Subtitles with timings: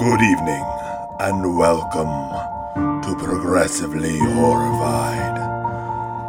[0.00, 0.64] Good evening,
[1.20, 5.36] and welcome to Progressively Horrified,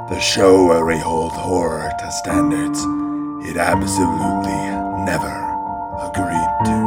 [0.09, 2.83] the show where we hold horror to standards
[3.49, 4.51] it absolutely
[5.05, 5.31] never
[6.03, 6.81] agreed to.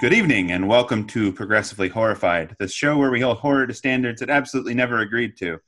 [0.00, 4.20] Good evening, and welcome to Progressively Horrified, the show where we hold horror to standards
[4.20, 5.60] it absolutely never agreed to.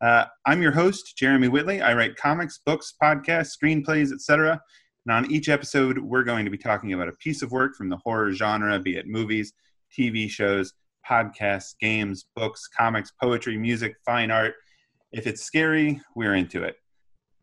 [0.00, 1.80] Uh, I'm your host, Jeremy Whitley.
[1.80, 4.60] I write comics, books, podcasts, screenplays, etc.
[5.06, 7.88] And on each episode, we're going to be talking about a piece of work from
[7.88, 9.54] the horror genre, be it movies,
[9.96, 10.74] TV shows,
[11.08, 14.54] podcasts, games, books, comics, poetry, music, fine art.
[15.12, 16.76] If it's scary, we're into it.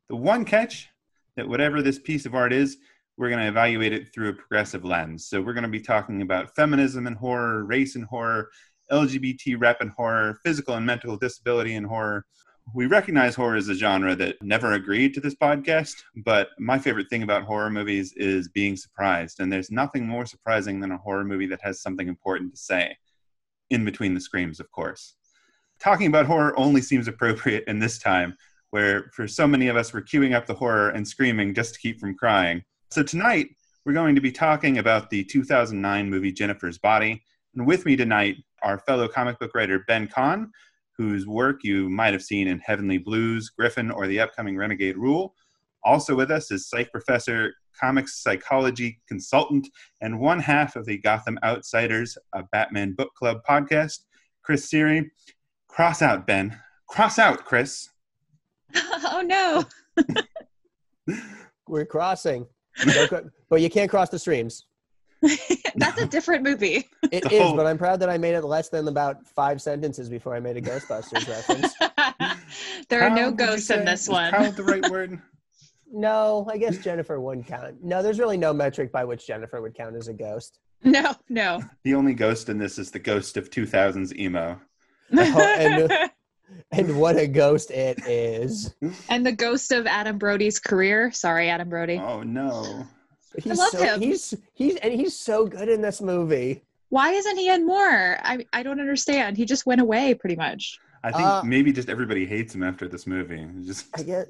[0.09, 0.89] The one catch
[1.35, 2.77] that whatever this piece of art is,
[3.17, 5.27] we're going to evaluate it through a progressive lens.
[5.27, 8.49] So we're going to be talking about feminism and horror, race and horror,
[8.91, 12.25] LGBT rep and horror, physical and mental disability and horror.
[12.71, 17.09] We recognize horror as a genre that never agreed to this podcast, but my favorite
[17.09, 19.39] thing about horror movies is being surprised.
[19.39, 22.97] And there's nothing more surprising than a horror movie that has something important to say,
[23.69, 25.15] in between the screams, of course.
[25.79, 28.37] Talking about horror only seems appropriate in this time,
[28.71, 31.79] where for so many of us, we're queuing up the horror and screaming just to
[31.79, 32.63] keep from crying.
[32.89, 33.49] So tonight,
[33.85, 37.21] we're going to be talking about the 2009 movie Jennifer's Body.
[37.55, 40.51] And with me tonight our fellow comic book writer Ben Kahn,
[40.97, 45.33] whose work you might have seen in Heavenly Blues, Griffin, or the upcoming Renegade Rule.
[45.83, 49.67] Also with us is psych professor, comics psychology consultant,
[50.01, 53.99] and one half of the Gotham Outsiders, a Batman book club podcast,
[54.43, 55.11] Chris Siri.
[55.67, 56.57] Cross out, Ben.
[56.87, 57.89] Cross out, Chris.
[58.75, 59.63] oh no.
[61.67, 62.45] We're crossing.
[63.49, 64.65] but you can't cross the streams.
[65.75, 66.89] That's a different movie.
[67.11, 67.55] It is, oh.
[67.55, 70.57] but I'm proud that I made it less than about five sentences before I made
[70.57, 71.73] a Ghostbusters reference.
[72.89, 74.31] there are no ghosts in this one.
[74.31, 75.19] Count the right word?
[75.91, 77.83] No, I guess Jennifer wouldn't count.
[77.83, 80.59] No, there's really no metric by which Jennifer would count as a ghost.
[80.83, 81.61] No, no.
[81.83, 84.59] The only ghost in this is the ghost of 2000's emo.
[85.15, 86.11] Oh, and,
[86.71, 88.73] and what a ghost it is.
[89.07, 91.11] And the ghost of Adam Brody's career.
[91.11, 92.01] Sorry, Adam Brody.
[92.03, 92.87] Oh no.
[93.41, 94.01] He's I love so, him.
[94.01, 96.63] He's he's and he's so good in this movie.
[96.89, 98.17] Why isn't he in more?
[98.23, 99.37] I I don't understand.
[99.37, 100.79] He just went away pretty much.
[101.03, 103.45] I think uh, maybe just everybody hates him after this movie.
[103.65, 104.27] Just I get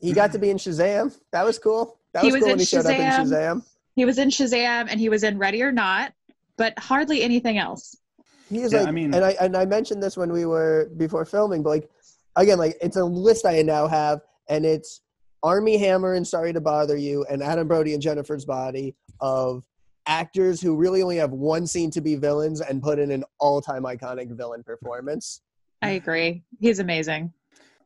[0.00, 1.16] he got to be in Shazam.
[1.32, 1.98] That was cool.
[2.12, 2.68] That was, was cool when he Shazam.
[2.68, 3.62] showed up in Shazam.
[3.96, 6.12] He was in Shazam and he was in Ready or Not,
[6.56, 7.96] but hardly anything else.
[8.48, 10.90] He is yeah, like, I mean, and I and I mentioned this when we were
[10.96, 11.90] before filming, but like,
[12.36, 15.00] again, like it's a list I now have, and it's
[15.42, 19.64] Armie Hammer and Sorry to Bother You and Adam Brody and Jennifer's Body of
[20.06, 23.82] actors who really only have one scene to be villains and put in an all-time
[23.84, 25.42] iconic villain performance.
[25.82, 26.42] I agree.
[26.60, 27.32] He's amazing.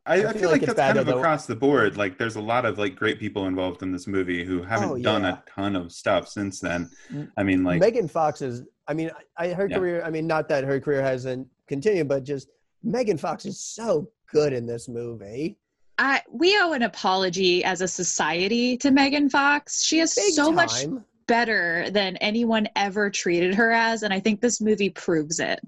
[0.05, 1.95] I, I, feel, I feel like, like that's kind of across the board.
[1.95, 4.95] Like, there's a lot of like great people involved in this movie who haven't oh,
[4.95, 5.03] yeah.
[5.03, 6.89] done a ton of stuff since then.
[7.11, 7.31] Mm.
[7.37, 8.63] I mean, like Megan Fox is.
[8.85, 9.77] I mean, I, her yeah.
[9.77, 10.03] career.
[10.03, 12.49] I mean, not that her career hasn't continued, but just
[12.83, 15.57] Megan Fox is so good in this movie.
[15.97, 19.83] I, we owe an apology as a society to Megan Fox.
[19.83, 20.55] She is Big so time.
[20.55, 20.85] much
[21.27, 25.59] better than anyone ever treated her as, and I think this movie proves it.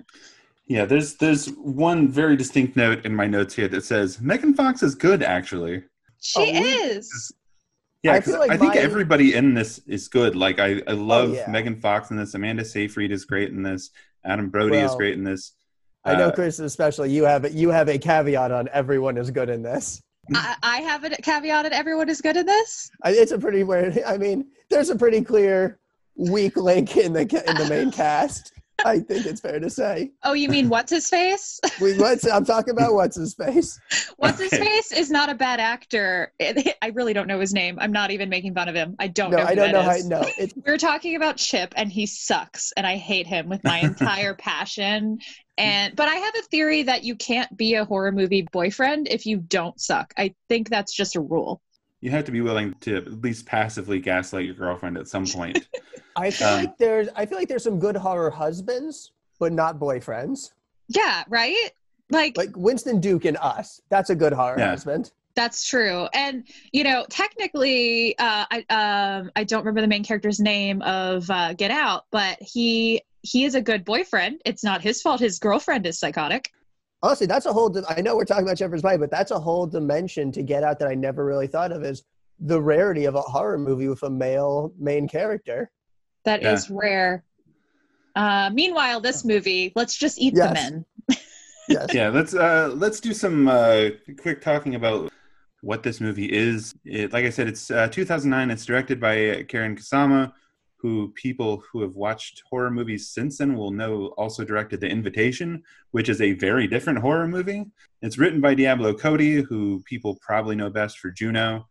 [0.67, 4.81] Yeah, there's there's one very distinct note in my notes here that says Megan Fox
[4.81, 5.83] is good actually.
[6.19, 7.31] She oh, is.
[8.01, 8.81] Yeah, I, like I think my...
[8.81, 10.35] everybody in this is good.
[10.35, 11.49] Like I, I oh, love oh, yeah.
[11.49, 12.33] Megan Fox in this.
[12.33, 13.91] Amanda Seyfried is great in this.
[14.23, 15.53] Adam Brody well, is great in this.
[16.03, 19.49] I know, uh, Chris, especially you have you have a caveat on everyone is good
[19.49, 20.01] in this.
[20.33, 22.89] I, I have a caveat that everyone is good at this.
[23.05, 24.01] It's a pretty weird.
[24.05, 25.79] I mean, there's a pretty clear
[26.15, 28.51] weak link in the in the main cast.
[28.85, 30.11] I think it's fair to say.
[30.23, 31.59] Oh, you mean what's his face?
[31.81, 33.79] we what's I'm talking about what's his face.
[34.17, 36.31] What's his face is not a bad actor.
[36.41, 37.77] I really don't know his name.
[37.79, 38.95] I'm not even making fun of him.
[38.97, 39.43] I don't no, know.
[39.43, 40.03] I don't know is.
[40.03, 40.21] how.
[40.21, 40.53] No, it's...
[40.65, 45.19] we're talking about Chip, and he sucks, and I hate him with my entire passion.
[45.57, 49.25] And but I have a theory that you can't be a horror movie boyfriend if
[49.25, 50.13] you don't suck.
[50.17, 51.61] I think that's just a rule.
[52.05, 55.67] You have to be willing to at least passively gaslight your girlfriend at some point.
[56.15, 59.79] I feel um, like there's I feel like there's some good horror husbands, but not
[59.79, 60.51] boyfriends.
[60.87, 61.71] Yeah, right?
[62.11, 63.81] Like like Winston Duke and us.
[63.89, 64.69] That's a good horror yeah.
[64.69, 65.13] husband.
[65.33, 66.07] That's true.
[66.13, 71.27] And you know, technically uh I um I don't remember the main character's name of
[71.31, 74.41] uh Get Out, but he he is a good boyfriend.
[74.45, 76.51] It's not his fault his girlfriend is psychotic.
[77.03, 79.67] Honestly, that's a whole I know we're talking about Jeffers Body, but that's a whole
[79.67, 82.03] dimension to Get Out that I never really thought of is
[82.39, 85.71] the rarity of a horror movie with a male main character.
[86.23, 86.53] That yeah.
[86.53, 87.23] is rare.
[88.15, 90.47] Uh, meanwhile, this movie, let's just eat yes.
[90.47, 90.85] the men.
[91.69, 91.93] yes.
[91.93, 93.89] Yeah, let's uh, let's do some uh,
[94.19, 95.11] quick talking about
[95.61, 96.73] what this movie is.
[96.85, 98.51] It, like I said, it's uh, 2009.
[98.51, 100.31] It's directed by Karyn Kusama,
[100.85, 105.63] who people who have watched horror movies since then will know also directed The Invitation,
[105.89, 107.65] which is a very different horror movie.
[108.03, 111.67] It's written by Diablo Cody, who people probably know best for Juno.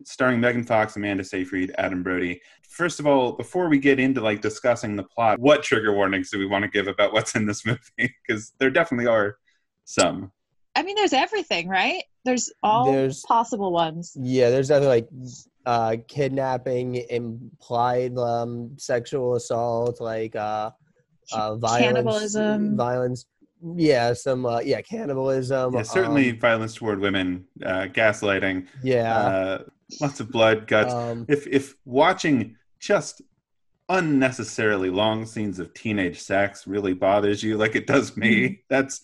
[0.00, 2.40] It's starring Megan Fox, Amanda Seyfried, Adam Brody.
[2.62, 6.38] First of all, before we get into like discussing the plot, what trigger warnings do
[6.38, 7.78] we want to give about what's in this movie?
[8.26, 9.36] Because there definitely are
[9.84, 10.32] some.
[10.74, 12.02] I mean, there's everything, right?
[12.24, 14.16] There's all there's, possible ones.
[14.18, 15.08] Yeah, there's definitely like
[15.68, 20.70] uh, kidnapping, implied um, sexual assault, like uh,
[21.30, 23.26] uh, violence, cannibalism, violence.
[23.76, 25.74] Yeah, some uh, yeah, cannibalism.
[25.74, 28.66] Yeah, certainly um, violence toward women, uh, gaslighting.
[28.82, 29.62] Yeah, uh,
[30.00, 30.94] lots of blood, guts.
[30.94, 33.20] Um, if if watching just
[33.90, 38.54] unnecessarily long scenes of teenage sex really bothers you, like it does me, mm-hmm.
[38.70, 39.02] that's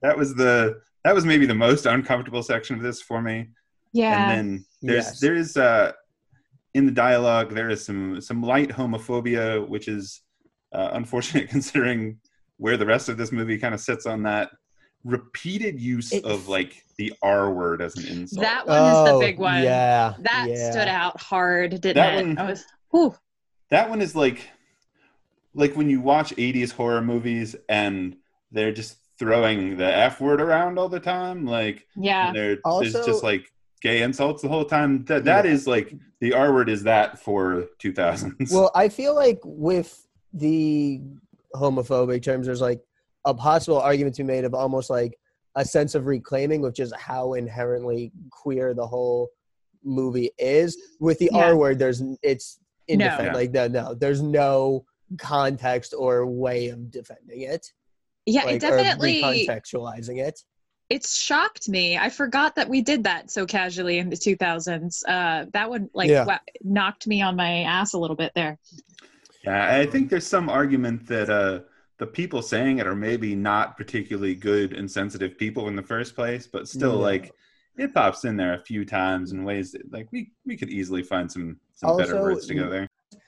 [0.00, 3.48] that was the that was maybe the most uncomfortable section of this for me.
[3.92, 5.20] Yeah, and then there's yes.
[5.20, 5.90] there is uh
[6.74, 10.22] in the dialogue there is some some light homophobia which is
[10.72, 12.18] uh, unfortunate considering
[12.58, 14.50] where the rest of this movie kind of sits on that
[15.04, 19.12] repeated use it's, of like the r word as an insult that one oh, is
[19.12, 20.70] the big one yeah that yeah.
[20.70, 23.14] stood out hard didn't that it one, I was, whew.
[23.70, 24.48] that one is like
[25.54, 28.16] like when you watch 80s horror movies and
[28.50, 32.58] they're just throwing the f word around all the time like yeah there's
[32.92, 33.46] just like
[33.84, 35.04] gay insults the whole time.
[35.04, 35.52] That that yeah.
[35.52, 38.50] is like the R word is that for 2000s.
[38.50, 41.00] Well, I feel like with the
[41.54, 42.80] homophobic terms, there's like
[43.24, 45.16] a possible argument to be made of almost like
[45.54, 49.28] a sense of reclaiming, which is how inherently queer the whole
[49.84, 50.76] movie is.
[50.98, 51.44] With the yeah.
[51.44, 52.58] R word, there's it's
[52.88, 53.38] indefend- no.
[53.38, 54.86] like no, no, there's no
[55.18, 57.70] context or way of defending it.
[58.26, 60.40] Yeah, like, it definitely contextualizing it
[60.94, 61.98] it's shocked me.
[61.98, 65.02] I forgot that we did that so casually in the 2000s.
[65.08, 66.38] Uh, that one like yeah.
[66.62, 68.58] knocked me on my ass a little bit there.
[69.42, 71.60] Yeah, I think there's some argument that uh,
[71.98, 76.14] the people saying it are maybe not particularly good and sensitive people in the first
[76.14, 77.06] place, but still, yeah.
[77.10, 77.32] like
[77.76, 81.02] it pops in there a few times in ways that like we we could easily
[81.02, 82.86] find some some also, better words to go there.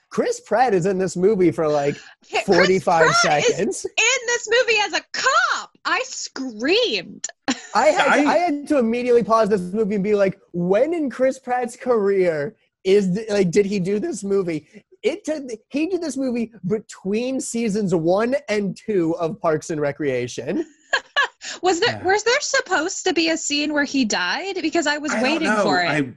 [0.09, 1.97] Chris Pratt is in this movie for like
[2.45, 3.85] 45 seconds.
[3.85, 5.77] in this movie as a cop.
[5.83, 7.27] I screamed.
[7.73, 11.09] I had, I, I had to immediately pause this movie and be like, when in
[11.09, 14.67] Chris Pratt's career is like did he do this movie?
[15.03, 20.65] It took he did this movie between seasons one and two of Parks and Recreation.
[21.61, 24.59] was there was there supposed to be a scene where he died?
[24.61, 25.89] Because I was I waiting for it.
[25.89, 26.13] I,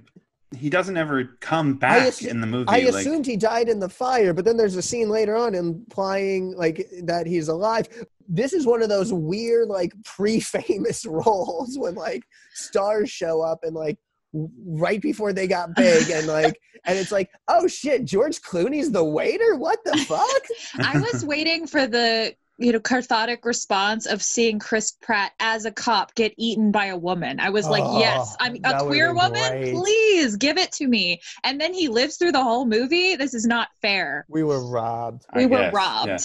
[0.57, 2.69] he doesn't ever come back assu- in the movie.
[2.69, 5.55] I like, assumed he died in the fire, but then there's a scene later on
[5.55, 7.89] implying like that he's alive.
[8.29, 12.25] This is one of those weird like pre-famous roles when like
[12.55, 13.99] stars show up and like
[14.33, 19.03] right before they got big and like and it's like oh shit george clooney's the
[19.03, 20.43] waiter what the fuck
[20.79, 25.73] i was waiting for the you know cathartic response of seeing Chris Pratt as a
[25.73, 27.41] cop get eaten by a woman.
[27.41, 29.51] I was like, oh, yes, I'm a queer woman.
[29.51, 29.75] Great.
[29.75, 31.21] Please give it to me.
[31.43, 33.17] And then he lives through the whole movie.
[33.17, 34.27] This is not fair.
[34.29, 35.25] We were robbed.
[35.35, 36.09] We I were guess, robbed.
[36.09, 36.19] Yeah.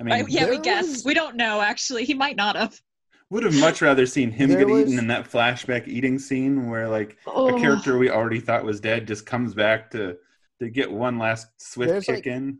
[0.00, 0.88] I mean, yeah, we guess.
[0.88, 1.04] Was...
[1.04, 1.60] We don't know.
[1.60, 2.80] Actually, he might not have.
[3.30, 4.82] Would have much rather seen him there get was...
[4.82, 7.54] eaten in that flashback eating scene where like oh.
[7.54, 10.16] a character we already thought was dead just comes back to
[10.60, 12.26] to get one last swift There's kick like...
[12.26, 12.58] in.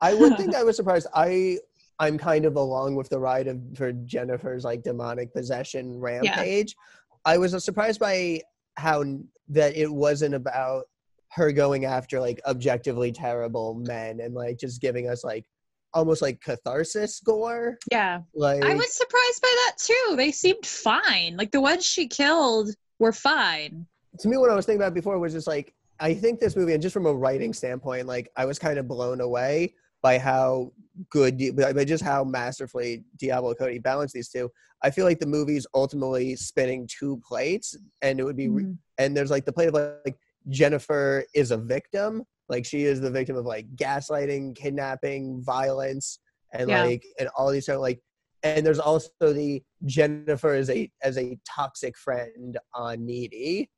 [0.00, 1.08] I would think I was surprised.
[1.14, 1.58] I
[2.00, 6.74] I'm kind of along with the ride of for Jennifer's like demonic possession rampage.
[6.76, 7.32] Yeah.
[7.32, 8.40] I was uh, surprised by
[8.78, 9.04] how
[9.50, 10.84] that it wasn't about
[11.32, 15.44] her going after like objectively terrible men and like just giving us like
[15.92, 17.76] almost like catharsis gore.
[17.92, 18.20] Yeah.
[18.34, 20.16] Like I was surprised by that too.
[20.16, 21.36] They seemed fine.
[21.36, 23.86] Like the ones she killed were fine.
[24.20, 26.72] To me what I was thinking about before was just like I think this movie
[26.72, 30.72] and just from a writing standpoint like I was kind of blown away by how
[31.10, 34.50] good, but just how masterfully Diablo Cody balanced these two.
[34.82, 38.72] I feel like the movie's ultimately spinning two plates, and it would be, mm-hmm.
[38.98, 40.16] and there's like the plate of like
[40.48, 46.18] Jennifer is a victim, like she is the victim of like gaslighting, kidnapping, violence,
[46.52, 46.84] and yeah.
[46.84, 48.00] like and all these sort of like,
[48.42, 53.70] and there's also the Jennifer as a as a toxic friend on Needy,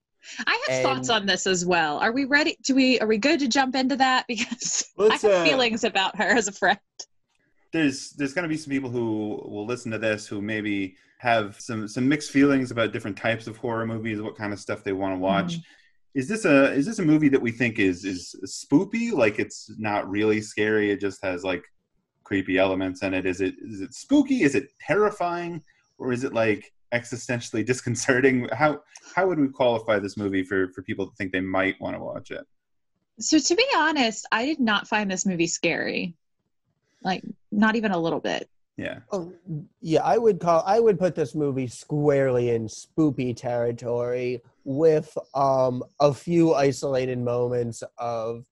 [0.46, 1.98] I have and, thoughts on this as well.
[1.98, 2.56] Are we ready?
[2.62, 2.98] Do we?
[3.00, 4.26] Are we good to jump into that?
[4.32, 6.78] Because I have uh, feelings about her as a friend.
[7.72, 11.60] There's there's going to be some people who will listen to this who maybe have
[11.60, 14.92] some some mixed feelings about different types of horror movies, what kind of stuff they
[14.92, 15.58] want to watch.
[15.58, 15.62] Mm.
[16.14, 19.12] Is this a is this a movie that we think is is spoopy?
[19.12, 20.90] Like it's not really scary.
[20.90, 21.64] It just has like
[22.24, 23.24] creepy elements in it.
[23.24, 24.42] Is it is it spooky?
[24.42, 25.62] Is it terrifying?
[25.98, 28.48] Or is it like existentially disconcerting.
[28.52, 28.80] How
[29.14, 32.02] how would we qualify this movie for for people to think they might want to
[32.02, 32.46] watch it?
[33.18, 36.16] So to be honest, I did not find this movie scary.
[37.04, 38.48] Like not even a little bit.
[38.76, 39.00] Yeah.
[39.12, 39.32] Oh,
[39.80, 45.82] yeah, I would call I would put this movie squarely in spoopy territory with um
[46.00, 48.44] a few isolated moments of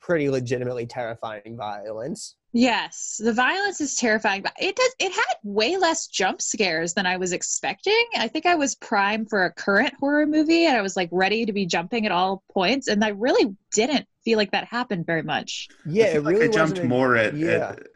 [0.00, 2.36] pretty legitimately terrifying violence.
[2.52, 7.06] Yes, the violence is terrifying, but it does it had way less jump scares than
[7.06, 8.04] I was expecting.
[8.16, 11.46] I think I was primed for a current horror movie and I was like ready
[11.46, 15.22] to be jumping at all points and I really didn't feel like that happened very
[15.22, 15.68] much.
[15.86, 17.74] Yeah, it like really I jumped a- more at, yeah.
[17.76, 17.86] at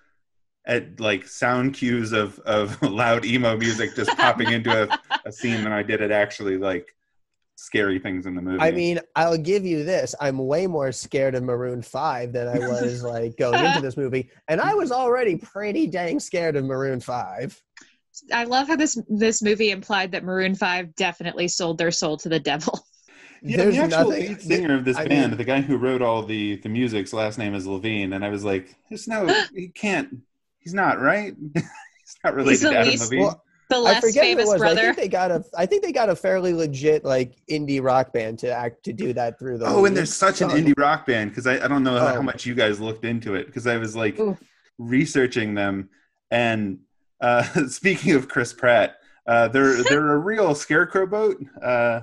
[0.67, 5.63] at like sound cues of of loud emo music just popping into a, a scene
[5.63, 6.95] than I did at actually like
[7.57, 8.61] scary things in the movie.
[8.61, 10.15] I mean, I'll give you this.
[10.21, 14.31] I'm way more scared of Maroon 5 than I was like going into this movie.
[14.49, 17.63] And I was already pretty dang scared of Maroon 5.
[18.33, 22.29] I love how this this movie implied that Maroon 5 definitely sold their soul to
[22.29, 22.79] the devil.
[23.45, 25.77] Yeah, there's the actual nothing- lead singer of this I band, mean- the guy who
[25.77, 29.27] wrote all the the music's last name is Levine, and I was like, there's no,
[29.55, 30.19] he can't,
[30.59, 31.35] he's not right.
[31.55, 33.21] he's not related the to Adam least- Levine.
[33.25, 34.61] Well, The I less forget who it famous was.
[34.61, 34.81] but I brother.
[34.95, 38.39] think they got a I think they got a fairly legit like indie rock band
[38.41, 41.31] to act to do that through the Oh, and there's such an indie rock band
[41.31, 42.23] because I, I don't know how Oh.
[42.23, 44.37] much you guys looked into it because I was like Ooh.
[44.79, 45.89] researching them.
[46.31, 46.81] And
[47.21, 48.97] uh, speaking of Chris Pratt,
[49.27, 51.43] uh, they're they're a real scarecrow boat.
[51.63, 52.01] Uh,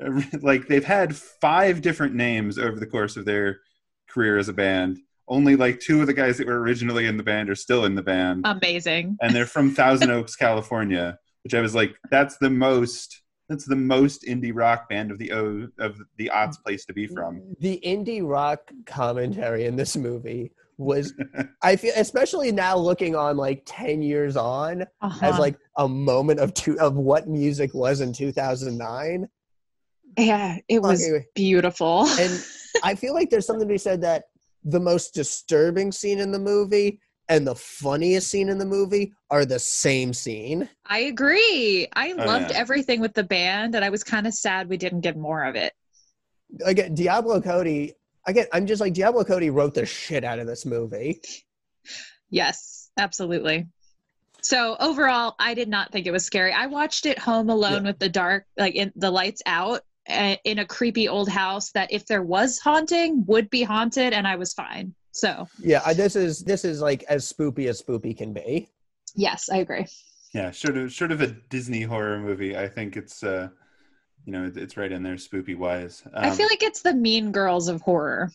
[0.42, 3.60] like they've had five different names over the course of their
[4.08, 4.98] career as a band.
[5.28, 7.94] Only like two of the guys that were originally in the band are still in
[7.94, 9.16] the band, Amazing.
[9.22, 11.18] and they're from Thousand Oaks, California.
[11.44, 15.32] Which I was like, that's the most that's the most indie rock band of the
[15.32, 17.40] O of the odds place to be from.
[17.60, 21.12] the indie rock commentary in this movie was
[21.62, 25.26] I feel especially now looking on like 10 years on Uh-huh.
[25.26, 29.28] as like a moment of two of what music was in 2009
[30.18, 32.06] yeah, it was Okay, beautiful.
[32.20, 32.44] and
[32.84, 34.24] I feel like there's something to be said that
[34.64, 39.44] the most disturbing scene in the movie and the funniest scene in the movie are
[39.44, 40.68] the same scene.
[40.86, 41.86] I agree.
[41.94, 42.58] I Oh, loved yeah.
[42.58, 45.54] everything with the band, and I was kind of sad we didn't get more of
[45.54, 45.72] it.
[46.64, 47.94] Again, Diablo Cody.
[48.26, 51.20] Again, I'm just like Diablo Cody wrote the shit out of this movie.
[52.30, 53.66] Yes, absolutely.
[54.42, 56.52] So overall, I did not think it was scary.
[56.52, 60.58] I watched it home alone with the dark, like in the lights out, uh, in
[60.58, 64.52] a creepy old house that, if there was haunting, would be haunted, and I was
[64.52, 64.94] fine.
[65.12, 68.68] So Yeah, I, this is this is like as spoopy as spoopy can be.
[69.16, 69.86] yes, I agree.
[70.32, 73.48] Yeah, sort of sort of a Disney horror movie, I think it's uh,
[74.24, 76.02] you know, it's right in there, spoopy wise.
[76.14, 78.30] Um, I feel like it's the Mean Girls of horror.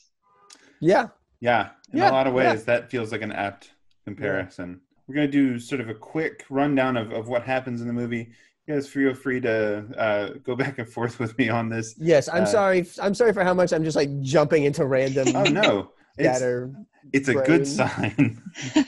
[0.81, 1.07] Yeah,
[1.39, 2.51] yeah, in Yeah, a lot of yeah.
[2.51, 3.71] ways, that feels like an apt
[4.05, 4.81] comparison.
[5.07, 8.31] We're gonna do sort of a quick rundown of, of what happens in the movie.
[8.67, 11.93] Guys feel free to uh, go back and forth with me on this.
[11.99, 12.27] yes.
[12.27, 12.85] I'm Uh, sorry.
[12.99, 16.41] I'm sorry for how much I'm just like jumping into random Oh no, it's
[17.13, 18.41] it's a good sign.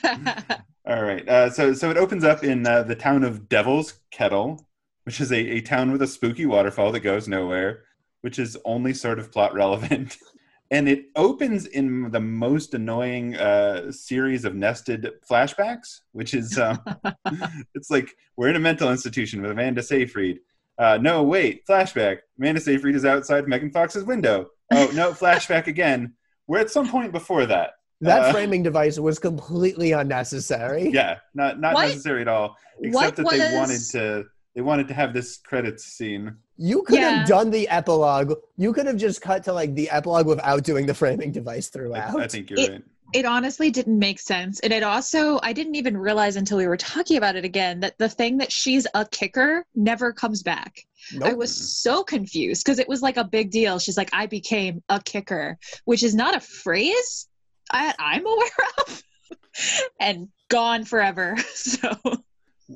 [0.87, 1.27] All right.
[1.29, 4.67] Uh, so so it opens up in uh, the town of Devil's Kettle,
[5.03, 7.83] which is a, a town with a spooky waterfall that goes nowhere,
[8.21, 10.17] which is only sort of plot relevant.
[10.71, 16.79] and it opens in the most annoying uh, series of nested flashbacks, which is um,
[17.75, 20.39] it's like we're in a mental institution with Amanda Seyfried.
[20.77, 22.17] Uh, no, wait, flashback.
[22.37, 24.47] Amanda Seyfried is outside Megan Fox's window.
[24.73, 26.13] Oh no, flashback again.
[26.47, 27.71] We're at some point before that.
[28.01, 30.89] That uh, framing device was completely unnecessary.
[30.89, 32.55] Yeah, not not What- necessary at all.
[32.77, 34.25] what Except that they wanted to
[34.57, 36.35] they wanted to have this credits scene.
[36.57, 37.19] You could Yeah.
[37.19, 38.33] have done the epilogue.
[38.57, 41.71] You could have just cut to like the epilogue without doing the framing device I,
[41.77, 42.19] throughout.
[42.19, 42.83] I think you're It- right.
[43.13, 44.59] it honestly didn't make sense.
[44.61, 47.99] And it also, I didn't even realize until we were talking about it again that
[47.99, 50.79] the thing that she's a kicker never comes back.
[51.23, 53.77] I was so confused because it was like a big deal.
[53.77, 57.27] She's like, I became a kicker, which is not a phrase
[57.69, 58.49] I, I'm aware
[58.87, 59.03] of
[59.99, 61.35] and gone forever.
[61.53, 61.91] So,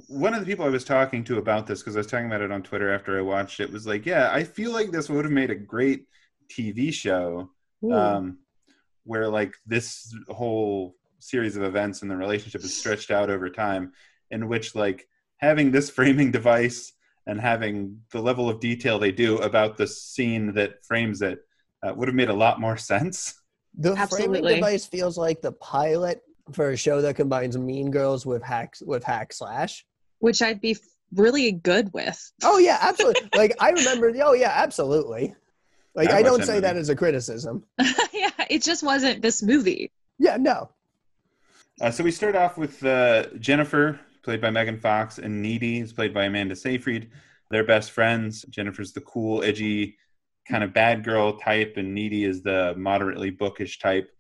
[0.08, 2.42] One of the people I was talking to about this because I was talking about
[2.42, 5.26] it on Twitter after I watched it was like, yeah, I feel like this would
[5.26, 6.06] have made a great
[6.50, 7.50] TV show.
[7.92, 8.38] um,
[9.04, 13.92] where like this whole series of events and the relationship is stretched out over time
[14.32, 15.08] in which like
[15.38, 16.94] having this framing device
[17.28, 21.40] and having the level of detail they do about the scene that frames it
[21.84, 23.42] uh, would have made a lot more sense
[23.78, 26.22] the framing device feels like the pilot
[26.52, 29.86] for a show that combines Mean Girls with hack with hack slash.
[30.20, 30.78] which I'd be
[31.14, 32.32] really good with.
[32.44, 33.30] Oh yeah, absolutely.
[33.36, 34.12] like I remember.
[34.24, 35.36] Oh yeah, absolutely.
[35.96, 36.62] Like I'd I don't say movie.
[36.62, 37.64] that as a criticism.
[38.14, 39.92] yeah, it just wasn't this movie.
[40.20, 40.70] Yeah, no.
[41.82, 45.94] uh, so we start off with uh, jennifer played by Megan Fox, and Needy is
[45.94, 47.10] played by Amanda Seyfried.
[47.50, 48.44] They're best friends.
[48.50, 49.98] Jennifer's the cool, edgy,
[50.48, 54.12] kind of bad girl type, and Needy is the moderately bookish type.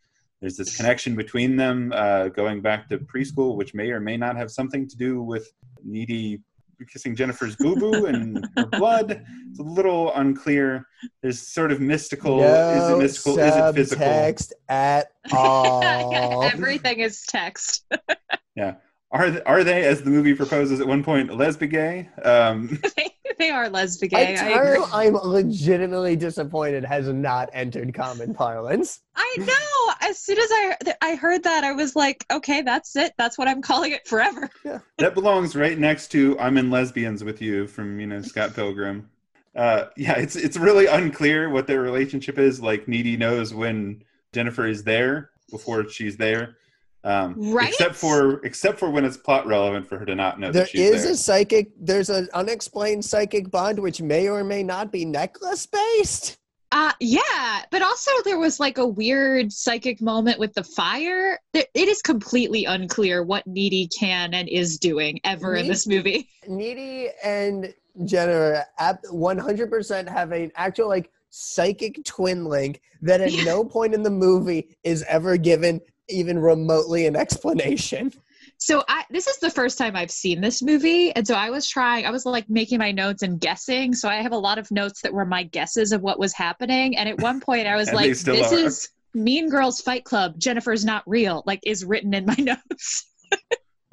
[0.41, 4.35] There's this connection between them uh, going back to preschool, which may or may not
[4.35, 6.41] have something to do with Needy
[6.85, 9.23] kissing Jennifer's boo boo and her blood.
[9.49, 10.87] It's a little unclear.
[11.21, 12.37] There's sort of mystical.
[12.37, 13.39] No is it mystical?
[13.39, 14.05] Is it physical?
[14.05, 16.11] Text at all.
[16.11, 17.85] yeah, everything is text.
[18.55, 18.75] yeah.
[19.13, 22.07] Are they, are they, as the movie proposes at one point, lesbian?
[22.23, 24.13] Um, they, they are lesbian.
[24.13, 29.01] A term I'm legitimately disappointed has not entered common parlance.
[29.15, 30.09] I know.
[30.09, 33.13] As soon as I I heard that, I was like, okay, that's it.
[33.17, 34.49] That's what I'm calling it forever.
[34.63, 34.79] Yeah.
[34.99, 39.09] that belongs right next to "I'm in Lesbians with You" from you know Scott Pilgrim.
[39.55, 42.61] Uh, yeah, it's it's really unclear what their relationship is.
[42.61, 44.03] Like Needy knows when
[44.33, 46.57] Jennifer is there before she's there.
[47.03, 47.69] Um, Right?
[47.69, 50.69] Except for except for when it's plot relevant for her to not know There that
[50.69, 51.11] she's is there.
[51.13, 51.71] a psychic.
[51.79, 56.37] There's an unexplained psychic bond which may or may not be necklace based.
[56.73, 61.37] Uh, yeah, but also there was like a weird psychic moment with the fire.
[61.53, 66.29] It it is completely unclear what Needy can and is doing ever in this movie.
[66.47, 67.73] Needy and
[68.05, 73.43] Jennifer at 100% have an actual like psychic twin link that at Yeah.
[73.43, 78.13] no point in the movie is ever given even remotely an explanation.
[78.57, 81.67] So I this is the first time I've seen this movie, and so I was
[81.67, 82.05] trying.
[82.05, 83.95] I was like making my notes and guessing.
[83.95, 86.95] So I have a lot of notes that were my guesses of what was happening.
[86.95, 88.55] And at one point, I was like, "This are.
[88.55, 90.35] is Mean Girls Fight Club.
[90.37, 93.07] Jennifer's not real." Like is written in my notes.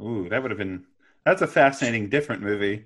[0.03, 0.85] Ooh, that would have been.
[1.25, 2.85] That's a fascinating, different movie.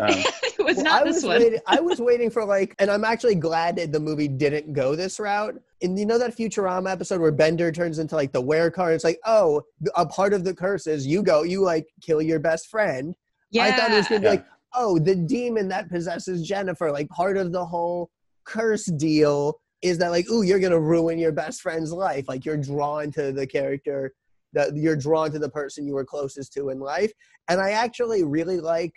[0.00, 0.08] Um,
[0.42, 1.38] it was Well, not I this was one.
[1.40, 4.94] Waiting, I was waiting for like, and I'm actually glad that the movie didn't go
[4.96, 5.60] this route.
[5.82, 8.92] And you know that Futurama episode where Bender turns into like the were car?
[8.92, 9.62] It's like, oh,
[9.96, 13.14] a part of the curse is you go, you like kill your best friend.
[13.50, 14.30] yeah, I thought it was gonna be Yeah.
[14.30, 16.90] like, oh, the demon that possesses Jennifer.
[16.92, 18.10] Like part of the whole
[18.44, 22.28] curse deal is that like, ooh, you're gonna ruin your best friend's life.
[22.28, 24.12] Like you're drawn to the character
[24.54, 27.10] that you're drawn to the person you were closest to in life.
[27.48, 28.92] And I actually really like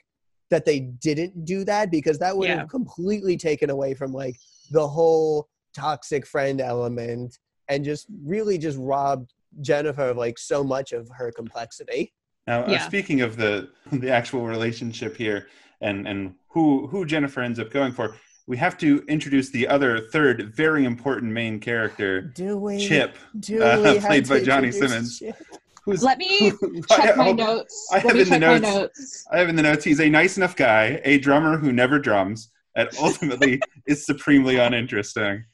[0.49, 2.59] that they didn't do that because that would Yeah.
[2.59, 4.37] have completely taken away from like
[4.71, 10.91] the whole toxic friend element and just really just robbed Jennifer of like so much
[10.91, 12.13] of her complexity.
[12.47, 15.47] Now, uh, speaking of the the actual relationship here
[15.81, 18.15] and and who who Jennifer ends up going for,
[18.47, 22.77] we have to introduce the other third very important main character, Do we?
[22.87, 25.17] Chip, Do uh, we have played by Johnny Simmons.
[25.19, 25.35] Chip?
[25.85, 27.87] Who's Let me who- check my notes.
[27.91, 29.25] I Let have in the notes- notes.
[29.31, 32.49] I have in the notes he's a nice enough guy, a drummer who never drums,
[32.75, 35.45] and ultimately is supremely uninteresting.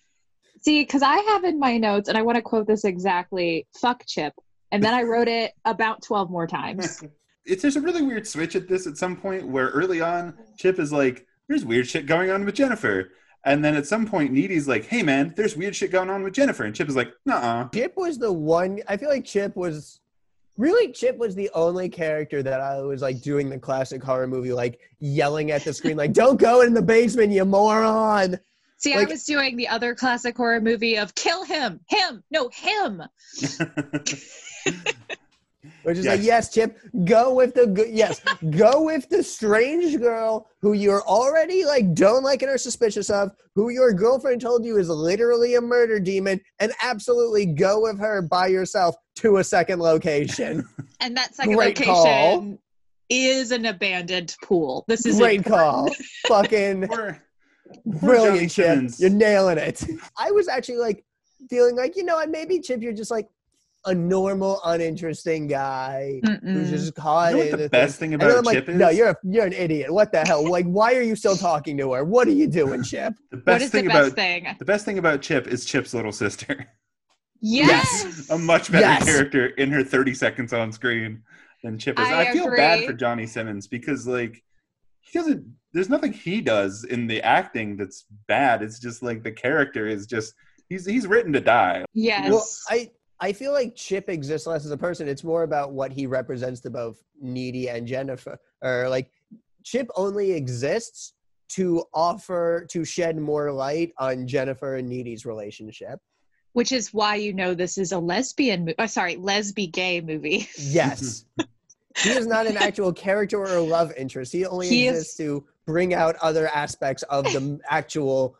[0.62, 4.04] See, because I have in my notes, and I want to quote this exactly fuck
[4.08, 4.34] Chip.
[4.72, 7.04] And then I wrote it about 12 more times.
[7.44, 10.78] It's there's a really weird switch at this at some point where early on Chip
[10.78, 13.10] is like, "There's weird shit going on with Jennifer,"
[13.44, 16.34] and then at some point Needy's like, "Hey man, there's weird shit going on with
[16.34, 18.80] Jennifer," and Chip is like, "Nuh-uh." Chip was the one.
[18.88, 20.02] I feel like Chip was
[20.58, 24.54] really Chip was the only character that I was like doing the classic horror movie,
[24.54, 28.40] like yelling at the screen, like "Don't go in the basement, you moron!"
[28.78, 33.04] See, I was doing the other classic horror movie of kill him, him, no, him.
[35.84, 36.18] Which is Yes.
[36.18, 37.90] like, yes, Chip, go with the good.
[37.90, 43.10] Yes, go with the strange girl who you're already like don't like and are suspicious
[43.10, 48.00] of, who your girlfriend told you is literally a murder demon, and absolutely go with
[48.00, 50.68] her by yourself to a second location.
[51.04, 52.58] And that second Great location call.
[53.10, 54.86] is an abandoned pool.
[54.88, 55.96] This is Great important.
[56.28, 56.88] call, fucking
[57.86, 58.84] brilliant, Chip.
[59.00, 59.84] You're nailing it.
[60.18, 61.04] I was actually like
[61.50, 63.28] feeling like you know what, maybe Chip, you're just like
[63.86, 66.70] a normal, uninteresting guy who's Mm-mm.
[66.70, 68.12] just caught You know what in the best thing.
[68.12, 68.78] thing about I'm like, Chip is?
[68.78, 69.92] no, you're a, you're an idiot.
[69.92, 70.48] What the hell?
[70.50, 72.04] Like, why are you still talking to her?
[72.04, 73.14] What are you doing, Chip?
[73.32, 74.56] the What best is the thing best about thing?
[74.60, 76.68] the best thing about Chip is Chip's little sister.
[77.42, 78.28] Yes.
[78.30, 79.06] a much better Yes.
[79.06, 81.24] character in her 30 seconds on screen
[81.64, 82.08] than Chip is.
[82.08, 84.44] I I, feel bad for Johnny Simmons because like
[85.00, 88.62] he doesn't there's nothing he does in the acting that's bad.
[88.62, 90.34] It's just like the character is just
[90.70, 91.86] he's he's written to die.
[91.94, 92.30] Yes.
[92.30, 92.92] Well, I
[93.24, 95.08] I feel like Chip exists less as a person.
[95.08, 98.40] It's more about what he represents to both Needy and Jennifer.
[98.64, 99.12] Or like,
[99.64, 101.14] Chip only exists
[101.50, 106.00] to offer to shed more light on Jennifer and Needy's relationship.
[106.54, 108.76] Which is why you know this is a lesbian movie.
[108.80, 110.50] Oh, uh, sorry, lesbi gay movie.
[110.58, 111.26] Yes.
[111.98, 114.34] he is not an actual character or a love interest.
[114.34, 118.36] He only He is- exists to bring out other aspects of the actual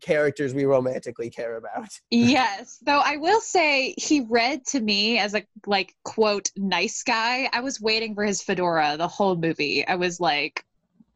[0.00, 1.88] characters we romantically care about.
[2.10, 7.48] yes, though I will say he read to me as a like quote nice guy.
[7.52, 9.86] I was waiting for his fedora the whole movie.
[9.86, 10.64] I was like,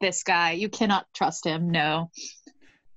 [0.01, 1.71] this guy, you cannot trust him.
[1.71, 2.11] No.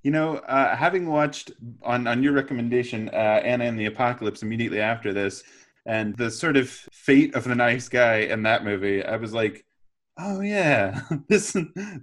[0.02, 4.80] You know, uh, having watched on on your recommendation, uh, Anna and the Apocalypse immediately
[4.80, 5.42] after this,
[5.86, 9.64] and the sort of fate of the nice guy in that movie, I was like,
[10.18, 11.56] oh yeah, this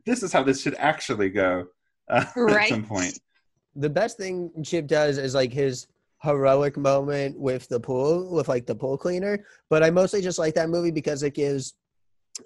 [0.05, 1.67] this is how this should actually go
[2.09, 2.63] uh, right.
[2.63, 3.19] at some point.
[3.75, 5.87] The best thing Chip does is like his
[6.21, 9.45] heroic moment with the pool, with like the pool cleaner.
[9.69, 11.75] But I mostly just like that movie because it gives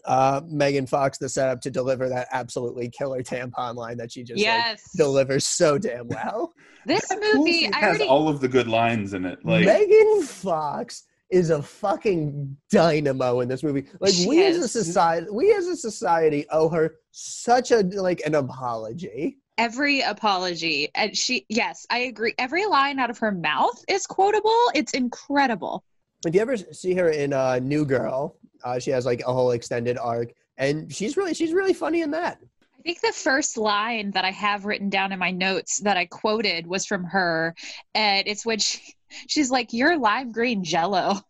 [0.05, 4.39] uh, Megan Fox the setup to deliver that absolutely killer tampon line that she just
[4.39, 4.81] yes.
[4.93, 6.53] like, delivers so damn well.
[6.85, 8.05] this movie has already...
[8.05, 9.39] all of the good lines in it.
[9.43, 13.85] Like Megan Fox is a fucking dynamo in this movie.
[13.99, 14.57] Like she we is.
[14.57, 19.37] as a society, we as a society owe her such a like an apology.
[19.57, 22.33] Every apology, and she yes, I agree.
[22.37, 24.59] Every line out of her mouth is quotable.
[24.73, 25.83] It's incredible.
[26.25, 29.51] If you ever see her in uh, New Girl, uh, she has like a whole
[29.51, 32.39] extended arc, and she's really she's really funny in that.
[32.61, 36.05] I think the first line that I have written down in my notes that I
[36.05, 37.55] quoted was from her,
[37.93, 38.79] and it's when she,
[39.27, 41.21] she's like, "You're lime green Jello."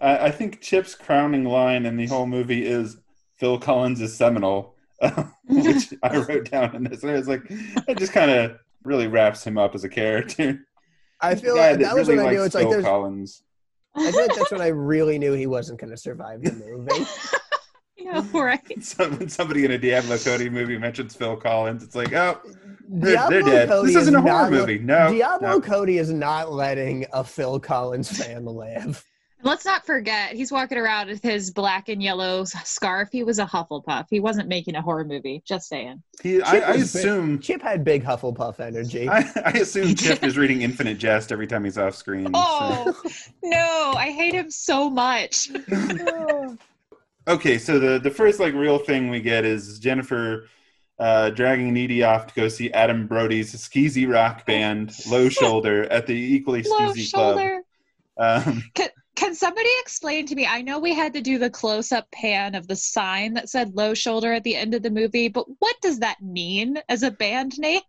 [0.00, 2.96] I, I think Chip's crowning line in the whole movie is
[3.36, 4.74] Phil Collins is seminal,
[5.48, 7.02] which I wrote down in this.
[7.02, 10.66] And I was like, it just kind of really wraps him up as a character.
[11.20, 13.42] I feel like that was really when I knew it's Phil like Collins.
[13.96, 17.06] I feel like that's when I really knew he wasn't going to survive the movie.
[17.96, 18.84] yeah, right.
[18.84, 22.40] So when somebody in a Diablo Cody movie mentions Phil Collins, it's like, oh,
[22.88, 23.68] they're, they're dead.
[23.68, 24.78] Cody this isn't a horror movie.
[24.78, 25.60] No, Diablo no.
[25.60, 29.04] Cody is not letting a Phil Collins fan live.
[29.42, 33.08] Let's not forget, he's walking around with his black and yellow scarf.
[33.12, 34.06] He was a Hufflepuff.
[34.10, 35.42] He wasn't making a horror movie.
[35.44, 36.02] Just saying.
[36.22, 39.08] He, I, I assume big, Chip had big Hufflepuff energy.
[39.08, 42.30] I, I assume Chip is reading Infinite Jest every time he's off screen.
[42.34, 43.10] Oh so.
[43.44, 45.50] no, I hate him so much.
[47.28, 50.48] okay, so the the first like real thing we get is Jennifer
[50.98, 56.08] uh, dragging Needy off to go see Adam Brody's skeezy rock band Low Shoulder at
[56.08, 57.36] the equally skeezy club.
[57.36, 57.62] Low Shoulder.
[58.20, 58.64] Um,
[59.18, 60.46] can, can somebody explain to me?
[60.46, 63.74] I know we had to do the close up pan of the sign that said
[63.74, 67.10] low shoulder at the end of the movie, but what does that mean as a
[67.10, 67.80] band name?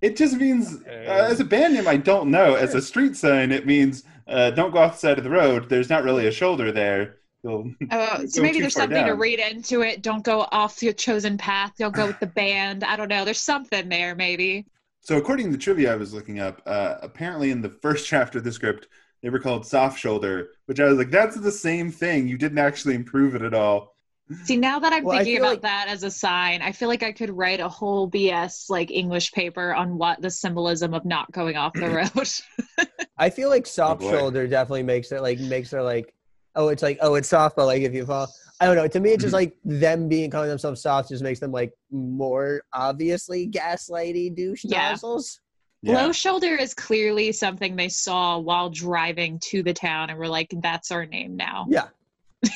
[0.00, 2.54] It just means, uh, as a band name, I don't know.
[2.54, 5.68] As a street sign, it means uh, don't go off the side of the road.
[5.68, 7.16] There's not really a shoulder there.
[7.42, 9.08] You'll oh, so maybe there's something down.
[9.08, 10.02] to read into it.
[10.02, 11.72] Don't go off your chosen path.
[11.78, 12.84] You'll go with the band.
[12.84, 13.24] I don't know.
[13.24, 14.66] There's something there, maybe.
[15.02, 18.36] So, according to the trivia I was looking up, uh, apparently in the first draft
[18.36, 18.88] of the script,
[19.22, 22.28] they were called soft shoulder, which I was like, that's the same thing.
[22.28, 23.96] You didn't actually improve it at all.
[24.44, 27.02] See, now that I'm well, thinking about like, that as a sign, I feel like
[27.02, 31.32] I could write a whole BS like English paper on what the symbolism of not
[31.32, 31.90] going off the
[32.88, 32.88] road.
[33.18, 36.14] I feel like oh, soft oh shoulder definitely makes it like makes it like
[36.54, 38.28] oh it's like oh it's soft but like if you fall
[38.60, 38.86] I don't know.
[38.86, 42.62] To me, it's just like them being calling themselves soft just makes them like more
[42.72, 44.90] obviously gaslighty douche yeah.
[44.90, 45.40] nozzles.
[45.82, 46.02] Yeah.
[46.02, 50.52] Low shoulder is clearly something they saw while driving to the town and were like,
[50.62, 51.66] that's our name now.
[51.70, 51.88] Yeah.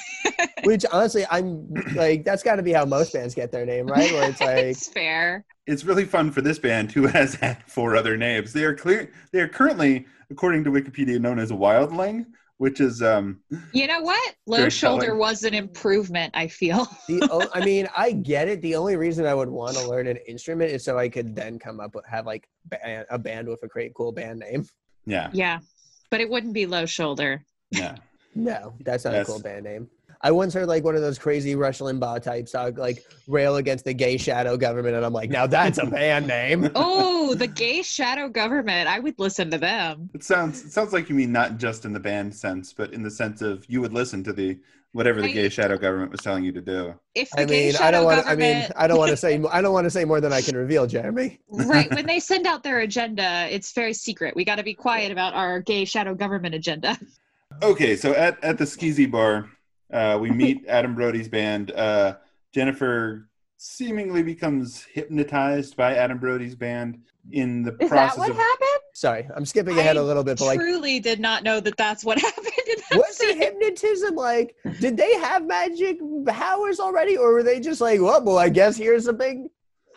[0.65, 4.13] Which honestly, I'm like, that's got to be how most bands get their name, right?
[4.13, 5.45] Where it's like, it's fair.
[5.67, 8.53] It's really fun for this band who has had four other names.
[8.53, 9.11] They are clear.
[9.33, 12.27] They are currently, according to Wikipedia, known as Wildling,
[12.59, 13.41] which is um
[13.73, 14.35] you know what?
[14.47, 15.19] Low shoulder telling.
[15.19, 16.87] was an improvement i feel.
[17.09, 18.63] The i mean i get it.
[18.63, 21.59] The only reason i would want to learn an instrument is so i could then
[21.59, 22.49] come up with have like
[23.11, 24.67] a band with a great cool band name.
[25.07, 25.31] Yeah.
[25.33, 25.61] Yeah
[26.11, 27.45] but it wouldn't be low shoulder.
[27.71, 27.97] Yeah.
[28.35, 29.89] No that's not that's, a cool band name
[30.25, 33.85] I once heard like one of those crazy Rush Limbaugh types talk like rail against
[33.85, 36.71] the gay shadow government, and I'm like, now that's a band name.
[36.75, 38.89] oh, the gay shadow government!
[38.89, 40.09] I would listen to them.
[40.15, 43.03] It sounds it sounds like you mean not just in the band sense, but in
[43.03, 44.59] the sense of you would listen to the
[44.93, 46.95] whatever the I, gay shadow government was telling you to do.
[47.15, 48.27] If I mean, I don't want.
[48.27, 49.39] I mean, I don't want to say.
[49.53, 51.39] I don't want to say more than I can reveal, Jeremy.
[51.51, 51.95] right.
[51.95, 54.35] When they send out their agenda, it's very secret.
[54.35, 56.99] We got to be quiet about our gay shadow government agenda.
[57.63, 59.51] Okay, so at at the Skeezy Bar,
[59.93, 61.71] uh, we meet Adam Brody's band.
[61.73, 62.17] Uh,
[62.53, 66.99] Jennifer seemingly becomes hypnotized by Adam Brody's band
[67.33, 68.37] in the Is process that what of.
[68.37, 68.69] Happened?
[68.93, 71.77] Sorry, I'm skipping ahead I a little bit, but like truly did not know that
[71.77, 72.47] that's what happened.
[72.93, 74.15] was it hypnotism?
[74.15, 78.51] Like, did they have magic powers already, or were they just like, well, well I
[78.51, 79.49] guess here's a big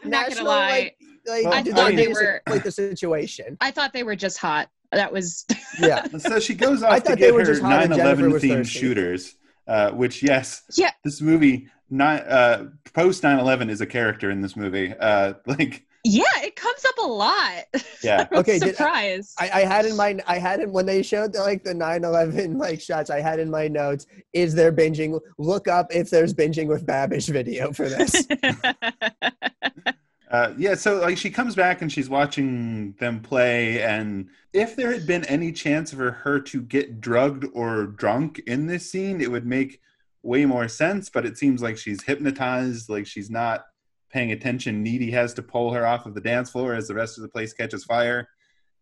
[0.04, 0.98] I'm national like,
[1.28, 3.58] like well, I thought they, they were like the situation.
[3.62, 4.70] I thought they were just hot.
[4.92, 5.46] That was
[5.80, 6.06] yeah.
[6.18, 9.36] so she goes off to get her 9/11 themed shooters
[9.68, 14.56] uh, which yes, yeah, this movie not uh, post 9/11 is a character in this
[14.56, 14.94] movie.
[15.00, 17.66] Uh, like Yeah, it comes up a lot.
[18.04, 18.28] Yeah.
[18.34, 19.34] Okay, Surprise.
[19.40, 22.58] I, I had in my I had in when they showed the, like the 9/11
[22.58, 23.10] like shots.
[23.10, 25.20] I had in my notes: Is there binging?
[25.38, 28.28] Look up if there's binging with Babish video for this.
[30.30, 34.92] Uh, yeah, so like she comes back and she's watching them play, and if there
[34.92, 39.32] had been any chance for her to get drugged or drunk in this scene, it
[39.32, 39.80] would make
[40.24, 41.10] way more sense.
[41.10, 43.66] But it seems like she's hypnotized, like she's not
[44.12, 44.84] paying attention.
[44.84, 47.30] Needy has to pull her off of the dance floor as the rest of the
[47.30, 48.28] place catches fire,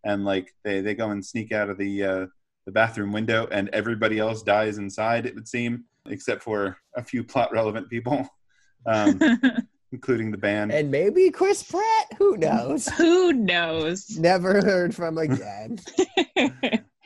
[0.03, 2.25] and like they they go and sneak out of the uh,
[2.65, 5.27] the bathroom window, and everybody else dies inside.
[5.27, 8.27] It would seem, except for a few plot relevant people.
[8.87, 9.19] Um,
[9.95, 10.71] including the band.
[10.73, 12.07] and maybe Chris Pratt.
[12.17, 12.87] Who knows?
[12.97, 14.17] Who knows?
[14.17, 15.79] Never heard from again.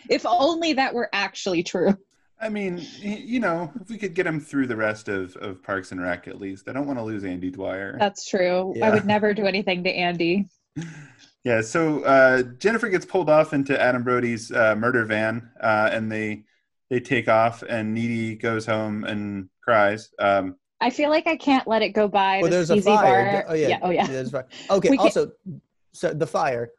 [0.10, 1.96] if only that were actually true.
[2.42, 5.92] I mean, you know, if we could get him through the rest of, of Parks
[5.92, 6.70] and Rec at least.
[6.70, 7.98] I don't want to lose Andy Dwyer.
[8.00, 8.74] That's true.
[8.76, 8.88] Yeah.
[8.88, 10.48] I would never do anything to Andy.
[11.44, 16.12] Yeah, so uh, Jennifer gets pulled off into Adam Brody's uh, murder van, uh, and
[16.12, 16.44] they
[16.90, 20.10] they take off, and Needy goes home and cries.
[20.18, 22.40] Um, I feel like I can't let it go by.
[22.42, 23.44] Well, there's a fire.
[23.44, 23.46] bar.
[23.50, 23.80] Oh yeah.
[23.82, 24.08] Oh yeah.
[24.08, 24.48] There's fire.
[24.70, 24.96] Okay.
[24.98, 25.32] Also,
[25.94, 26.72] so the fire.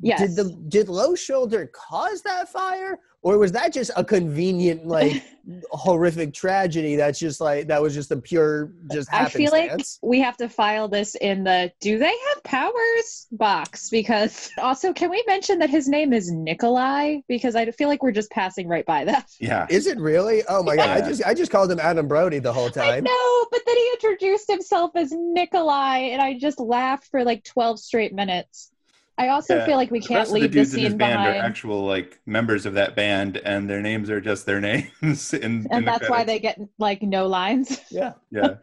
[0.00, 0.20] Yes.
[0.20, 5.24] Did the did Low Shoulder cause that fire, or was that just a convenient like
[5.70, 6.94] horrific tragedy?
[6.94, 10.48] That's just like that was just a pure just I feel like we have to
[10.48, 15.70] file this in the do they have powers box because also can we mention that
[15.70, 19.28] his name is Nikolai because I feel like we're just passing right by that.
[19.40, 20.42] yeah, Is it really?
[20.48, 20.90] Oh my god!
[20.90, 23.04] I just I just called him Adam Brody the whole I time.
[23.04, 27.80] know, but then he introduced himself as Nikolai and I just laughed for like 12
[27.80, 28.70] straight minutes.
[29.16, 30.88] I also Yeah, feel like we can't rest of the leave the dudes in his
[30.90, 31.36] scene band behind.
[31.36, 35.32] are actual like members of that band, and their names are just their names.
[35.34, 37.80] In, in and the that's why they get like no lines.
[37.90, 38.14] Yeah.
[38.32, 38.56] Yeah,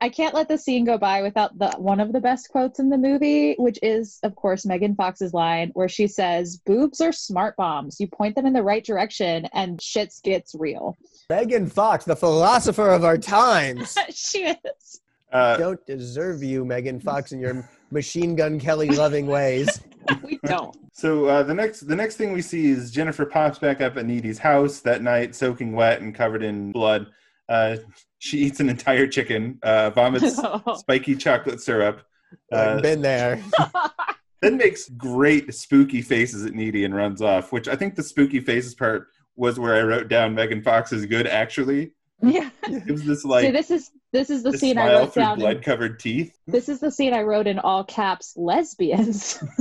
[0.00, 2.88] I can't let the scene go by without the one of the best quotes in
[2.90, 7.54] the movie, which is, of course, Megan Fox's line where she says, "Boobs are smart
[7.56, 8.00] bombs.
[8.00, 10.96] You point them in the right direction, and shit gets real."
[11.30, 13.96] Megan Fox, the philosopher of our times.
[14.10, 15.00] she is.
[15.32, 19.80] uh, Don't deserve you, Megan Fox, and your machine gun Kelly loving ways.
[20.22, 20.76] We don't.
[20.92, 24.04] So uh, the next the next thing we see is Jennifer pops back up at
[24.04, 27.06] Needy's house that night, soaking wet and covered in blood.
[27.48, 27.76] Uh,
[28.18, 30.38] she eats an entire chicken, uh, vomits
[30.76, 32.02] spiky chocolate syrup,
[32.52, 33.42] uh, been there.
[34.42, 37.50] then makes great spooky faces at Needy and runs off.
[37.50, 41.06] Which I think the spooky faces part was where I wrote down Megan Fox is
[41.06, 41.26] good.
[41.26, 42.50] Actually, yeah.
[42.64, 45.32] it was this See, this is this is the this scene I wrote through down.
[45.34, 46.36] in- blood covered teeth.
[46.46, 48.34] this is the scene I wrote in all caps.
[48.36, 49.42] Lesbians.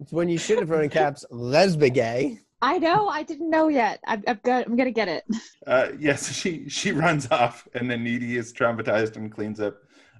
[0.00, 2.38] It's when you should have written in caps lesbigay.
[2.62, 3.06] I know.
[3.08, 4.00] I didn't know yet.
[4.04, 4.66] I've, I've got.
[4.66, 5.24] I'm gonna get it.
[5.66, 9.76] Uh, yes, she she runs off, and then Needy is traumatized and cleans up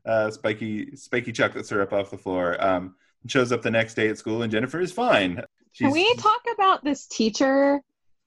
[0.07, 2.63] uh, spiky spiky chocolate syrup off the floor.
[2.65, 2.95] Um,
[3.27, 5.43] shows up the next day at school, and Jennifer is fine.
[5.77, 7.81] Can we talk about this teacher?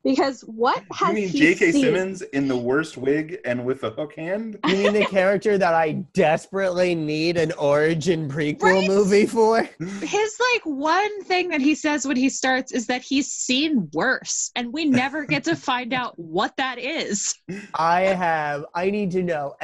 [0.03, 1.71] Because what has You mean he J.K.
[1.71, 1.81] seen?
[1.81, 4.59] Simmons in the worst wig and with a hook hand?
[4.67, 8.87] You mean the character that I desperately need an origin prequel Right?
[8.87, 9.61] movie for?
[9.79, 14.51] His like one thing that he says when he starts is that he's seen worse,
[14.55, 17.35] and we never get to find out what that is.
[17.75, 19.55] I have, I need to know.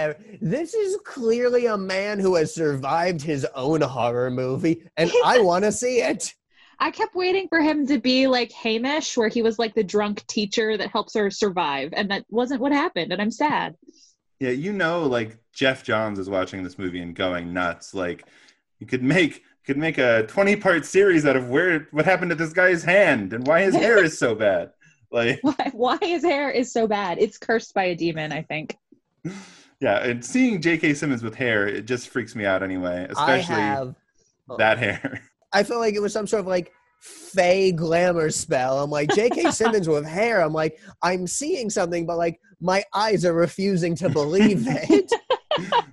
[0.42, 5.66] This is clearly a man who has survived his own horror movie, and I want
[5.66, 6.34] to see it.
[6.80, 10.26] I kept waiting for him to be like Haymitch, where he was like the drunk
[10.28, 13.76] teacher that helps her survive, and that wasn't what happened, and I'm sad.
[14.40, 17.94] Yeah, you know, like Geoff Johns is watching this movie and going nuts.
[17.94, 18.26] Like,
[18.80, 22.36] you could make could make a twenty part series out of where what happened to
[22.36, 24.72] this guy's hand and why his hair is so bad.
[25.12, 27.18] Like, Why, why his hair is so bad?
[27.18, 28.78] It's cursed by a demon, I think.
[29.80, 30.94] yeah, and seeing J.K.
[30.94, 33.08] Simmons with hair, it just freaks me out anyway.
[33.10, 33.96] I Especially have,
[34.60, 35.24] that hair.
[35.54, 38.80] I felt like it was some sort of like fey glamour spell.
[38.80, 39.52] I'm like, J.K.
[39.52, 40.42] Simmons with hair.
[40.42, 45.12] I'm like, I'm seeing something, but like my eyes are refusing to believe it.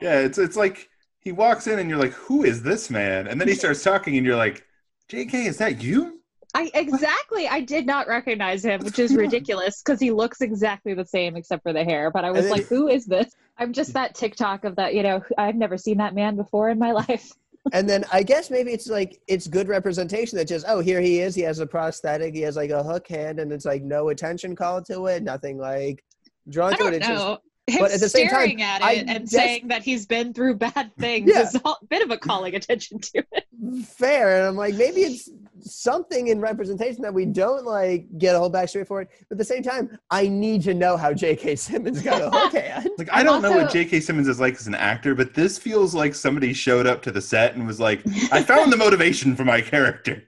[0.00, 0.88] Yeah, it's it's like
[1.20, 3.26] he walks in and you're like, who is this man?
[3.26, 4.64] And then he starts talking and you're like,
[5.08, 5.46] J.K.
[5.46, 6.20] Is that you?
[6.54, 7.46] I exactly.
[7.46, 11.62] I did not recognize him, which is ridiculous because he looks exactly the same except
[11.62, 12.10] for the hair.
[12.10, 14.94] But I was like, "Who is this?" I'm just that TikTok of that.
[14.94, 17.32] You know, I've never seen that man before in my life.
[17.72, 21.20] And then I guess maybe it's like it's good representation that just oh here he
[21.20, 24.08] is he has a prosthetic he has like a hook hand and it's like no
[24.08, 26.04] attention called to it nothing like
[26.48, 27.38] drawn to it it's just know.
[27.68, 30.06] Him but at the same time, staring at it I and des- saying that he's
[30.06, 31.42] been through bad things Yeah.
[31.42, 33.44] is a bit of a calling attention to it.
[33.86, 35.28] fair and I'm like maybe it's
[35.60, 39.08] something in representation that we don't like get a whole backstory for it.
[39.28, 41.56] But at the same time, I need to know how J.K.
[41.56, 42.88] Simmons got a hook hand.
[42.98, 44.00] Like I don't know what J.K.
[44.00, 47.20] Simmons is like as an actor, but this feels like somebody showed up to the
[47.20, 48.02] set and was like,
[48.32, 50.22] "I found the motivation for my character."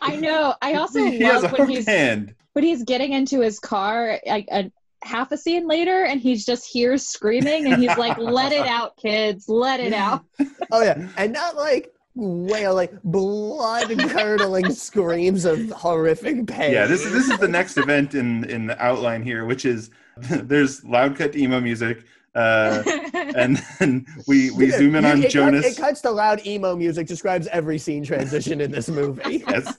[0.00, 0.54] I know.
[0.62, 2.34] I also he love has a when hook he's hand.
[2.54, 4.70] when he's getting into his car like a
[5.02, 8.96] half a scene later and he's just here screaming and he's like let it out
[8.96, 9.48] kids.
[9.48, 10.24] Let it out.
[10.72, 16.72] Oh yeah, and not like wail like blood curdling screams of horrific pain.
[16.72, 19.90] Yeah, this is this is the next event in in the outline here, which is
[20.16, 22.82] there's loud cut emo music, uh,
[23.34, 25.66] and then we we zoom in on it cut- Jonas.
[25.66, 27.06] it cuts to loud emo music.
[27.06, 29.42] Describes every scene transition in this movie.
[29.48, 29.76] yes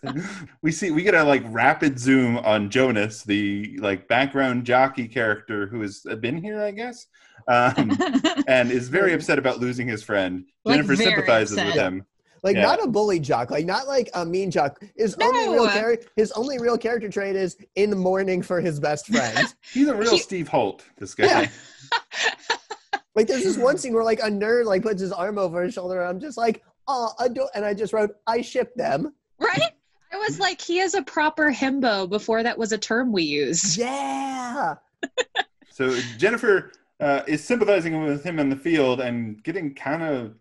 [0.62, 5.68] we see we get a like rapid zoom on jonas the like background jockey character
[5.68, 7.08] who has been here i guess
[7.48, 7.92] um,
[8.48, 12.06] and is very upset about losing his friend Like, jennifer very sympathizes with him
[12.44, 12.64] Like Yeah.
[12.64, 14.82] not a bully jock, like not like a mean jock.
[14.96, 15.72] His only real No.
[15.72, 19.54] character, his only real character trait is in mourning for his best friend.
[19.74, 21.48] he's a real He- steve holt this guy Yeah.
[23.16, 25.74] like there's this one scene where like a nerd like puts his arm over his
[25.74, 26.02] shoulder.
[26.02, 29.14] And I'm just like, oh, adore, and I just wrote, I ship them.
[29.40, 29.72] right
[30.14, 33.78] i was like he is a proper himbo before that was a term we used
[33.78, 34.76] Yeah.
[35.72, 40.36] so jennifer uh, is sympathizing with him in the field and getting kind of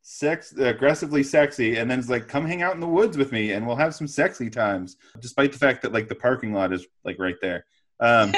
[0.00, 3.52] sex aggressively sexy and then it's like come hang out in the woods with me
[3.52, 6.86] and we'll have some sexy times despite the fact that like the parking lot is
[7.04, 7.66] like right there
[8.00, 8.32] um,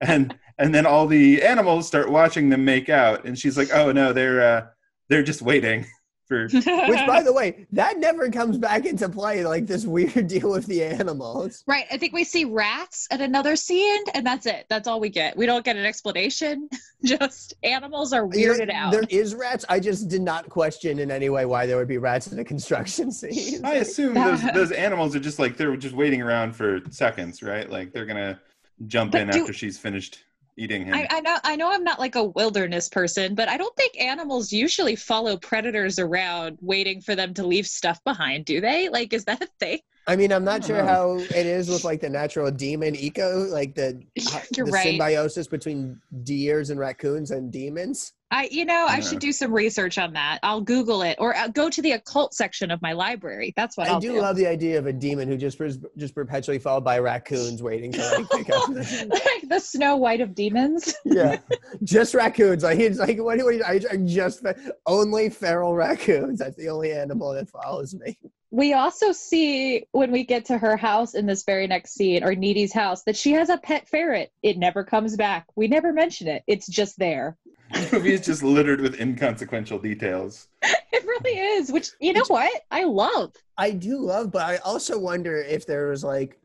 [0.00, 3.92] and and then all the animals start watching them make out and she's like oh
[3.92, 4.66] no they're uh
[5.08, 5.84] they're just waiting
[6.26, 9.46] for Which, by the way, that never comes back into play.
[9.46, 11.64] Like this weird deal with the animals.
[11.66, 15.08] right i think we see rats at another scene and that's it that's all we
[15.08, 16.68] get we don't get an explanation
[17.04, 19.64] just animals are You know, weirded out There is rats.
[19.70, 22.44] I just did not question in any way why there would be rats in a
[22.44, 23.64] construction scene.
[23.64, 27.70] i assume those those animals are just like they're just waiting around for seconds right
[27.70, 28.38] like they're gonna
[28.86, 30.24] jump But in do- after she's finished
[30.56, 33.56] eating him I, I know I know I'm not like a wilderness person, but I
[33.56, 38.60] don't think animals usually follow predators around waiting for them to leave stuff behind, do
[38.60, 38.88] they?
[38.88, 39.78] Like is that a thing?
[40.08, 40.86] I mean, I'm not sure know.
[40.86, 44.02] how it is with like the natural demon eco, like the
[44.56, 44.82] You're the right.
[44.82, 48.14] symbiosis between deers and raccoons and demons.
[48.30, 50.38] I you know, I should do some research on that.
[50.42, 53.54] I'll Google it or uh, go to the occult section of my library.
[53.56, 54.20] That's what I I'll do do.
[54.20, 55.58] love the idea of a demon who just
[55.96, 58.68] just perpetually followed by raccoons waiting to like pick up.
[58.68, 60.94] like the Snow White of demons.
[61.04, 61.38] yeah,
[61.82, 62.62] just raccoons.
[62.62, 63.40] Like it's like what?
[63.40, 64.44] I, I just
[64.86, 66.40] only feral raccoons.
[66.40, 68.18] That's the only animal that follows me.
[68.50, 72.34] We also see when we get to her house in this very next scene, or
[72.34, 74.32] Needy's house, that she has a pet ferret.
[74.42, 75.46] It never comes back.
[75.54, 76.42] We never mention it.
[76.46, 77.36] It's just there.
[77.90, 82.62] the movie is just littered with inconsequential details It really is, which you know what?
[82.70, 83.34] I love.
[83.56, 86.38] I do love, but I also wonder if there was like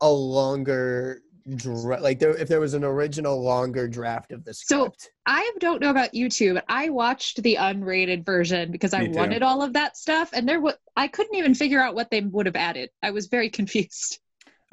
[0.00, 1.22] a longer,
[1.56, 4.92] dra- like there if there was an original longer draft of the So-
[5.26, 9.42] I don't know about you two, but I watched the unrated version because I wanted
[9.42, 12.46] all of that stuff, and there was I couldn't even figure out what they would
[12.46, 12.90] have added.
[13.02, 14.18] I was very confused.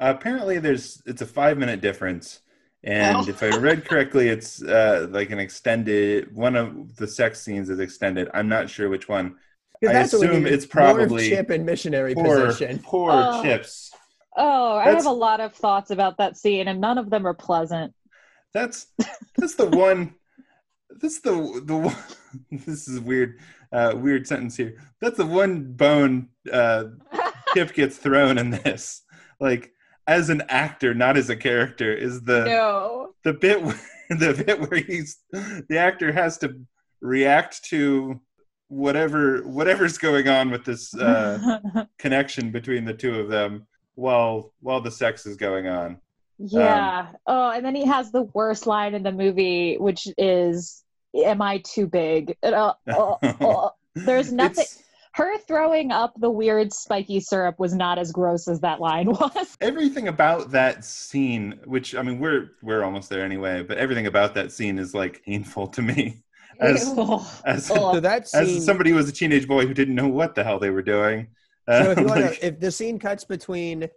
[0.00, 2.42] Uh, apparently, there's it's a five minute difference,
[2.84, 3.28] and Oh.
[3.28, 6.34] if I read correctly, it's uh, like an extended.
[6.34, 8.28] One of the sex scenes is extended.
[8.34, 9.36] I'm not sure which one.
[9.82, 12.80] I that's what we assume it's more of probably chip and missionary Poor, position.
[12.84, 13.42] poor Oh.
[13.42, 13.90] chips.
[14.36, 17.26] Oh, I That's- have a lot of thoughts about that scene, and none of them
[17.26, 17.92] are pleasant.
[18.54, 18.86] That's
[19.36, 20.14] that's the one.
[21.00, 21.96] That's the the one.
[22.66, 23.38] This is weird.
[23.72, 24.76] Uh, weird sentence here.
[25.00, 26.84] That's the one bone uh,
[27.54, 29.02] Chip gets thrown in this.
[29.40, 29.72] Like
[30.08, 33.10] as an actor, not as a character, is the no.
[33.22, 33.78] the bit where,
[34.10, 36.58] the bit where he's the actor has to
[37.00, 38.20] react to
[38.68, 41.60] whatever whatever's going on with this uh,
[41.98, 45.98] connection between the two of them while while the sex is going on.
[46.38, 47.08] yeah.
[47.26, 50.82] oh, and then he has the worst line in the movie, which is,
[51.14, 54.62] "Am I too big?" Uh, uh, uh, there's nothing.
[54.62, 54.82] It's-
[55.18, 59.56] Her throwing up the weird spiky syrup was not as gross as that line was.
[59.60, 64.32] everything about that scene, which I mean we're we're almost there anyway, but everything about
[64.34, 66.22] that scene is like painful to me
[66.60, 66.96] as
[67.44, 67.66] as.
[67.66, 68.58] So that scene.
[68.58, 70.82] as somebody who was a teenage boy who didn't know what the hell they were
[70.82, 71.26] doing.
[71.66, 73.88] so if, you wanna, if the scene cuts between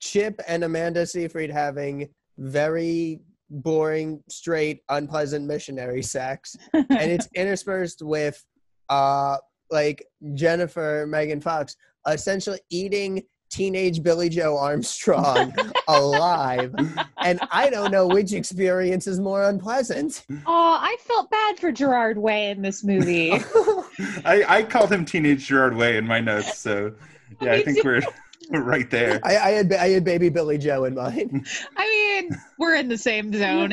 [0.00, 8.44] Chip and Amanda Seyfried having very boring, straight, unpleasant missionary sex, and it's interspersed with
[8.88, 9.36] uh
[9.74, 11.76] like Jennifer Megan Fox
[12.08, 15.54] essentially eating teenage Billie Joe Armstrong
[15.88, 16.74] alive.
[17.18, 20.24] And I don't know which experience is more unpleasant.
[20.46, 23.32] Oh, I felt bad for Gerard Way in this movie.
[24.24, 26.94] I, I called him teenage Gerard Way in my notes, so
[27.40, 28.02] yeah, I think we're
[28.50, 29.20] we're right there.
[29.22, 31.46] I, I had I had baby Billie Joe in mind.
[31.76, 33.72] I mean, we're in the same zone.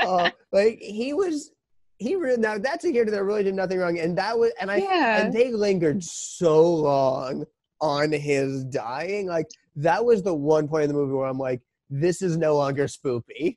[0.00, 1.50] uh, like he was
[1.98, 4.70] he really now that's a character that really did nothing wrong, and that was and
[4.70, 5.22] I Yeah.
[5.24, 7.44] and they lingered so long
[7.80, 9.26] on his dying.
[9.26, 12.56] Like that was the one point in the movie where I'm like, this is no
[12.56, 13.56] longer spoopy.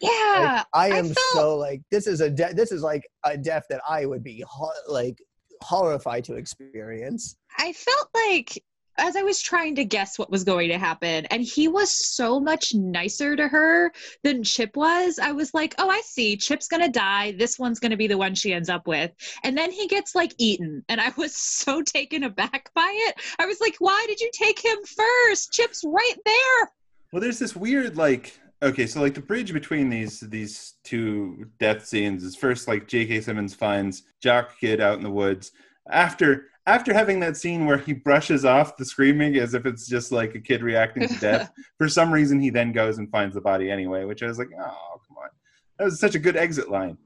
[0.00, 0.64] yeah.
[0.72, 3.64] I I am felt- so like this is a de- this is like a death
[3.70, 5.18] that I would be ho- like
[5.62, 7.36] horrified to experience.
[7.58, 8.62] I felt like
[9.00, 12.38] as I was trying to guess what was going to happen, and he was so
[12.38, 13.92] much nicer to her
[14.22, 15.18] than Chip was.
[15.18, 16.36] I was like, oh, I see.
[16.36, 17.32] Chip's gonna die.
[17.32, 19.10] This one's gonna be the one she ends up with.
[19.42, 23.20] And then he gets like eaten, and I was so taken aback by it.
[23.38, 25.52] I was like, why did you take him first?
[25.52, 26.70] Chip's right there.
[27.12, 31.86] Well, there's this weird like okay, so like the bridge between these these two death
[31.86, 33.22] scenes is first like J.K.
[33.22, 35.52] Simmons finds Jock Kid out in the woods
[35.90, 40.12] after after having that scene where he brushes off the screaming as if it's just
[40.12, 41.50] like a kid reacting to death.
[41.78, 44.50] For some reason, he then goes and finds the body anyway, which I was like,
[44.52, 45.30] oh come on,
[45.78, 46.98] that was such a good exit line.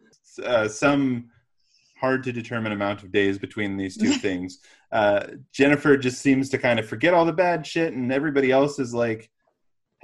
[0.44, 1.30] Uh, some
[2.00, 4.58] hard to determine amount of days between these two things.
[4.92, 8.78] Uh, Jennifer just seems to kind of forget all the bad shit, and everybody else
[8.78, 9.30] is like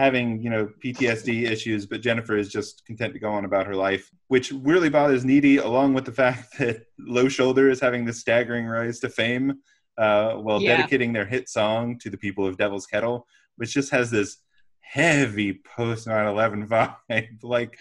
[0.00, 3.76] having you know PTSD issues, but Jennifer is just content to go on about her
[3.76, 8.18] life, which really bothers Needy, along with the fact that Low Shoulder is having this
[8.20, 9.58] staggering rise to fame
[9.98, 10.76] uh, while Yeah.
[10.76, 13.26] dedicating their hit song to the people of Devil's Kettle,
[13.56, 14.38] which just has this
[14.80, 17.76] heavy post 9/11 vibe, like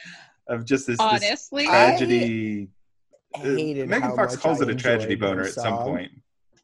[0.48, 2.70] of just this, this tragedy.
[3.36, 6.12] Uh, Hated Megan how Fox much calls I it a tragedy boner at some point.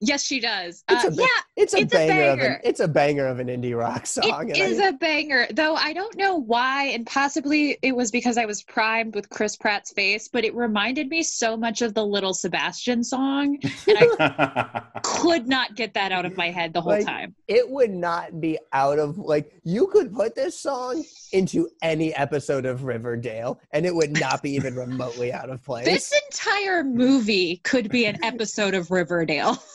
[0.02, 0.84] yes, she does.
[0.90, 1.26] Uh, yeah,
[1.58, 2.54] It's a It's a banger, of banger.
[2.56, 4.50] an it's a banger of an indie rock song.
[4.50, 8.12] It and is I- a banger, though I don't know why, and possibly it was
[8.12, 11.94] because I was primed with Chris Pratt's face, but it reminded me so much of
[11.94, 16.82] the Little Sebastian song, and I could not get that out of my head the
[16.82, 17.34] whole Like, time.
[17.48, 22.66] it would not be out of like you could put this song into any episode
[22.66, 25.86] of Riverdale and it would not be even remotely out of place.
[25.86, 29.58] This entire movie could be an episode of Riverdale.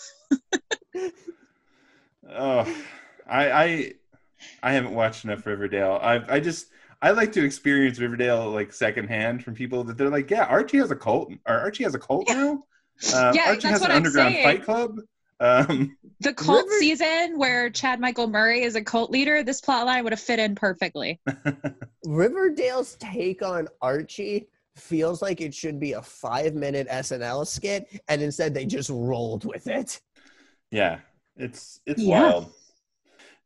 [2.33, 2.83] Oh,
[3.29, 3.93] I, I
[4.63, 5.99] I haven't watched enough Riverdale.
[6.03, 6.67] I I just
[7.03, 10.91] I like to experience Riverdale like secondhand from people that they're like, yeah, Archie has
[10.91, 12.65] a cult, or Archie has a cult now.
[13.15, 14.45] Um, Yeah, Archie that's has what an I'm underground saying.
[14.45, 14.99] fight club.
[15.41, 19.87] Um, The cult River- season where Chad Michael Murray is a cult leader, this plot
[19.87, 21.19] line would have fit in perfectly.
[22.05, 28.21] Riverdale's take on Archie feels like it should be a five minute SNL skit, and
[28.23, 30.01] instead they just rolled with it.
[30.71, 30.99] yeah,
[31.41, 32.21] it's it's Yeah.
[32.23, 32.53] wild.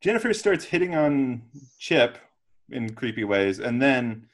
[0.00, 1.42] Jennifer starts hitting on
[1.78, 2.18] Chip
[2.70, 4.26] in creepy ways, and then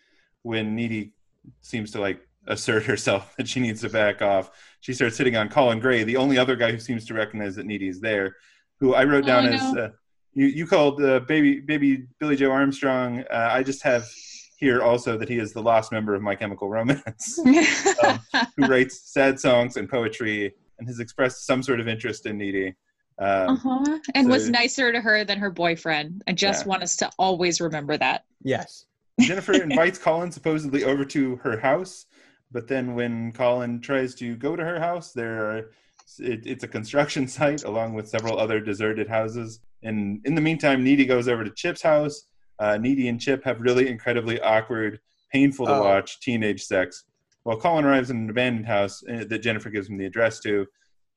[0.42, 1.12] when Needy
[1.60, 4.50] seems to like assert herself that she needs to back off,
[4.80, 7.66] she starts hitting on Colin Gray, the only other guy who seems to recognize that
[7.66, 8.36] Needy is there,
[8.80, 9.90] who I wrote Oh, down I as uh,
[10.32, 13.20] you you called uh, baby baby Billie Joe Armstrong.
[13.30, 14.08] Uh, I just have
[14.56, 17.40] here also that he is the lost member of My Chemical Romance,
[18.56, 22.74] who writes sad songs and poetry, and has expressed some sort of interest in Needy.
[23.20, 23.98] Um, uh-huh.
[24.14, 26.22] And was nicer to her than her boyfriend.
[26.26, 26.68] I just Yeah.
[26.70, 28.24] want us to always remember that.
[28.42, 28.86] Yes.
[29.20, 32.06] Jennifer invites Colin supposedly over to her house,
[32.50, 35.70] but then when Colin tries to go to her house, there are
[36.18, 39.60] it, it's a construction site along with several other deserted houses.
[39.82, 42.24] And in the meantime, Needy goes over to Chip's house.
[42.58, 44.98] Uh, Needy and Chip have really incredibly awkward,
[45.32, 45.84] painful to Oh.
[45.84, 47.04] watch teenage sex.
[47.44, 50.66] While Colin arrives in an abandoned house uh, that Jennifer gives him the address to,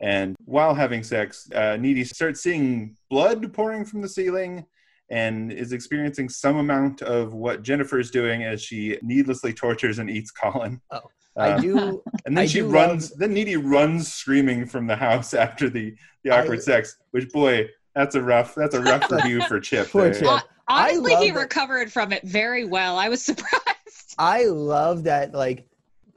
[0.03, 4.65] and while having sex, uh, Needy starts seeing blood pouring from the ceiling
[5.09, 10.09] and is experiencing some amount of what Jennifer is doing as she needlessly tortures and
[10.09, 10.81] eats Colin.
[10.91, 11.01] Oh,
[11.37, 12.03] I Um, do.
[12.25, 13.11] and then I she runs.
[13.11, 16.97] love- Then Needy runs screaming from the house after the the awkward I- sex.
[17.11, 18.55] Which boy, that's a rough.
[18.55, 19.89] That's a rough review for Chip.
[19.89, 20.13] Poor there.
[20.19, 20.27] Chip.
[20.27, 22.97] Hon- Honestly, love he that- recovered from it very well.
[22.97, 24.15] I was surprised.
[24.17, 25.33] I love that.
[25.33, 25.65] Like,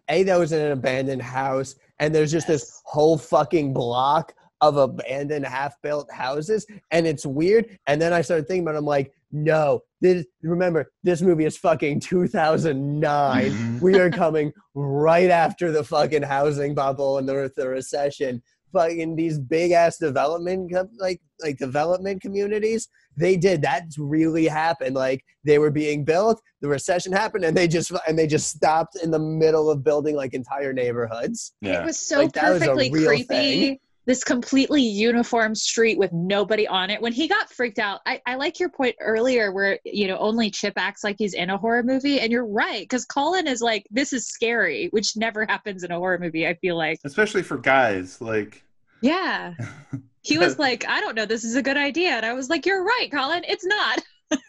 [0.09, 4.77] a that was in an abandoned house, and there's just this whole fucking block of
[4.77, 7.79] abandoned, half-built houses, and it's weird.
[7.87, 8.75] And then I started thinking about.
[8.75, 10.25] It, I'm like, no, this.
[10.43, 13.51] Remember, this movie is fucking 2009.
[13.51, 13.81] Mhm.
[13.81, 18.43] we are coming right after the fucking housing bubble and the, the recession.
[18.77, 24.95] Fucking these big ass development like like development communities, they did that's really happened.
[24.95, 28.97] Like they were being built, the recession happened, and they just and they just stopped
[29.03, 31.55] in the middle of building like entire neighborhoods.
[31.61, 31.81] Yeah.
[31.81, 33.23] It was so Like, that was perfectly creepy.
[33.23, 33.79] thing.
[34.05, 37.03] This completely uniform street with nobody on it.
[37.03, 40.49] When he got freaked out, I, I like your point earlier where, you know, only
[40.49, 42.21] Chip acts like he's in a horror movie.
[42.21, 45.97] And you're right, because Colin is like, this is scary, which never happens in a
[45.99, 47.01] horror movie, I feel like.
[47.05, 48.63] Especially for guys, like
[49.03, 49.55] Yeah.
[50.23, 52.11] he was like, I don't know, this is a good idea.
[52.11, 54.03] And I was like, You're right, Colin, it's not.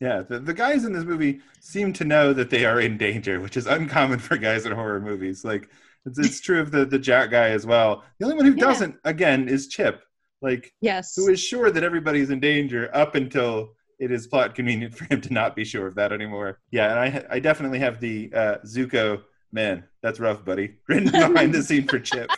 [0.00, 3.40] yeah, the, the guys in this movie seem to know that they are in danger,
[3.40, 5.44] which is uncommon for guys in horror movies.
[5.44, 5.68] Like
[6.06, 8.02] it's, it's true of the the Jack guy as well.
[8.18, 8.64] The only one who Yeah.
[8.66, 10.02] doesn't, again, is Chip.
[10.40, 11.14] Like Yes.
[11.14, 15.20] who is sure that everybody's in danger up until it is plot convenient for him
[15.20, 16.58] to not be sure of that anymore.
[16.72, 19.22] Yeah, and I I definitely have the uh, Zuko
[19.52, 19.84] man.
[20.02, 20.78] That's rough, buddy.
[20.88, 22.28] Written behind the scene for Chip.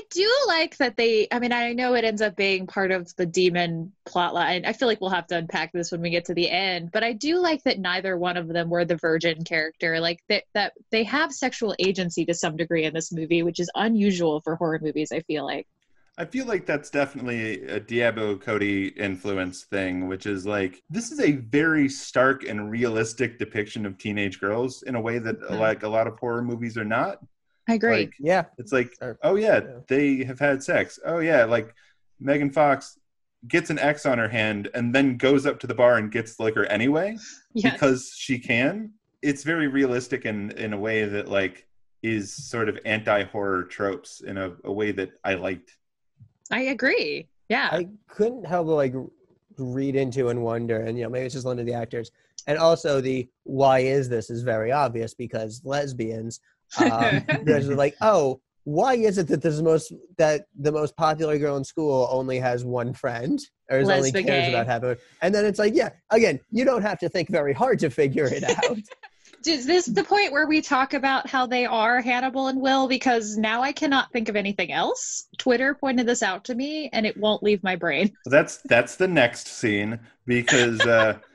[0.00, 1.28] I do like that they.
[1.30, 4.66] I mean, I know it ends up being part of the demon plotline.
[4.66, 6.90] I feel like we'll have to unpack this when we get to the end.
[6.90, 10.00] But I do like that neither one of them were the virgin character.
[10.00, 13.70] Like that, that they have sexual agency to some degree in this movie, which is
[13.74, 15.12] unusual for horror movies.
[15.12, 15.66] I feel like.
[16.16, 21.20] I feel like that's definitely a Diablo Cody influence thing, which is like this is
[21.20, 25.58] a very stark and realistic depiction of teenage girls in a way that Mhm.
[25.58, 27.18] like a lot of horror movies are not.
[27.70, 27.96] I agree.
[27.96, 28.44] Like Yeah.
[28.58, 28.92] it's like,
[29.22, 29.78] oh yeah, Yeah.
[29.88, 30.98] they have had sex.
[31.04, 31.74] Oh yeah, like
[32.18, 32.98] Megan Fox
[33.48, 36.38] gets an X on her hand and then goes up to the bar and gets
[36.40, 37.16] liquor anyway
[37.54, 37.72] yes.
[37.72, 38.90] because she can.
[39.22, 41.66] It's very realistic in in a way that like
[42.02, 45.76] is sort of anti-horror tropes in a, a way that I liked.
[46.50, 47.28] I agree.
[47.50, 47.68] Yeah.
[47.70, 48.94] I couldn't help but like
[49.58, 52.10] read into and wonder, and you know, maybe it's just one of the actors.
[52.46, 56.40] And also the why is this is very obvious because lesbians.
[56.78, 61.56] Um, there's like, oh, why is it that this most that the most popular girl
[61.56, 63.40] in school only has one friend
[63.70, 64.50] or is only cares gay.
[64.50, 64.96] about having?
[65.22, 68.26] And then it's like, yeah, again, you don't have to think very hard to figure
[68.26, 68.78] it out.
[69.46, 72.86] Is this the point where we talk about how they are Hannibal and Will?
[72.88, 75.28] Because now I cannot think of anything else.
[75.38, 78.12] Twitter pointed this out to me, and it won't leave my brain.
[78.26, 81.18] That's that's the next scene because uh,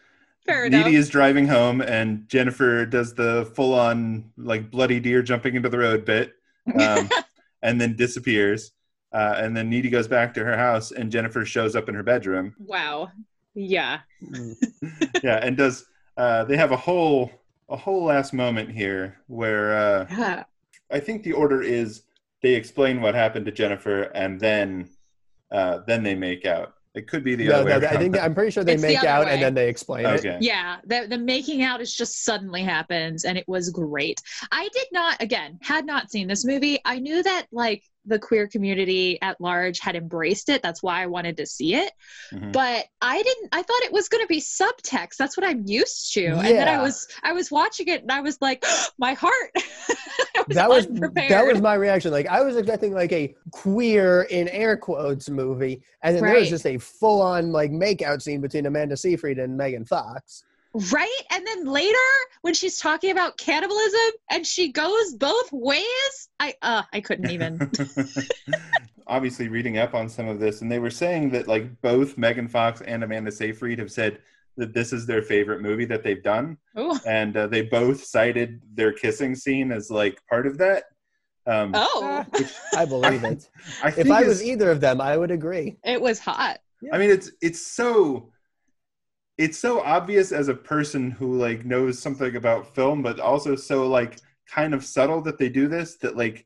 [0.46, 0.86] Fair enough.
[0.86, 5.70] Needy is driving home and Jennifer does the full on like bloody deer jumping into
[5.70, 6.34] the road bit,
[6.80, 7.10] um,
[7.64, 8.72] and then disappears.
[9.12, 12.04] Uh, and then Needy goes back to her house and Jennifer shows up in her
[12.04, 12.54] bedroom.
[12.60, 13.10] wow.
[13.58, 14.00] Yeah.
[15.24, 15.86] yeah, and does
[16.18, 17.32] uh, they have a whole
[17.70, 20.44] a whole last moment here where uh, Yeah.
[20.92, 22.04] I think the order is
[22.44, 24.90] they explain what happened to Jennifer and then
[25.52, 26.75] uh, then they make out.
[26.96, 27.86] It could be the no, other way no, around.
[27.88, 29.34] I think I'm pretty sure they It's make other out way.
[29.34, 30.26] and then they explain it.
[30.26, 30.38] okay.
[30.40, 34.22] Yeah, the the making out is just suddenly happens, and it was great.
[34.52, 36.80] I did not, again, had not seen this movie.
[36.86, 40.62] I knew that like the queer community at large had embraced it.
[40.62, 41.92] That's why I wanted to see it.
[42.34, 42.52] Mhm.
[42.52, 43.50] But I didn't.
[43.52, 45.16] I thought it was going to be subtext.
[45.18, 46.22] That's what I'm used to.
[46.22, 46.40] Yeah.
[46.40, 48.64] And then I was I was watching it, and I was like,
[48.98, 49.52] my heart.
[50.48, 51.32] Was that was unprepared.
[51.32, 52.12] that was my reaction.
[52.12, 56.50] Like I was expecting like a queer in air quotes movie, and then there was
[56.50, 60.44] just a full on like makeout scene between Amanda Seyfried and Megan Fox.
[60.92, 61.22] Right?
[61.32, 61.98] And then later
[62.42, 67.72] when she's talking about cannibalism and she goes both ways, I uh I couldn't even.
[69.08, 72.48] Obviously, reading up on some of this, and they were saying that like both Megan
[72.48, 74.20] Fox and Amanda Seyfried have said
[74.58, 76.98] that this is their favorite movie that they've done, Ooh.
[77.06, 80.86] and uh, they both cited their kissing scene as like part of that.
[81.46, 82.26] Um, Oh,
[82.76, 83.48] I believe it.
[83.84, 85.78] I if I was either of them, I would agree.
[85.84, 86.58] it was hot.
[86.92, 88.32] I mean, it's it's so
[89.38, 93.88] it's so obvious as a person who like knows something about film, but also so
[93.88, 94.20] like
[94.50, 95.96] kind of subtle that they do this.
[95.98, 96.46] That like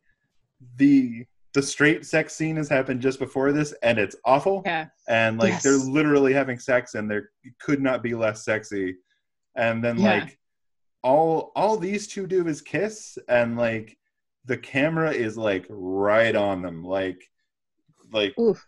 [0.78, 4.62] the the straight sex scene has happened just before this, and it's awful.
[4.66, 4.88] Yeah.
[5.08, 5.64] And like Yes.
[5.64, 7.30] they're literally having sex, and there
[7.60, 8.98] could not be less sexy.
[9.56, 10.20] And then Yeah.
[10.20, 10.40] like
[11.04, 13.98] all all these two do is kiss, and like
[14.46, 17.24] the camera is like right on them, like
[18.12, 18.66] like Oof.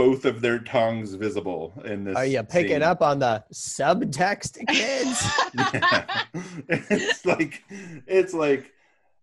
[0.00, 2.16] Both of their tongues visible in this.
[2.16, 2.82] Are you picking scene.
[2.82, 5.22] up on the subtext, kids?
[5.74, 6.24] Yeah.
[6.68, 7.62] it's like
[8.06, 8.72] it's like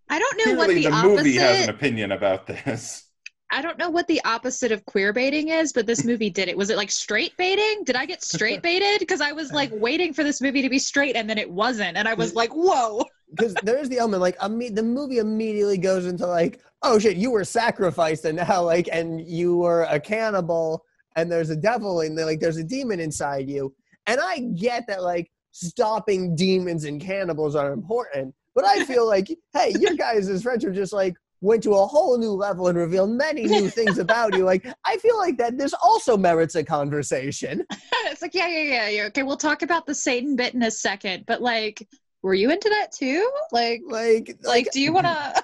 [0.07, 1.15] I don't know what clearly the, the, opposite.
[1.15, 3.05] movie has an opinion about this.
[3.49, 6.55] I don't know what the opposite of queer baiting is, but this movie did it.
[6.55, 7.83] Was it like straight baiting?
[7.85, 8.99] Did I get straight baited?
[8.99, 11.97] Because I was like waiting for this movie to be straight, and then it wasn't,
[11.97, 16.05] and I was like, "Whoa!" Because there's the element like imme- the movie immediately goes
[16.05, 20.83] into like, oh shit, you were sacrificed, and now like, and you were a cannibal,
[21.15, 23.73] and there's a devil, and like there's a demon inside you.
[24.05, 29.27] And I get that like stopping demons and cannibals are important, but I feel like,
[29.53, 33.43] hey, your guys' friendship just like went to a whole new level and revealed many
[33.43, 34.43] new things about you.
[34.43, 37.63] Like, I feel like that this also merits a conversation.
[38.05, 39.03] it's like, yeah, yeah, yeah, yeah.
[39.05, 41.87] Okay, we'll talk about the Satan bit in a second, but like,
[42.23, 43.29] were you into that too?
[43.51, 45.43] Like, Like, like, do you want to?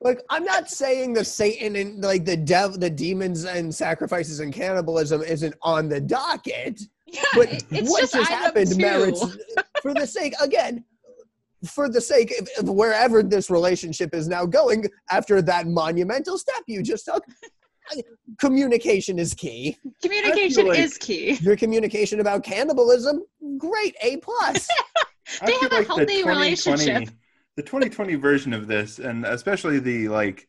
[0.00, 4.52] Like I'm not saying the Satan and like the dev, the demons and sacrifices and
[4.52, 8.76] cannibalism isn't on the docket, Yeah, but it- it's what just, just, happened two.
[8.78, 9.24] merits
[9.82, 10.84] for the sake again.
[11.66, 16.62] For the sake of, of wherever this relationship is now going after that monumental step
[16.66, 17.22] you just took,
[18.38, 19.76] communication is key.
[20.02, 21.32] Communication like- is key.
[21.42, 23.24] Your communication about cannibalism,
[23.58, 24.68] great, A plus.
[25.42, 27.14] I They have a like the healthy 2020 relationship.
[27.60, 30.48] The 2020 version of this, and especially the like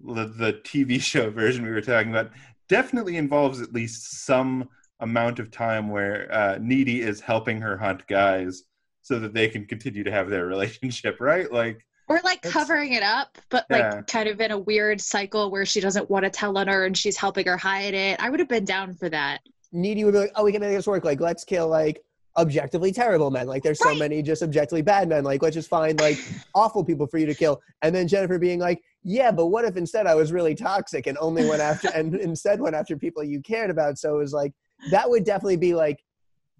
[0.00, 2.30] the, the TV show version we were talking about,
[2.70, 4.70] definitely involves at least some
[5.00, 8.62] amount of time where uh, Needy is helping her hunt guys
[9.02, 11.52] so that they can continue to have their relationship, right?
[11.52, 14.00] Like, Or like covering it up, but like Yeah.
[14.06, 16.96] kind of in a weird cycle where she doesn't want to tell on her and
[16.96, 18.18] she's helping her hide it.
[18.22, 19.40] I would have been down for that.
[19.70, 21.04] Needy would be like, oh, we can make this work.
[21.04, 22.02] Like, let's kill like
[22.38, 23.46] objectively terrible men.
[23.46, 23.98] Like, there's so Right.
[23.98, 25.24] many just objectively bad men.
[25.24, 26.16] Like, let's just find like
[26.54, 27.60] awful people for you to kill.
[27.82, 31.18] And then Jennifer being like, yeah, but what if instead I was really toxic and
[31.20, 33.98] only went after and instead went after people you cared about?
[33.98, 34.52] So it was like
[34.90, 36.02] that would definitely be like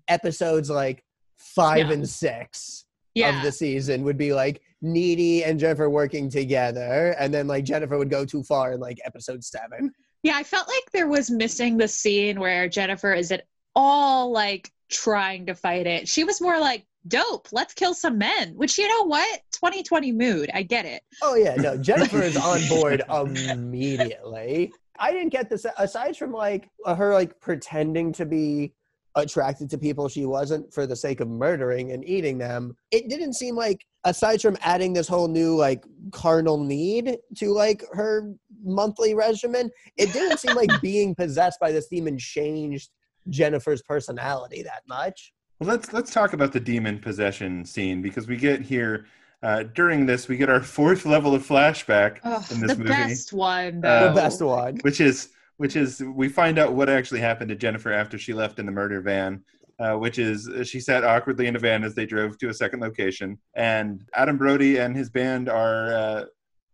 [0.09, 1.05] episodes like
[1.37, 1.93] five Yeah.
[1.93, 3.37] and six Yeah.
[3.39, 7.99] of the season would be like Needy and Jennifer working together, and then like Jennifer
[7.99, 9.93] would go too far in like episode seven.
[10.23, 14.71] Yeah, I felt like there was missing the scene where Jennifer is at all like
[14.91, 16.09] trying to fight it.
[16.09, 19.41] She was more like, dope, let's kill some men, which, you know what?
[19.53, 20.51] 2020 mood.
[20.55, 21.03] I get it.
[21.23, 24.73] Oh yeah, no, Jennifer is on board immediately.
[24.99, 28.73] I didn't get this aside from like her like pretending to be
[29.15, 32.77] attracted to people she wasn't for the sake of murdering and eating them.
[32.91, 37.85] It didn't seem like aside from adding this whole new like carnal need to like
[37.93, 38.33] her
[38.63, 42.91] monthly regimen, it didn't seem like being possessed by this demon changed
[43.31, 45.33] Jennifer's personality that much.
[45.61, 49.07] well, let's let's talk about the demon possession scene because we get here
[49.43, 52.19] uh, during this we get our fourth level of flashback
[52.51, 52.89] in this the movie.
[52.89, 54.09] best one, Uh.
[54.09, 54.79] The best one.
[54.83, 58.59] which is which is we find out what actually happened to Jennifer after she left
[58.59, 59.43] in the murder van.
[59.81, 62.53] Uh, which is uh, she sat awkwardly in a van as they drove to a
[62.55, 66.25] second location, and Adam Brody and his band are uh,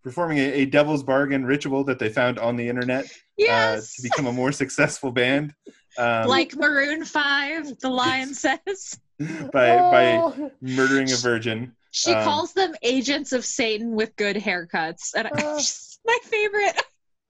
[0.02, 3.04] performing a, a devil's bargain ritual that they found on the internet
[3.50, 5.52] uh, to become a more successful band.
[5.98, 8.98] Um, like Maroon 5, the lion says.
[9.52, 10.50] by by Oh.
[10.60, 11.72] murdering a virgin.
[11.92, 15.14] She Um, calls them agents of Satan with good haircuts.
[15.16, 15.60] And Uh.
[16.06, 16.82] my favorite.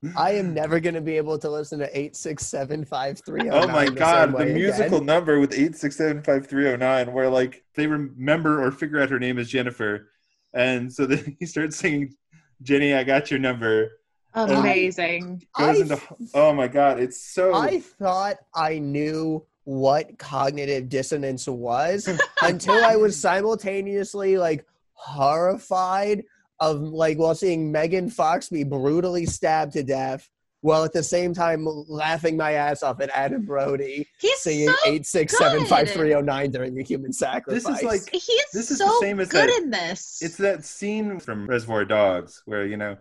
[0.17, 3.49] I am never going to be able to listen to eight six seven five three.
[3.49, 7.29] Oh my god, the musical number with eight six seven five three zero nine, where
[7.29, 10.11] like they remember or figure out her name is Jennifer,
[10.53, 12.13] and so then he starts singing,
[12.61, 13.91] "Jenny, I got your number."
[14.35, 15.43] Amazing.
[15.57, 16.01] Goes I, into
[16.33, 22.07] oh my god, it's so I thought I knew what cognitive dissonance was
[22.41, 26.23] until I was simultaneously like horrified
[26.59, 30.29] of like while seeing Megan Fox be brutally stabbed to death
[30.61, 34.75] while at the same time laughing my ass off at Adam Brody He's singing so
[34.91, 37.63] eight six seven five three zero nine during the human sacrifice.
[37.63, 40.19] This is like he is This is so the same as good that- in this.
[40.21, 42.97] it's that scene from Reservoir Dogs where you know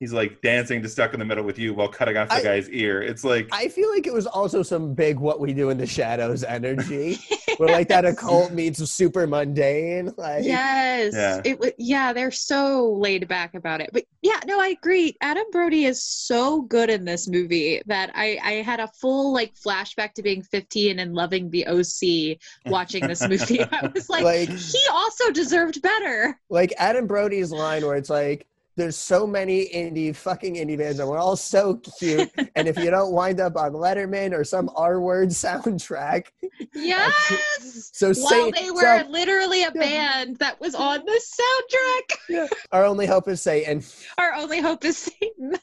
[0.00, 2.42] he's like dancing to "Stuck in the Middle with You" while cutting off the I-
[2.42, 3.02] guy's ear.
[3.02, 5.86] It's like I feel like it was also some big "What We Do in the
[5.86, 7.18] Shadows" energy,
[7.58, 10.12] where like that occult meets super mundane.
[10.16, 11.40] Like, yes Yeah.
[11.44, 15.44] it wa- yeah they're so laid back about it but yeah no i agree adam
[15.52, 20.12] brody is so good in this movie that i i had a full like flashback
[20.14, 24.78] to being 15 and loving the oc watching this movie i was like, Like- he
[24.90, 28.46] also deserved better like Adam Brody's line where it's like,
[28.78, 32.90] "There's so many indie fucking indie bands, and we're all so cute, and if you
[32.90, 36.28] don't wind up on Letterman or some R word soundtrack,
[36.74, 42.16] yes so while say they were so literally a band that was on the soundtrack
[42.28, 42.46] yeah.
[42.72, 43.82] our only hope is Satan."
[44.18, 45.56] our only hope is satan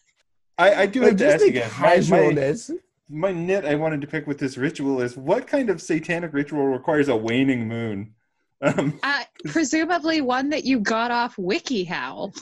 [0.58, 1.72] I, I do Like have to just ask the again.
[1.80, 2.72] My, my, casualness.
[3.10, 6.66] my nit I wanted to pick with this ritual is what kind of satanic ritual
[6.68, 8.14] requires a waning moon?
[8.62, 12.34] Um, uh, presumably one that you got off wikihow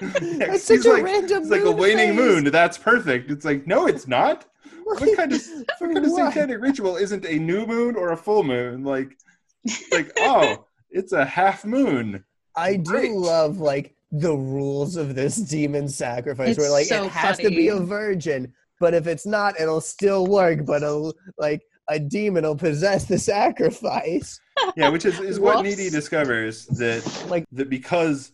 [0.00, 1.42] That's he's such a like, random.
[1.42, 2.16] It's like a waning phase.
[2.16, 2.44] moon.
[2.44, 3.30] That's perfect.
[3.30, 4.46] It's like no, it's not.
[4.84, 5.42] What kind of
[5.78, 6.34] what kind of what?
[6.34, 8.84] satanic ritual isn't a new moon or a full moon?
[8.84, 9.16] Like,
[9.90, 12.22] like oh, it's a half moon.
[12.54, 17.38] I do love like the rules of this demon sacrifice, where like so it has
[17.38, 20.66] to be a virgin, but if it's not, it'll still work.
[20.66, 24.38] But a, like a demon will possess the sacrifice.
[24.76, 25.78] Yeah, which is, is what Whoops.
[25.78, 28.32] Needy discovers that Like- that because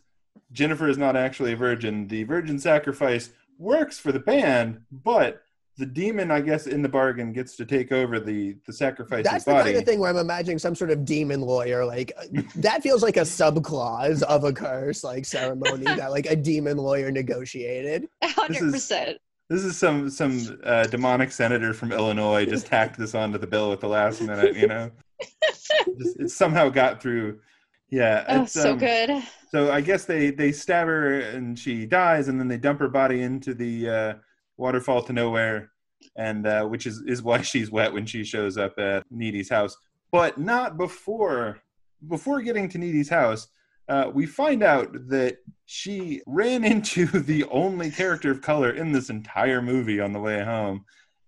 [0.52, 5.42] Jennifer is not actually a virgin, the virgin sacrifice works for the band, but
[5.76, 9.44] the demon, I guess, in the bargain gets to take over the the sacrifice's That's
[9.44, 9.70] the body.
[9.70, 11.84] kind of thing where I'm imagining some sort of demon lawyer.
[11.84, 12.12] Like
[12.56, 17.10] that feels like a subclause of a curse, like ceremony that like a demon lawyer
[17.10, 18.08] negotiated.
[18.22, 19.18] hundred percent.
[19.48, 23.72] This is some some uh, demonic senator from Illinois just tacked this onto the bill
[23.72, 24.54] at the last minute.
[24.56, 24.90] You know,
[25.98, 27.40] just, it somehow got through.
[27.88, 29.10] Yeah, Oh, it's, so um, good.
[29.50, 32.88] So I guess they they stab her and she dies, and then they dump her
[32.88, 34.14] body into the uh,
[34.56, 35.72] waterfall to nowhere,
[36.16, 39.76] and uh, which is is why she's wet when she shows up at Needy's house,
[40.12, 41.60] but not before
[42.08, 43.48] before getting to Needy's house.
[43.88, 49.10] Uh, we find out that she ran into the only character of color in this
[49.10, 50.84] entire movie on the way home.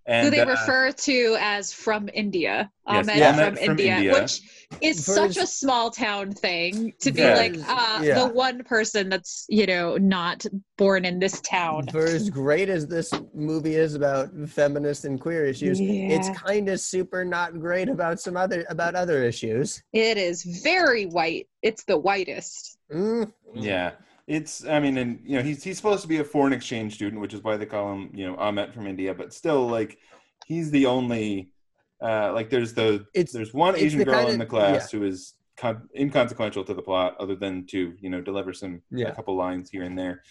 [0.07, 3.97] And, who they uh, refer to as from India, yes, Ahmet, yeah, from, from India,
[3.97, 7.35] India, which is such a small town thing to be yeah.
[7.35, 8.19] like uh, yeah.
[8.19, 10.45] the one person that's you know not
[10.79, 11.87] born in this town.
[11.89, 16.81] For as great as this movie is about feminist and queer issues, it's kind of
[16.81, 19.83] super not great about some other about other issues.
[19.93, 21.49] It is very white.
[21.63, 22.79] It's the whitest.
[22.93, 23.33] Mm.
[23.55, 23.93] Yeah
[24.29, 27.21] it's i mean and you know he's he's supposed to be a foreign exchange student
[27.21, 29.99] which is why they call him you know ahmet from india but still like
[30.47, 31.51] he's the only
[32.03, 34.99] uh like there's the it's, there's one asian the girl in the class yeah.
[34.99, 39.09] who is con- inconsequential to the plot other than to you know deliver some yeah.
[39.09, 40.23] a couple lines here and there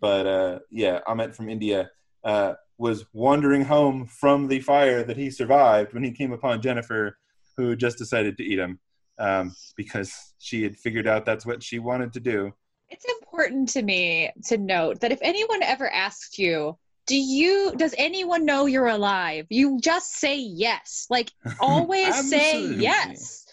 [0.00, 1.90] but uh yeah ahmet from india
[2.24, 7.18] uh was wandering home from the fire that he survived when he came upon jennifer
[7.56, 8.78] who just decided to eat him
[9.18, 12.50] um, because she had figured out that's what she wanted to do
[12.90, 16.76] it's important to me to note that if anyone ever asks you,
[17.10, 19.46] do you does anyone know you're alive?
[19.50, 21.08] You just say yes.
[21.10, 23.46] Like always say yes.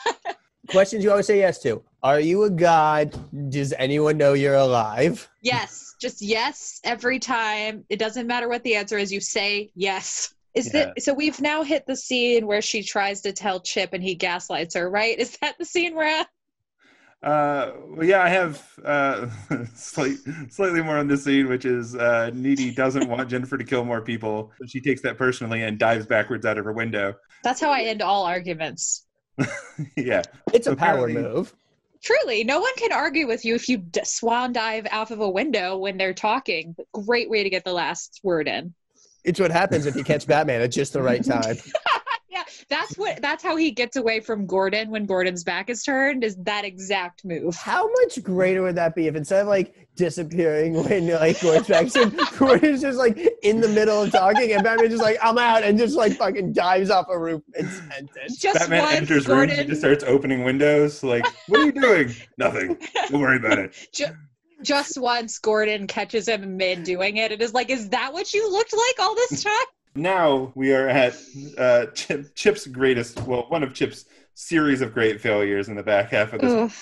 [0.68, 1.80] Questions you always say yes to.
[2.02, 3.16] Are you a god?
[3.50, 5.30] Does anyone know you're alive?
[5.42, 5.94] Yes.
[6.00, 7.84] Just yes every time.
[7.88, 10.34] It doesn't matter what the answer is, you say yes.
[10.54, 10.86] Is yeah.
[10.86, 14.16] that so we've now hit the scene where she tries to tell Chip and he
[14.16, 15.16] gaslights her, right?
[15.16, 16.26] Is that the scene we're at?
[17.22, 19.28] Uh, well, yeah, I have uh,
[19.74, 20.16] slight,
[20.50, 24.00] slightly more on this scene, which is uh, Needy doesn't want Jennifer to kill more
[24.00, 24.52] people.
[24.60, 27.14] So she takes that personally and dives backwards out of her window.
[27.42, 29.04] That's how I end all arguments.
[29.96, 31.54] yeah, it's a power move.
[32.02, 35.28] Truly, no one can argue with you if you d- swan dive out of a
[35.28, 36.76] window when they're talking.
[36.92, 38.72] Great way to get the last word in.
[39.24, 41.56] It's what happens if you catch Batman at just the right time.
[42.68, 46.36] That's what that's how he gets away from Gordon when Gordon's back is turned is
[46.44, 47.54] that exact move.
[47.56, 51.88] How much greater would that be if instead of like disappearing when like Gordon's back
[51.88, 55.62] so Gordon's just like in the middle of talking and Batman just like I'm out
[55.62, 58.38] and just like fucking dives off a roof and sentence.
[58.38, 59.48] Just Batman enters Gordon...
[59.48, 62.14] rooms and just starts opening windows like what are you doing?
[62.38, 62.78] Nothing.
[63.08, 63.74] Don't worry about it.
[63.92, 64.12] Just,
[64.62, 68.50] just once Gordon catches him mid doing it, it is like, is that what you
[68.50, 69.52] looked like all this time?
[69.98, 71.14] Now we are at
[71.56, 76.10] uh, Chip, Chip's greatest, well, one of Chip's series of great failures in the back
[76.10, 76.72] half of this,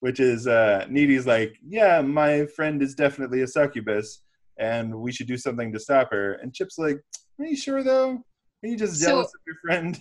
[0.00, 4.22] which is uh, Needy's like, yeah, my friend is definitely a succubus,
[4.58, 6.34] and we should do something to stop her.
[6.34, 7.00] And Chip's like,
[7.38, 8.22] are you sure though?
[8.62, 10.00] Are you just jealous so, of your friend?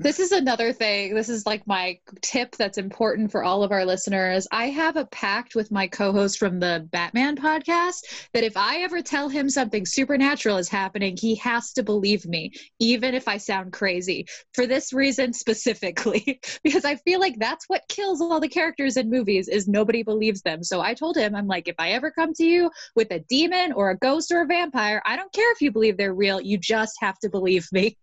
[0.00, 1.12] This is another thing.
[1.12, 4.46] This is like my tip that's important for all of our listeners.
[4.52, 8.82] I have a pact with my co host from the Batman podcast that if I
[8.82, 13.38] ever tell him something supernatural is happening, he has to believe me, even if I
[13.38, 14.26] sound crazy.
[14.54, 19.10] For this reason specifically, because I feel like that's what kills all the characters in
[19.10, 20.62] movies is nobody believes them.
[20.62, 23.72] So I told him, I'm like, if I ever come to you with a demon
[23.72, 26.40] or a ghost or a vampire, I don't care if you believe they're real.
[26.40, 27.96] You just have to believe me.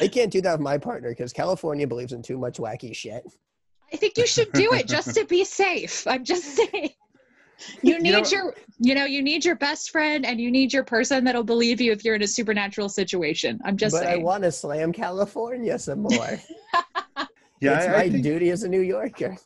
[0.00, 3.24] I can't do that with my partner because California believes in too much wacky shit.
[3.92, 6.06] I think you should do it just to be safe.
[6.06, 6.90] I'm just saying.
[7.82, 10.72] You need you know, your you know, you need your best friend and you need
[10.72, 13.60] your person that'll believe you if you're in a supernatural situation.
[13.66, 14.20] I'm just but saying.
[14.20, 16.10] I want to slam California some more.
[17.60, 19.36] yeah, it's I, my I think, duty as a New Yorker.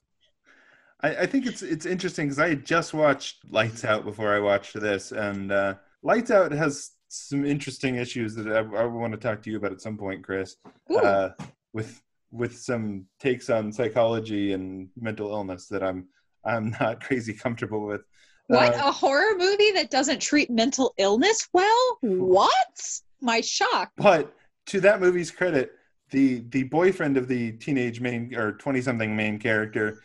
[1.01, 4.81] I, I think it's it's interesting because I just watched Lights Out before I watched
[4.81, 9.43] this, and uh, Lights Out has some interesting issues that I, I, want to talk
[9.43, 10.57] to you about at some point, Chris.
[10.95, 11.31] Uh,
[11.73, 16.09] with with some takes on psychology and mental illness that I'm
[16.45, 18.03] I'm not crazy comfortable with.
[18.49, 21.99] What uh, a horror movie that doesn't treat mental illness well?
[22.03, 23.01] What?
[23.21, 23.93] My shock.
[23.97, 24.35] But
[24.67, 25.73] to that movie's credit,
[26.11, 30.03] the the boyfriend of the teenage main or twenty something main character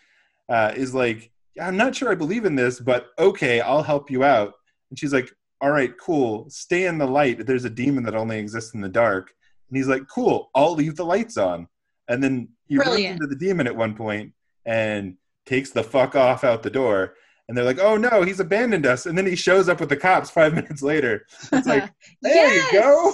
[0.47, 1.31] uh, is like,
[1.61, 4.53] I'm not sure I believe in this, but okay, I'll help you out.
[4.89, 5.31] And she's like,
[5.61, 7.45] all right, cool, stay in the light.
[7.45, 9.31] There's a demon that only exists in the dark.
[9.69, 11.67] And he's like, cool, I'll leave the lights on.
[12.07, 14.33] And then he runs into the demon at one point
[14.65, 17.15] and takes the fuck off out the door.
[17.47, 19.05] And they're like, oh no, he's abandoned us.
[19.05, 21.25] And then he shows up with the cops five minutes later.
[21.51, 21.83] It's like,
[22.21, 22.71] there yes!
[22.71, 23.13] you go.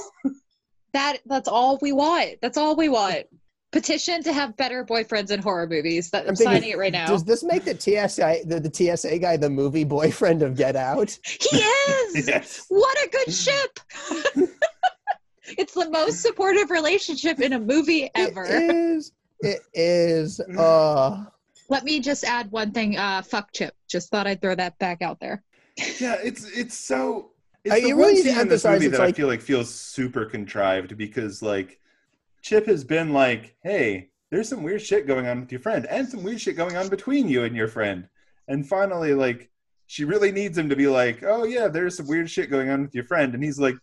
[0.93, 2.35] That that's all we want.
[2.41, 3.25] That's all we want
[3.75, 6.09] petition to have better boyfriends in horror movies.
[6.11, 7.07] That, I'm, I'm thinking, signing it right now.
[7.07, 11.19] Does this make the TSA the, the TSA guy the movie boyfriend of Get Out?
[11.23, 12.27] He is.
[12.27, 12.65] yes.
[12.69, 13.79] What a good ship.
[15.57, 18.45] it's the most supportive relationship in a movie ever.
[18.45, 19.11] It is.
[19.41, 20.39] It is.
[20.39, 21.25] Uh
[21.67, 22.95] let me just add one thing.
[22.95, 23.73] Uh, fuck Chip.
[23.89, 25.43] Just thought I'd throw that back out there.
[25.99, 27.31] yeah, it's it's so
[27.65, 29.41] It's the you one really need scene in this movie it's that I feel like
[29.41, 31.79] feels super contrived because like
[32.45, 36.07] Chip has been like, "Hey, there's some weird shit going on with your friend, and
[36.07, 38.07] some weird shit going on between you and your friend,"
[38.47, 39.49] and finally, like,
[39.87, 42.83] she really needs him to be like, "Oh yeah, there's some weird shit going on
[42.83, 43.73] with your friend," and he's like,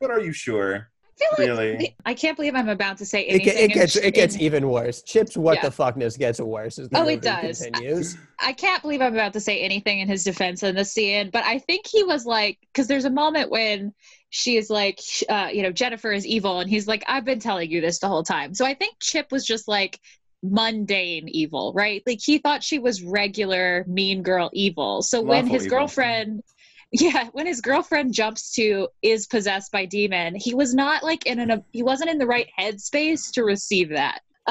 [0.00, 1.96] "But are you sure?" I feel like Really?
[2.04, 3.52] I can't believe I'm about to say It, anything.
[3.52, 5.02] ge- it in- gets it gets in- even worse.
[5.02, 5.68] Chips, what Yeah.
[5.68, 7.62] the fuckness gets worse as the Oh, movie it does.
[7.62, 8.16] continues.
[8.40, 11.44] I can't believe I'm about to say anything in his defense in the scene, but
[11.44, 13.92] I think he was like, because there's a moment when
[14.30, 14.98] she is like,
[15.28, 18.08] uh, you know, Jennifer is evil, and he's like, I've been telling you this the
[18.08, 18.52] whole time.
[18.54, 20.00] So I think Chip was just like
[20.42, 22.02] mundane evil, right?
[22.06, 25.02] Like he thought she was regular mean girl evil.
[25.02, 25.78] So when his evil.
[25.78, 26.42] girlfriend,
[27.00, 31.40] yeah, when his girlfriend jumps to is possessed by demon, he was not like in
[31.40, 34.20] an he wasn't in the right headspace to receive that.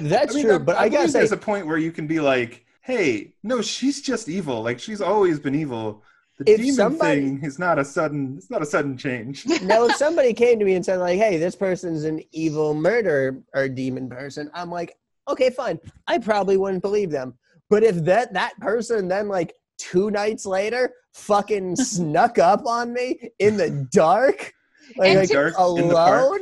[0.00, 1.78] That's I mean, true, I- but I, I, gotta believe say, there's a point where
[1.78, 4.62] you can be like, "Hey, no, she's just evil.
[4.62, 6.02] Like she's always been evil.
[6.38, 8.34] The If demon somebody- thing is not a sudden.
[8.36, 11.38] It's not a sudden change." now if somebody came to me and said like, "Hey,
[11.38, 14.94] this person's an evil murder or demon person," I'm like,
[15.26, 17.34] "Okay, fine." I probably wouldn't believe them.
[17.70, 19.54] But if that that person then like
[19.90, 24.52] two nights later fucking snuck up on me in the dark,
[24.96, 26.22] like, like, to- Dark in the park.
[26.22, 26.40] alone,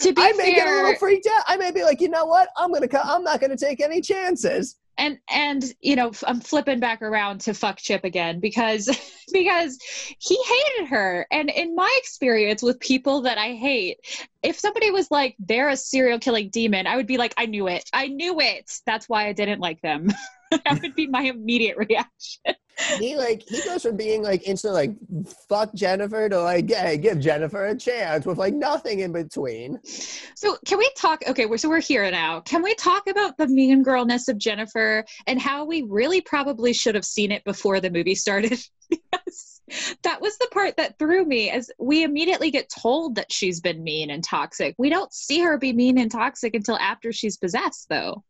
[0.00, 1.44] to be I may get a little freaked out.
[1.48, 2.48] I may be like, you know what?
[2.56, 2.88] I'm gonna.
[2.88, 4.76] co- I'm not gonna take any chances.
[4.98, 8.88] and and you know f- i'm flipping back around to fuck chip again because
[9.32, 9.76] because
[10.18, 13.98] he hated her and in my experience with people that i hate
[14.42, 17.68] if somebody was like they're a serial killing demon i would be like i knew
[17.68, 20.08] it i knew it that's why i didn't like them
[20.50, 22.54] that would be my immediate reaction
[22.98, 24.94] he like he goes from being like instant like
[25.48, 29.78] fuck Jennifer to like hey, give Jennifer a chance with like nothing in between.
[29.84, 32.40] so can we talk okay we're, so we're here now.
[32.40, 36.94] Can we talk about the mean girlness of jennifer and how we really probably should
[36.94, 38.58] have seen it before the movie started?
[38.88, 39.60] Because
[40.04, 43.82] that was the part that threw me as we immediately get told that she's been
[43.82, 44.76] mean and toxic.
[44.78, 48.22] We don't see her be mean and toxic until after she's possessed though.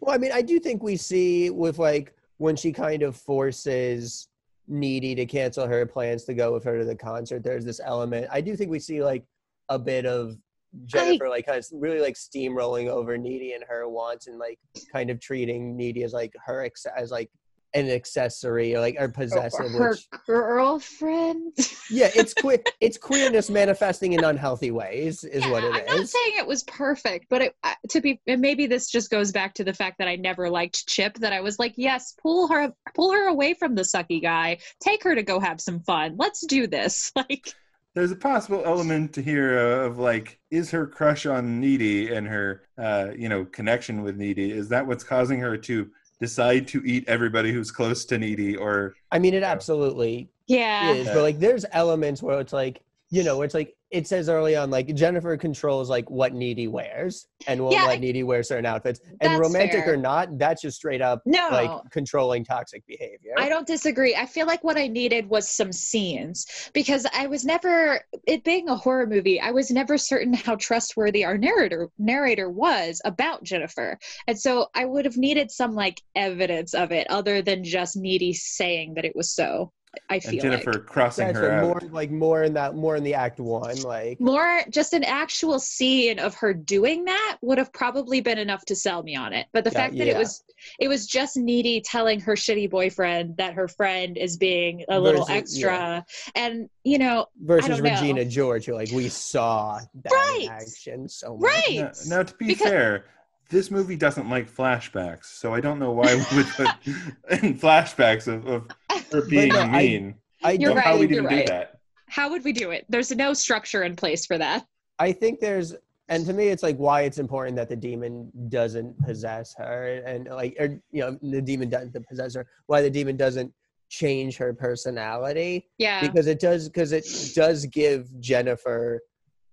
[0.00, 4.28] Well, I mean, I do think we see with like when she kind of forces
[4.66, 7.42] Needy to cancel her plans to go with her to the concert.
[7.42, 8.26] There's this element.
[8.30, 9.24] I do think we see like
[9.68, 10.36] a bit of
[10.84, 14.58] Jennifer like kind of really like steamrolling over Needy and her wants and like
[14.92, 17.30] kind of treating Needy as like her ex- as like
[17.74, 19.74] an accessory or like or possessive.
[19.74, 21.52] her which, girlfriend
[21.90, 22.58] yeah, it's queer.
[22.80, 26.64] it's queerness manifesting in unhealthy ways is Yeah, what it I'm not saying it was
[26.64, 29.98] perfect, but it, uh, to be and maybe this just goes back to the fact
[29.98, 31.14] that I never liked Chip.
[31.18, 34.58] That I was like, yes, pull her, pull her away from the sucky guy.
[34.80, 36.16] Take her to go have some fun.
[36.18, 37.12] Let's do this.
[37.16, 37.52] Like,
[37.94, 43.08] There's a possible element here of like, is her crush on Needy and her, uh,
[43.16, 45.90] you know, connection with Needy is that what's causing her to
[46.20, 51.06] decide to eat everybody who's close to Needy, or I mean, it absolutely yeah, is,
[51.08, 54.70] but like there's elements where it's like you know, it's like it says early on,
[54.70, 59.00] like Jennifer controls like what Needy wears and will Yeah, let Needy wear certain outfits.
[59.20, 59.94] And romantic fair.
[59.94, 61.48] or not, that's just straight up no.
[61.50, 63.32] like controlling toxic behavior.
[63.38, 64.14] I don't disagree.
[64.14, 68.68] I feel like what I needed was some scenes because I was never it being
[68.68, 73.98] a horror movie, I was never certain how trustworthy our narrator narrator was about Jennifer.
[74.26, 78.34] And so I would have needed some like evidence of it other than just Needy
[78.34, 79.72] saying that it was so.
[80.10, 81.82] I and feel Jennifer like crossing That's her what, out.
[81.82, 85.58] more like more in that more in the act one, like more just an actual
[85.58, 89.46] scene of her doing that would have probably been enough to sell me on it.
[89.52, 90.44] But the Yeah, fact that it was
[90.78, 95.24] it was just Needy telling her shitty boyfriend that her friend is being a little
[95.24, 97.90] Versus- extra and you know versus don't know.
[97.90, 100.48] Regina George, who like we saw that in Right.
[100.50, 101.50] action so much.
[101.50, 101.92] Right.
[102.06, 103.04] Now, now, to be Because- fair,
[103.50, 106.68] this movie doesn't like flashbacks, so I don't know why we would put
[107.42, 108.68] in flashbacks of, of
[109.12, 110.14] her being no, mean.
[110.42, 111.46] I You're Or don't how right, we'd you're even right.
[111.46, 111.80] do that.
[112.08, 114.64] how would we do it there's no structure in place for that
[115.00, 115.74] I think there's,
[116.08, 120.26] and to me, it's like why it's important that the demon doesn't possess her, and
[120.26, 122.46] like, or you know, the demon doesn't possess her.
[122.66, 123.52] Why the demon doesn't
[123.90, 129.00] change her personality yeah because it does, because it does give Jennifer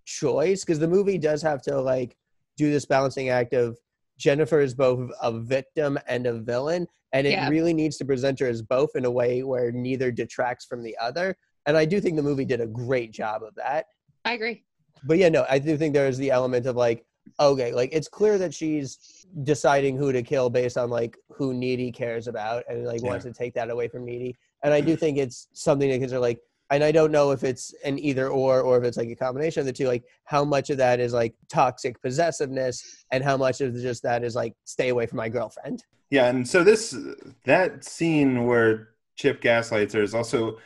[0.06, 0.66] choice.
[0.66, 2.16] Because the movie does have to like
[2.58, 3.78] do this balancing act of
[4.18, 7.50] Jennifer is both a victim and a villain, and it Yeah.
[7.50, 10.98] really needs to present her as both in a way where neither detracts from the
[10.98, 11.38] other.
[11.66, 13.88] And I do think the movie did a great job of that
[14.24, 14.64] i agree
[15.04, 17.06] but yeah, no, I do think there's the element of like,
[17.40, 21.92] okay, like it's clear that she's deciding who to kill based on like who Needy
[21.92, 24.36] cares about and like wants to take that away from Needy.
[24.64, 26.40] And I do think it's something to consider like,
[26.72, 29.60] and I don't know if it's an either or or if it's like a combination
[29.62, 33.62] of the two, like how much of that is like toxic possessiveness and how much
[33.62, 35.84] of just that is like stay away from my girlfriend.
[36.10, 36.96] Yeah, and so this
[37.44, 40.58] that scene where Chip gaslights her is also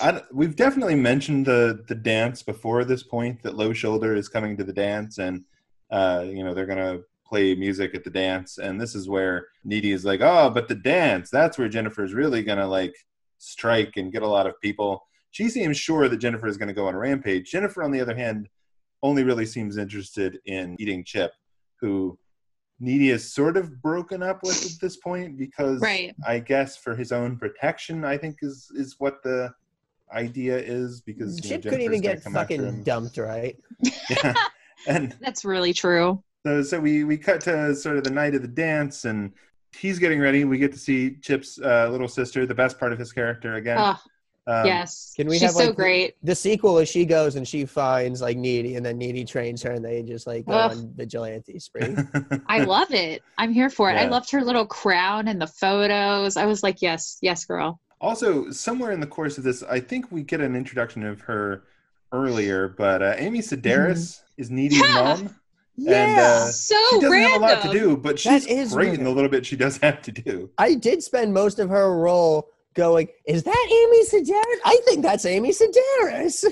[0.00, 4.56] I, we've definitely mentioned the the dance before this point that Low Shoulder is coming
[4.56, 5.44] to the dance, and
[5.90, 9.92] uh, you know they're gonna play music at the dance, and this is where Needy
[9.92, 12.94] is like, oh, but the dance, that's where Jennifer's really gonna like
[13.38, 15.06] strike and get a lot of people.
[15.38, 17.52] She seems sure that Jennifer is going to go on a rampage.
[17.52, 18.48] Jennifer, on the other hand,
[19.04, 21.30] only really seems interested in eating Chip,
[21.80, 22.18] who
[22.80, 26.12] Needy is sort of broken up with at this point because Right.
[26.26, 29.52] I guess for his own protection, I think is is what the
[30.12, 33.56] idea is because you know, Chip couldn't even get fucking dumped, right?
[34.10, 34.34] Yeah.
[34.88, 36.20] and That's really true.
[36.44, 39.32] so so we we cut to sort of the night of the dance and
[39.70, 40.44] he's getting ready.
[40.44, 43.78] We get to see Chip's uh, little sister, the best part of his character again.
[43.78, 43.96] Oh,
[44.48, 45.12] Um, yes.
[45.14, 46.14] Can we She's have, so like, the- great.
[46.22, 49.72] The sequel is she goes and she finds like Needy, and then Needy trains her,
[49.72, 50.70] and they just like go Ugh.
[50.70, 51.94] on vigilante spree.
[52.46, 53.22] I love it.
[53.36, 53.94] I'm here for it.
[53.94, 56.36] I loved her little crown and the photos.
[56.38, 57.78] I was like, yes, yes, girl.
[58.00, 61.64] Also, somewhere in the course of this, I think we get an introduction of her
[62.12, 64.94] earlier, but uh, Amy Sedaris is Needy's Yeah.
[64.94, 65.34] mom.
[65.76, 67.42] yeah, uh, so She doesn't random.
[67.42, 69.56] have a lot to do, but That she's is great in the little bit she
[69.56, 70.48] does have to do.
[70.56, 72.48] I did spend most of her role
[72.78, 74.60] going, "Is that Amy Sedaris?
[74.64, 76.44] I think that's Amy Sedaris."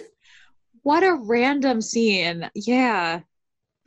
[0.83, 2.49] What a random scene.
[2.55, 3.21] Yeah.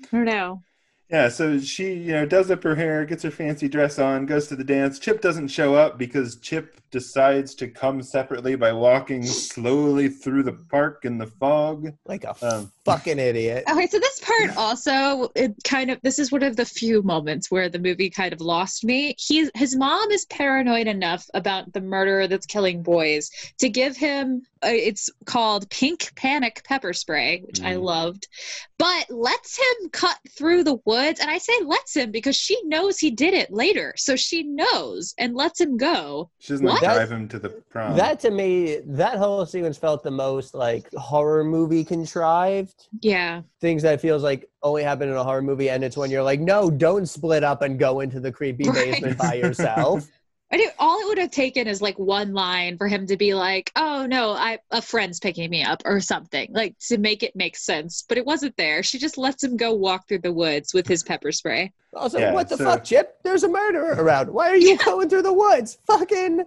[0.04, 0.64] I don't know.
[1.10, 4.48] Yeah, so she, you know, does up her hair, gets her fancy dress on, goes
[4.48, 5.00] to the dance.
[5.00, 10.54] Chip doesn't show up because Chip decides to come separately by walking slowly through the
[10.54, 11.94] park in the fog.
[12.06, 12.72] Like a Um.
[12.86, 13.64] fucking idiot.
[13.70, 17.52] Okay, so this part also it kind of this is one of the few moments
[17.52, 19.16] where the movie kind of lost me.
[19.20, 23.30] He's his mom is paranoid enough about the murderer that's killing boys
[23.60, 27.84] to give him uh, it's called pink panic pepper spray, which I Mm.
[27.84, 28.28] loved,
[28.78, 31.22] but lets him cut through the woods.
[31.22, 35.14] And I say lets him because she knows he did it later, so she knows
[35.18, 36.30] and lets him go.
[36.40, 36.79] She doesn't like, What?
[36.80, 37.96] Drive him to the prom.
[37.98, 42.88] That to me, that whole sequence felt the most like horror movie contrived.
[43.02, 46.24] Yeah, Things that feels like only happen in a horror movie, and it's when you're
[46.24, 48.92] like, no, don't split up and go into the creepy Right.
[48.94, 50.08] basement by yourself.
[50.52, 53.36] I do, all it would have taken is like one line for him to be
[53.36, 57.36] like, "Oh no, I a friend's picking me up" or something, like to make it
[57.36, 58.04] make sense.
[58.10, 58.82] But it wasn't there.
[58.82, 61.72] She just lets him go walk through the woods with his pepper spray.
[61.94, 63.18] Also, Yeah, what the so- fuck, Chip?
[63.24, 64.32] There's a murderer around.
[64.32, 65.78] Why are you going through the woods?
[65.86, 66.44] Fucking.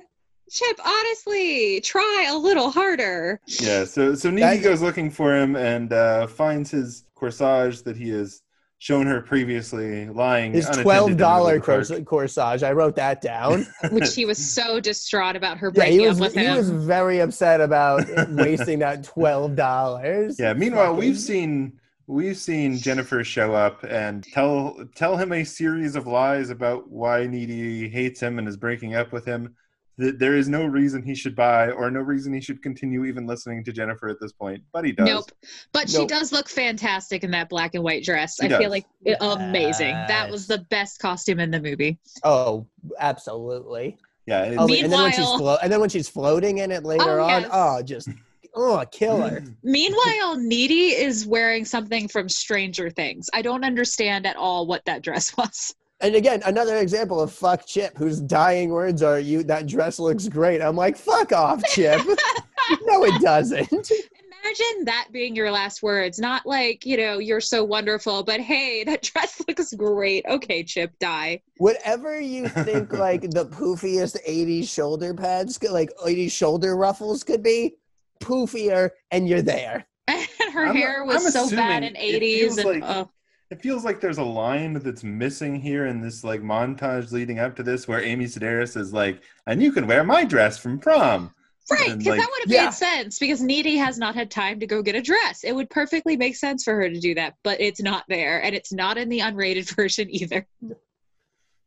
[0.53, 3.41] Chip, honestly, try a little harder.
[3.61, 7.97] yeah, so so Needy That- goes looking for him and uh, finds his corsage that
[7.97, 8.43] he has
[8.79, 10.53] shown her previously lying.
[10.53, 11.87] His twelve the middle dollar of the park.
[12.05, 12.63] cors- corsage.
[12.63, 13.67] I wrote that down.
[13.93, 16.19] Which he was so distraught about her yeah, breaking he was.
[16.19, 16.53] up with He him.
[16.53, 20.37] He was very upset about wasting that twelve dollars.
[20.39, 20.53] Yeah.
[20.53, 21.79] Meanwhile, we've seen
[22.09, 27.27] we've seen Jennifer show up and tell tell him a series of lies about why
[27.27, 29.55] Needy hates him and is breaking up with him.
[30.03, 33.27] That there is no reason he should buy or no reason he should continue even
[33.27, 35.07] listening to Jennifer at this point, but he does.
[35.07, 35.31] Nope.
[35.73, 38.37] But she does look fantastic in that black and white dress.
[38.41, 38.59] She I does.
[38.59, 39.95] feel like it- amazing.
[39.95, 41.99] That was the best costume in the movie.
[42.25, 42.67] Oh,
[42.99, 43.97] absolutely.
[44.27, 44.45] Yeah.
[44.45, 46.85] it- Oh, and then when she's Meanwhile- flo- and then when she's floating in it
[46.85, 47.51] later Oh, on, yes.
[47.53, 48.09] oh, just
[48.55, 49.43] oh, killer.
[49.63, 53.29] Meanwhile, Needy is wearing something from Stranger Things.
[53.33, 55.75] I don't understand at all what that dress was.
[56.03, 60.29] And again, another example of fuck Chip, whose dying words are "you that dress looks
[60.29, 62.01] great." I'm like, fuck off, Chip.
[62.83, 63.69] no, it doesn't.
[63.71, 68.83] Imagine that being your last words, not like, you know, you're so wonderful, but hey,
[68.83, 70.25] that dress looks great.
[70.29, 71.41] Okay, Chip, die.
[71.59, 77.45] Whatever you think, like the poofiest '80s shoulder pads, could, like '80s shoulder ruffles, could
[77.45, 77.77] be
[78.21, 79.87] poofier, and you're there.
[80.09, 82.59] And her I'm- hair was I'm so bad in 80s.
[82.59, 83.09] And, like- oh,
[83.53, 87.55] It feels like there's a line that's missing here in this like montage leading up
[87.57, 91.35] to this, where Amy Sedaris is like, "And you can wear my dress from prom."
[91.71, 92.65] right, because like- that would have Yeah.
[92.65, 95.45] made sense because Needy has not had time to go get a dress.
[95.45, 98.43] It would perfectly make sense for her to do that, but it's not there.
[98.43, 100.47] And it's not in the unrated version either.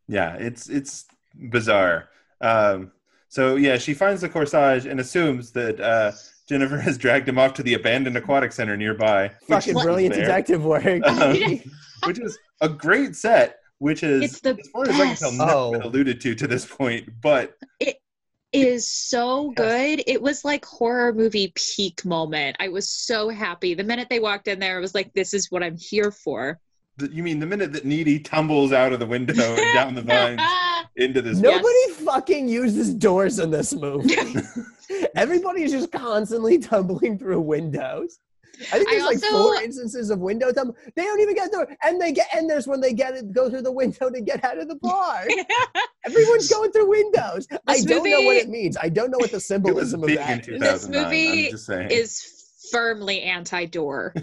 [0.08, 1.06] Yeah, it's it's
[1.52, 2.10] bizarre.
[2.42, 2.92] Um,
[3.30, 6.14] so yeah, she finds the corsage and assumes that uh,
[6.48, 9.28] Jennifer has dragged him off to the abandoned aquatic center nearby.
[9.48, 10.86] which Fucking is brilliant there, detective work.
[10.86, 11.36] um,
[12.06, 13.60] which is a great set.
[13.80, 15.38] Which is, It's the as far as I can tell, best.
[15.40, 15.72] never Oh.
[15.74, 17.10] been alluded to to this point.
[17.22, 17.98] But it
[18.54, 20.02] is so good.
[20.08, 22.56] It was like horror movie peak moment.
[22.62, 23.74] I was so happy.
[23.74, 26.58] The minute they walked in there, I was like, this is what I'm here for.
[26.98, 30.02] the, you mean the minute that Needy tumbles out of the window and down the
[30.04, 30.40] vines
[30.96, 31.40] into this?
[31.40, 34.16] Nobody fucking uses doors in this movie.
[35.16, 38.20] Everybody's just constantly tumbling through windows.
[38.72, 40.72] I think I there's like also- four instances of window time.
[40.96, 43.50] They don't even get through, and they get and there's when they get it go
[43.50, 45.26] through the window to get out of the bar.
[46.06, 47.48] Everyone's going through windows.
[47.68, 48.78] I don't know what it means.
[48.82, 50.84] I don't know what the symbolism of big in that is.
[50.88, 51.04] 2009.
[51.04, 51.92] movie I'm just saying.
[51.92, 52.32] is
[52.72, 54.14] firmly anti-door.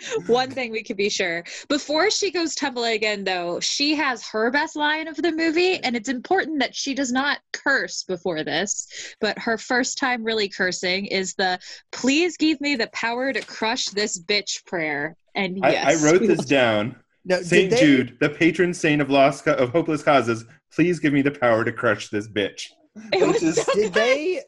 [0.00, 1.44] It's one thing we can be sure.
[1.68, 5.94] Before she goes tumbling again, though, she has her best line of the movie, and
[5.96, 8.86] it's important that she does not curse before this.
[9.20, 11.58] But her first time really cursing is the
[11.92, 15.16] "Please give me the power to crush this bitch" prayer.
[15.34, 16.96] And I, yes, I wrote this will- down.
[17.26, 21.20] No, Saint they- Jude, the patron saint of lost of hopeless causes, please give me
[21.20, 22.64] the power to crush this bitch.
[23.12, 24.42] It Which was is- so Did they?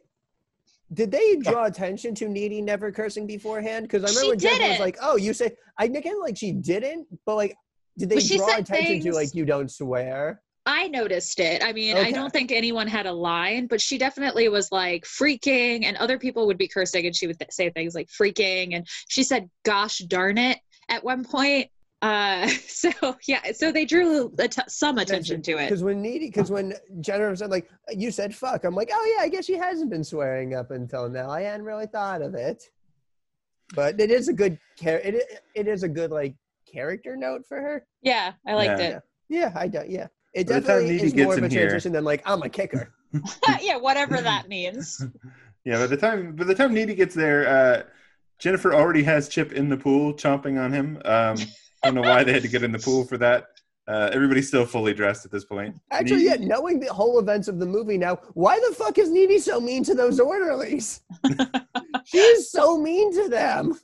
[0.92, 3.84] Did they draw attention to Needy never cursing beforehand?
[3.88, 6.52] Because I remember She when Jennifer was like, "Oh, you say," I again like she
[6.52, 7.56] didn't, but like,
[7.96, 10.42] did they draw said attention to like you don't swear?
[10.64, 11.64] I noticed it.
[11.64, 15.84] I mean, I don't think anyone had a line, but she definitely was like freaking,
[15.84, 18.86] and other people would be cursing, and she would th- say things like freaking, and
[19.08, 21.70] she said, "Gosh darn it!" at one point.
[22.02, 22.90] Uh, so
[23.26, 25.66] yeah, so they drew a t- some attention to it.
[25.66, 29.22] Because when Needy, because when Jennifer said like you said fuck, I'm like, oh yeah,
[29.24, 31.30] I guess she hasn't been swearing up until now.
[31.30, 32.64] I hadn't really thought of it,
[33.74, 35.22] but it is a good char- it
[35.54, 36.34] it is a good like
[36.70, 37.86] character note for her.
[38.02, 38.86] Yeah, I liked Yeah.
[38.96, 39.02] it.
[39.28, 39.82] Yeah, I do.
[39.88, 42.48] Yeah, it By definitely is more of a in here- transition than like I'm a
[42.48, 42.92] kicker.
[43.60, 45.04] yeah, whatever that means.
[45.64, 47.82] Yeah, by the time by the time Needy gets there, uh,
[48.40, 51.00] Jennifer already has Chip in the pool chomping on him.
[51.04, 51.36] Um,
[51.82, 53.46] I don't know why they had to get in the pool for that.
[53.88, 55.74] Uh, everybody's still fully dressed at this point.
[55.90, 59.10] Actually, Needy- yeah, knowing the whole events of the movie now, why the fuck is
[59.10, 61.00] Needy so mean to those orderlies?
[62.04, 63.78] she is so mean to them.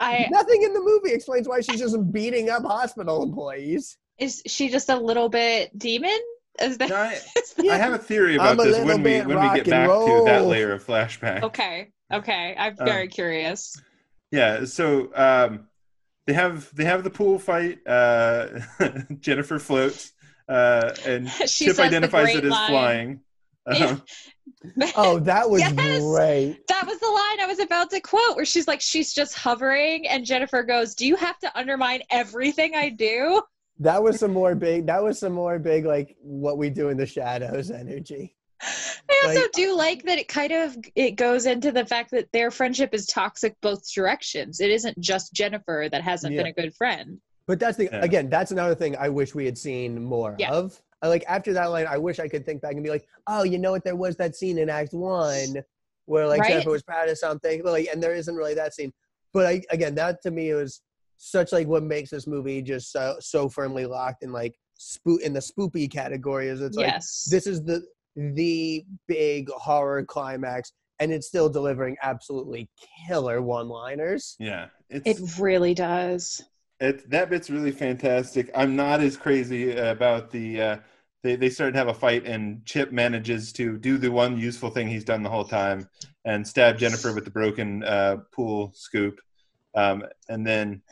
[0.00, 3.98] I Nothing in the movie explains why she's just beating up hospital employees.
[4.18, 6.18] is she just a little bit demon?
[6.60, 6.88] Is that?
[6.90, 9.28] No, I, is that- I have a theory about I'm a this when we when
[9.40, 11.44] we get and back to that layer of flashback.
[11.44, 12.56] okay, okay.
[12.58, 13.80] I'm Um, very curious.
[14.32, 15.68] Yeah, so um,
[16.30, 17.80] they have they have the pool fight.
[17.86, 18.60] Uh,
[19.18, 20.12] Jennifer floats,
[20.48, 22.68] uh, and She Chip identifies it as line.
[22.70, 23.20] flying.
[23.66, 24.02] Um,
[24.96, 26.02] Oh, that was Yes!
[26.02, 26.66] great.
[26.68, 30.06] That was the line I was about to quote, where she's like, she's just hovering,
[30.06, 33.42] and Jennifer goes, "Do you have to undermine everything I do?"
[33.80, 34.86] That was some more big.
[34.86, 38.36] That was some more big, like what we do in the shadows energy.
[38.62, 42.30] I also Like- do like that it kind of it goes into the fact that
[42.32, 44.60] their friendship is toxic both directions.
[44.60, 47.20] It isn't just Jennifer that hasn't been a good friend.
[47.46, 48.04] But that's the Yeah.
[48.04, 48.28] again.
[48.28, 50.52] That's another thing I wish we had seen more Yeah.
[50.52, 50.80] of.
[51.02, 53.42] I, like after that line, I wish I could think back and be like, oh,
[53.42, 53.84] you know what?
[53.84, 55.64] There was that scene in Act One
[56.04, 56.50] where like Right?
[56.50, 58.92] Jennifer was proud of something, like, and there isn't really that scene.
[59.32, 60.82] But I, again, that to me was
[61.16, 65.32] such like what makes this movie just so so firmly locked in like spook in
[65.32, 66.48] the spoopy category.
[66.48, 66.94] Is it's like
[67.30, 67.82] this is the
[68.16, 72.68] the big horror climax, and it's still delivering absolutely
[73.06, 74.36] killer one-liners.
[74.38, 76.42] yeah, it really does.
[76.80, 78.50] it, that bit's really fantastic.
[78.54, 80.60] I'm not as crazy about the.
[80.62, 80.76] Uh,
[81.22, 84.70] they they start to have a fight, and Chip manages to do the one useful
[84.70, 85.88] thing he's done the whole time,
[86.24, 89.20] and stab Jennifer with the broken uh, pool scoop,
[89.74, 90.82] um, and then.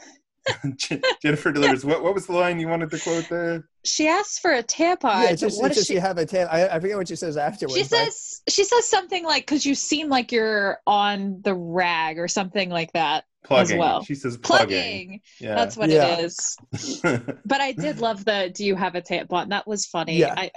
[0.76, 1.84] Je- Jennifer delivers.
[1.84, 3.64] What what was the line you wanted to quote there?
[3.84, 5.22] She asks for a tampon.
[5.24, 5.94] yeah, it's just, what does just she?
[5.94, 6.46] you have a tan.
[6.50, 7.76] I, I forget what she says afterwards.
[7.76, 12.18] She but- says she says something like because you seem like you're on the rag
[12.18, 13.24] or something like that.
[13.44, 13.78] Plugging.
[13.78, 14.02] well.
[14.02, 14.66] She says plugging.
[14.68, 15.20] Plugging.
[15.40, 15.54] Yeah.
[15.54, 16.18] That's what Yeah.
[16.18, 16.56] it is.
[17.44, 20.16] But I did love the "Do you have a tampon?" That was funny.
[20.18, 20.34] Yeah.
[20.36, 20.50] I,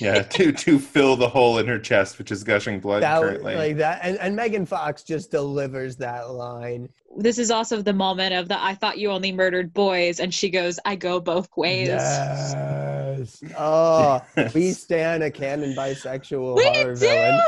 [0.00, 0.22] yeah.
[0.38, 3.54] To to fill the hole in her chest, which is gushing blood that currently.
[3.54, 8.34] like that and, and megan fox just delivers that line this is also the moment
[8.34, 11.88] of the "I thought you only murdered boys," and she goes, "I go both ways."
[11.88, 14.20] yes oh
[14.54, 17.00] we stand a canon bisexual We horror do.
[17.00, 17.40] villain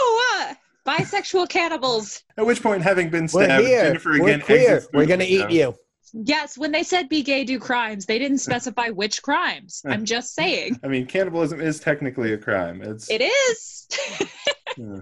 [0.87, 2.25] Bisexual cannibals.
[2.39, 5.07] At which point, having been we're stabbed, here Jennifer we're again queer exits through we're
[5.07, 5.75] gonna eat you
[6.13, 9.83] Yes, when they said be gay, do crimes, they didn't specify which crimes.
[9.87, 10.79] I'm just saying.
[10.83, 12.83] I mean, cannibalism is technically a crime.
[12.83, 13.89] It's It is.
[14.77, 15.01] yeah.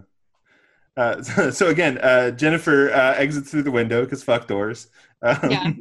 [0.96, 4.88] Uh, so, so again, uh, Jennifer uh, exits through the window because fuck doors.
[5.22, 5.72] Um, Yeah.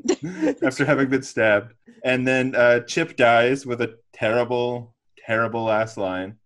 [0.64, 1.74] after having been stabbed,
[2.04, 6.38] and then uh, Chip dies with a terrible, terrible last line,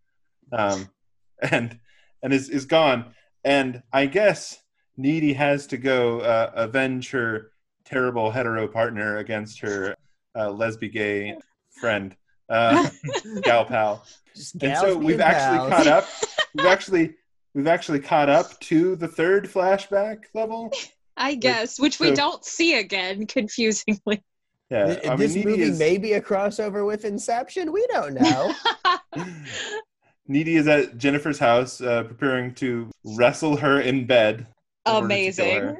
[0.52, 0.90] um,
[1.42, 1.80] and
[2.22, 3.14] and is is gone.
[3.44, 4.62] And I guess
[4.98, 7.51] Needy has to go uh, avenge her
[7.92, 9.96] terrible hetero partner against her
[10.36, 11.38] uh, lesbian gay
[11.80, 12.16] friend,
[12.50, 12.90] uh,
[13.44, 14.06] gal pal.
[14.36, 15.70] Just And so we've actually pals.
[15.74, 16.08] caught up.
[16.56, 17.14] We've actually
[17.54, 20.72] we've actually caught up to the third flashback level.
[21.18, 24.24] I guess, which we don't see again, confusingly.
[24.70, 27.86] Yeah, Th- I mean, this Needy movie is may be a crossover with inception we
[27.92, 28.54] don't know
[30.28, 34.48] Needy is at Jennifer's house, uh, preparing to wrestle her in bed.
[34.88, 35.78] in order to kill Amazing.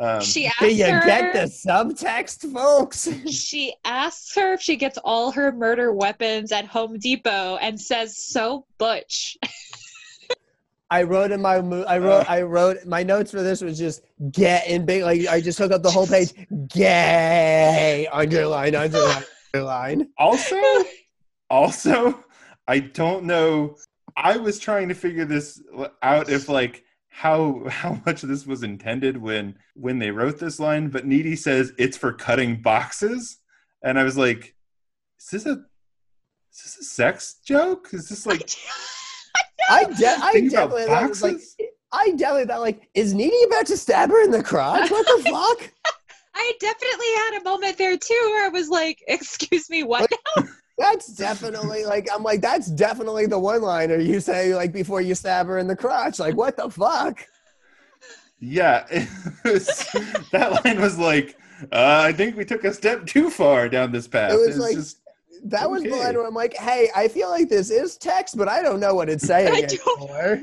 [0.00, 0.16] Her.
[0.16, 3.08] Um, she asks Do you her, get the subtext, folks?
[3.30, 8.16] she asks her if she gets all her murder weapons at Home Depot and says
[8.16, 9.36] so butch.
[10.90, 14.02] I wrote in my I wrote I wrote my notes for this was just
[14.32, 16.32] get in big like I just took up the whole page
[16.68, 19.22] gay underline underline
[19.54, 20.08] underline.
[20.18, 20.60] also,
[21.48, 22.24] also,
[22.66, 23.76] I don't know.
[24.16, 25.62] I was trying to figure this
[26.02, 30.88] out if like how how much this was intended when when they wrote this line,
[30.88, 33.38] but Needy says it's for cutting boxes,
[33.84, 34.54] and I was like,
[35.20, 35.64] is this a
[36.52, 37.88] is this a sex joke?
[37.92, 38.42] Is this like
[39.70, 41.40] I de- I definitely thought was like?
[41.92, 44.90] I definitely thought like is Needy about to stab her in the crotch?
[44.90, 45.72] What the fuck?
[46.34, 50.10] I definitely had a moment there too where I was like, "Excuse me, what?"
[50.80, 55.14] That's definitely like I'm like that's definitely the one liner you say like before you
[55.14, 56.18] stab her in the crotch.
[56.18, 57.24] Like what the fuck?
[58.40, 59.08] Yeah, it
[59.44, 59.66] was,
[60.32, 61.36] that line was like,
[61.70, 64.32] uh, I think we took a step too far down this path.
[64.32, 64.96] It was It's like- just
[65.44, 68.48] That was the line where I'm like, hey, I feel like this is text, but
[68.48, 70.42] I don't know what it's saying I anymore.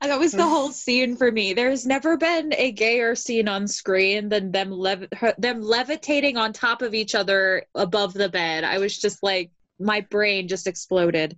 [0.00, 1.52] And that was the whole scene for me.
[1.52, 6.52] There's never been a gayer scene on screen than them lev- her- them levitating on
[6.52, 8.62] top of each other above the bed.
[8.62, 9.50] I was just like,
[9.82, 11.36] my brain just exploded.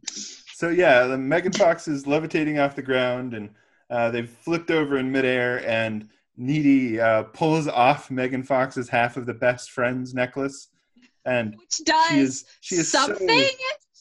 [0.55, 0.69] so.
[0.69, 3.51] Yeah, the Megan Fox is levitating off the ground, and
[3.91, 9.27] uh, they've flipped over in midair, and Needy uh, pulls off Megan Fox's half of
[9.27, 10.69] the best friend's necklace,
[11.25, 13.29] and Which does she is she is something.
[13.29, 13.45] so,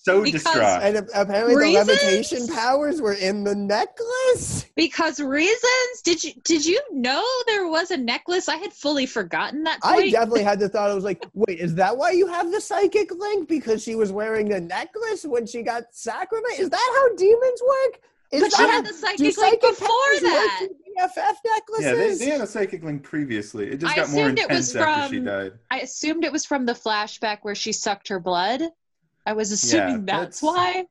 [0.05, 0.83] Because- distraught.
[0.83, 1.87] And apparently Reasons?
[1.87, 4.65] the levitation powers were in the necklace.
[4.75, 6.01] because reasons.
[6.03, 8.49] Did you did you know there was a necklace?
[8.49, 10.89] I had fully forgotten that I definitely had the thought.
[10.91, 13.47] I was like, wait, is that why you have the psychic link?
[13.47, 16.59] Because she was wearing the necklace when she got sacrificed?
[16.59, 18.01] Is that how demons work?
[18.31, 20.57] Is but she that had how- the do psychic link psychic before powers work that.
[20.59, 20.67] through
[20.97, 22.19] BFF yeah, they, necklaces?
[22.19, 23.67] they had a psychic link previously.
[23.67, 25.51] It just I got more assumed it was intense after she from- died.
[25.71, 28.61] I assumed it was from the flashback where she sucked her blood.
[29.25, 30.85] I was assuming Yeah, that's, that's- why.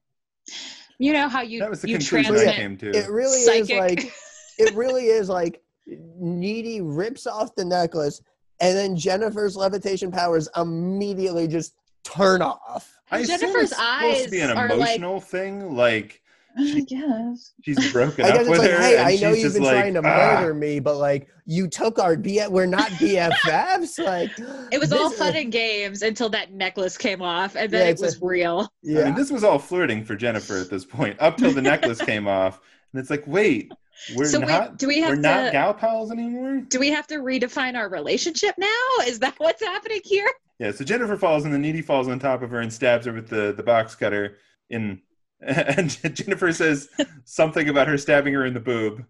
[0.99, 2.91] You know how you That was the you conclusion I transmit came to.
[2.99, 3.71] it really psychic.
[3.71, 4.13] is like
[4.59, 8.21] it really is like Needy rips off the necklace
[8.61, 12.97] and then Jennifer's levitation powers immediately just turn off.
[13.11, 16.22] I Jennifer's it's supposed to be an eyes are like- emotional thing, like I
[16.59, 17.53] she- guess.
[17.63, 19.63] she's broken I up guess it's with like, her, hey, and I know you've been
[19.63, 23.99] like, trying to "Ah." murder me, but like you took our B we're not BFFs.
[24.05, 24.31] like
[24.71, 27.79] It was this all is- fun and games until that necklace came off, and Yeah,
[27.79, 28.61] then it it's a- was real.
[28.63, 29.05] I Yeah.
[29.07, 32.27] mean, this was all flirting for Jennifer at this point, up till the necklace came
[32.29, 32.61] off,
[32.93, 33.73] and it's like, wait,
[34.17, 36.63] we're so not, wait, do we have we're have not gal pals anymore.
[36.69, 38.69] do we have to redefine our relationship now?
[39.07, 40.29] Is that what's happening here?
[40.59, 43.13] Yeah, so Jennifer falls, and the needy falls on top of her and stabs her
[43.13, 44.37] with the the box cutter.
[44.71, 45.01] In
[45.47, 46.89] and Jennifer says
[47.25, 49.05] something about her stabbing her in the boob.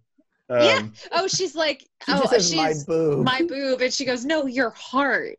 [0.48, 0.82] Um, Yeah.
[1.12, 3.24] Oh, she's like, She oh, just says my she's boob.
[3.24, 5.36] my boob, and she goes, no, your heart.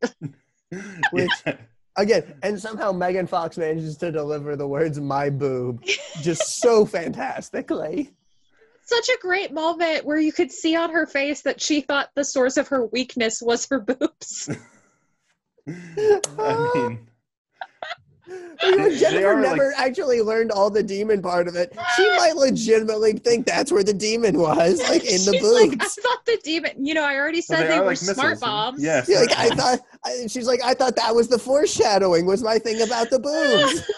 [1.11, 1.57] Which- yeah.
[1.95, 5.83] Again, and somehow Megan Fox manages to deliver the words "my boob"
[6.23, 8.11] just so fantastically.
[8.83, 12.25] Such a great moment where you could see on her face that she thought the
[12.25, 14.49] source of her weakness was her boobs.
[15.67, 15.79] I mean,
[16.39, 18.21] You know, They- they
[18.61, 21.73] Jennifer are, like- never actually learned all the demon part of it.
[21.95, 25.75] She might legitimately think that's where the demon was, like in the She's like, I
[25.75, 25.95] boobs.
[25.95, 26.85] thought the demon.
[26.85, 28.39] You know, I already well, said they, are were like smart missiles.
[28.39, 28.83] bombs.
[28.83, 32.25] Yeah, Yeah, like smart I thought, I, she's like, I thought that was the foreshadowing.
[32.25, 33.89] Was my thing about the boobs?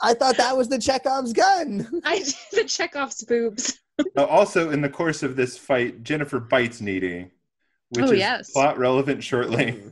[0.00, 1.88] I thought that was the Chekhov's gun.
[2.04, 2.22] I
[2.52, 3.78] the Chekhov's boobs.
[4.16, 7.30] Uh, also, in the course of this fight, Jennifer bites Needy,
[7.88, 8.50] which Oh, is yes.
[8.50, 9.82] plot relevant shortly.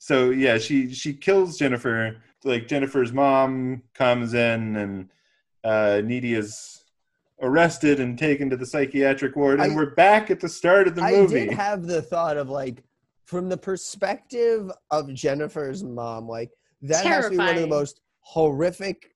[0.00, 2.16] So yeah, she she kills Jennifer.
[2.42, 5.10] Like Jennifer's mom comes in, and
[5.62, 6.82] uh, Needy is
[7.42, 10.94] arrested and taken to the psychiatric ward, and I- we're back at the start of
[10.96, 11.42] the I movie.
[11.42, 12.82] I did have the thought of like,
[13.26, 16.50] from the perspective of Jennifer's mom, like
[16.80, 19.14] that has to be one of the most horrific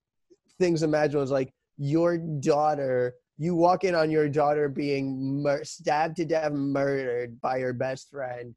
[0.59, 1.23] things imaginable.
[1.25, 3.15] Is like your daughter.
[3.39, 8.11] You walk in on your daughter being mur- stabbed to death, murdered by her best
[8.11, 8.55] friend, and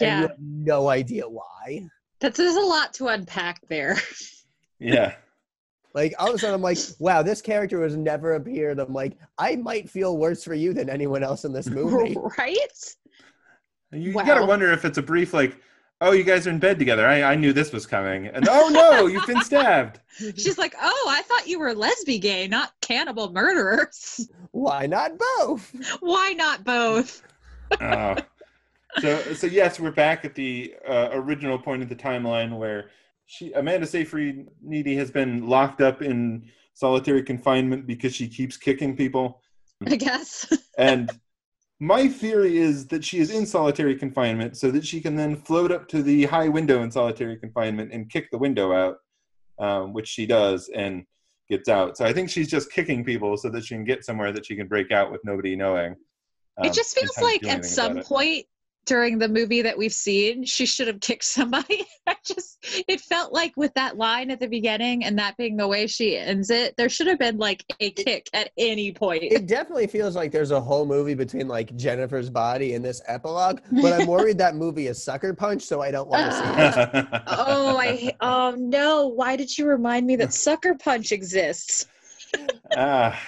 [0.00, 1.88] Yeah, you have no idea why.
[2.20, 3.96] that's there's a lot to unpack there.
[4.78, 5.14] yeah,
[5.94, 8.78] Like all of a sudden, I'm like, wow, this character has never appeared.
[8.78, 12.16] I'm like, I might feel worse for you than anyone else in this movie.
[12.38, 12.94] right?
[13.92, 14.24] you, Wow.
[14.24, 15.56] gotta wonder if it's a brief like,
[16.02, 17.06] oh, you guys are in bed together.
[17.06, 20.00] I I knew this was coming, and oh no, you've been stabbed.
[20.18, 24.28] She's like, oh, I thought you were lesbian gay, not cannibal murderers.
[24.52, 25.98] Why not both?
[26.00, 27.22] Why not both?
[27.80, 28.16] Oh.
[29.00, 32.90] So so yes, we're back at the uh, original point of the timeline where
[33.26, 38.96] she Amanda Seyfried Needy has been locked up in solitary confinement because she keeps kicking
[38.96, 39.42] people,
[39.86, 40.50] I guess.
[40.78, 41.10] and
[41.80, 45.70] my theory is that she is in solitary confinement so that she can then float
[45.70, 48.96] up to the high window in solitary confinement and kick the window out,
[49.58, 51.04] um, which she does and
[51.50, 51.96] gets out.
[51.96, 54.56] So I think she's just kicking people so that she can get somewhere that she
[54.56, 55.96] can break out with nobody knowing.
[56.58, 58.46] Um, it just feels like at some point
[58.86, 61.86] during the movie that we've seen, she should have kicked somebody.
[62.06, 62.58] I just
[62.88, 66.16] it felt like with that line at the beginning and that being the way she
[66.16, 69.24] ends it, there should have been like a kick at any point.
[69.24, 73.60] It definitely feels like there's a whole movie between like Jennifer's body and this epilogue,
[73.82, 77.22] but I'm worried that movie is Sucker Punch, so I don't want to see it.
[77.26, 79.08] oh, I oh no!
[79.08, 81.86] Why did you remind me that Sucker Punch exists?
[82.76, 83.20] Ah.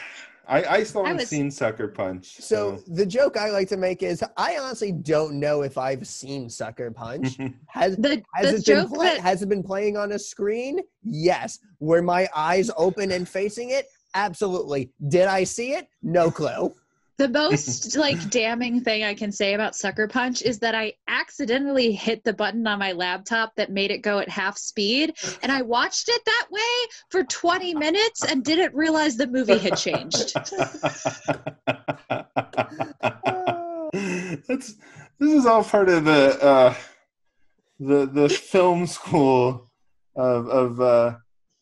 [0.49, 2.37] I, I still haven't was, seen Sucker Punch.
[2.37, 2.77] So.
[2.77, 2.83] so.
[2.95, 6.91] the joke I like to make is I honestly don't know if I've seen Sucker
[6.91, 7.37] Punch.
[7.69, 9.21] Has, the, has the it been play, that...
[9.21, 10.81] has it been playing on a screen?
[11.05, 11.61] Yes.
[11.81, 13.87] Were my eyes open and facing it?
[14.15, 14.91] Absolutely.
[15.09, 15.89] Did I see it?
[16.03, 16.75] No clue.
[17.19, 21.93] The most like damning thing I can say about Sucker Punch is that I accidentally
[21.93, 25.63] hit the button on my laptop that made it go at half speed and I
[25.63, 26.61] watched it that way
[27.11, 30.35] for 20 minutes and didn't realize the movie had changed.
[34.47, 34.75] That's
[35.19, 36.75] this is all part of the uh
[37.81, 39.71] the the film school
[40.15, 41.17] of of uh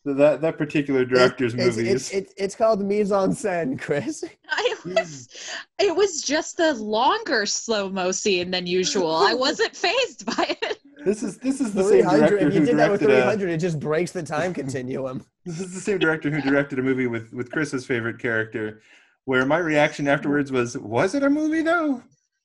[0.05, 1.91] that that particular director's it's, movies.
[1.91, 4.23] It's, it's, it's, called mise en scène, Chris.
[4.23, 4.66] It was
[5.79, 9.15] it was just a longer slow mo scene than usual.
[9.15, 10.79] I wasn't phased by it.
[11.05, 13.49] This is this is the same director who did that with 300.
[13.49, 15.25] A, it just breaks the time continuum.
[15.45, 18.81] this is the same director who directed a movie with with Chris's favorite character,
[19.25, 22.01] where my reaction afterwards was, "Was it a movie though?"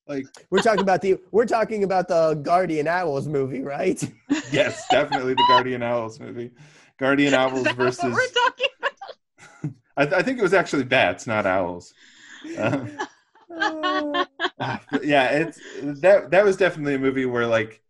[0.07, 4.03] Like we're talking about the we're talking about the Guardian Owls movie, right?
[4.53, 6.51] yes, definitely the Guardian Owls movie.
[6.99, 8.13] Guardian owls versus.
[8.13, 9.73] we're talking about?
[9.97, 11.93] I, th- I, think it was actually bats, not owls.
[12.59, 12.87] Uh,
[15.03, 15.61] yeah, it's
[16.01, 17.83] that that was definitely a movie where like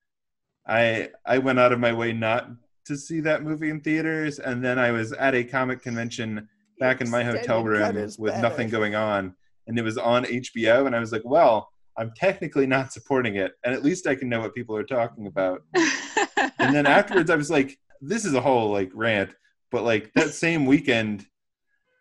[0.67, 2.49] I I went out of my way not
[2.87, 6.49] to see that movie in theaters, and then I was at a comic convention
[6.79, 8.43] back in my hotel room with better.
[8.43, 9.35] nothing going on,
[9.67, 11.69] and it was on HBO, and I was like, well.
[11.95, 15.27] I'm technically not supporting it, and at least I can know what people are talking
[15.27, 15.63] about.
[15.75, 19.35] and then afterwards, I was like, this is a whole like rant,
[19.71, 21.27] but like that same weekend,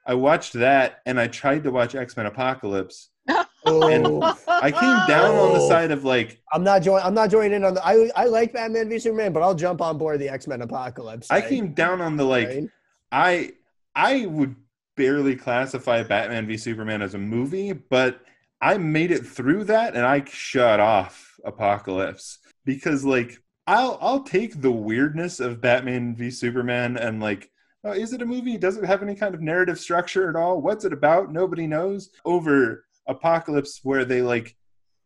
[0.05, 3.09] I watched that and I tried to watch X Men Apocalypse.
[3.27, 5.05] and I came oh.
[5.07, 5.69] down on the oh.
[5.69, 7.05] side of like I'm not joining.
[7.05, 7.85] I'm not joining in on the.
[7.85, 11.29] I I like Batman v Superman, but I'll jump on board the X Men Apocalypse.
[11.29, 12.47] I came down on the like.
[12.47, 12.69] Right?
[13.11, 13.51] I
[13.95, 14.55] I would
[14.97, 18.21] barely classify Batman v Superman as a movie, but
[18.61, 23.37] I made it through that and I shut off Apocalypse because like
[23.67, 27.50] I'll I'll take the weirdness of Batman v Superman and like
[27.83, 28.57] oh, is it a movie?
[28.57, 30.61] Does it have any kind of narrative structure at all?
[30.61, 31.31] What's it about?
[31.31, 32.09] Nobody knows.
[32.25, 34.55] Over Apocalypse, where they like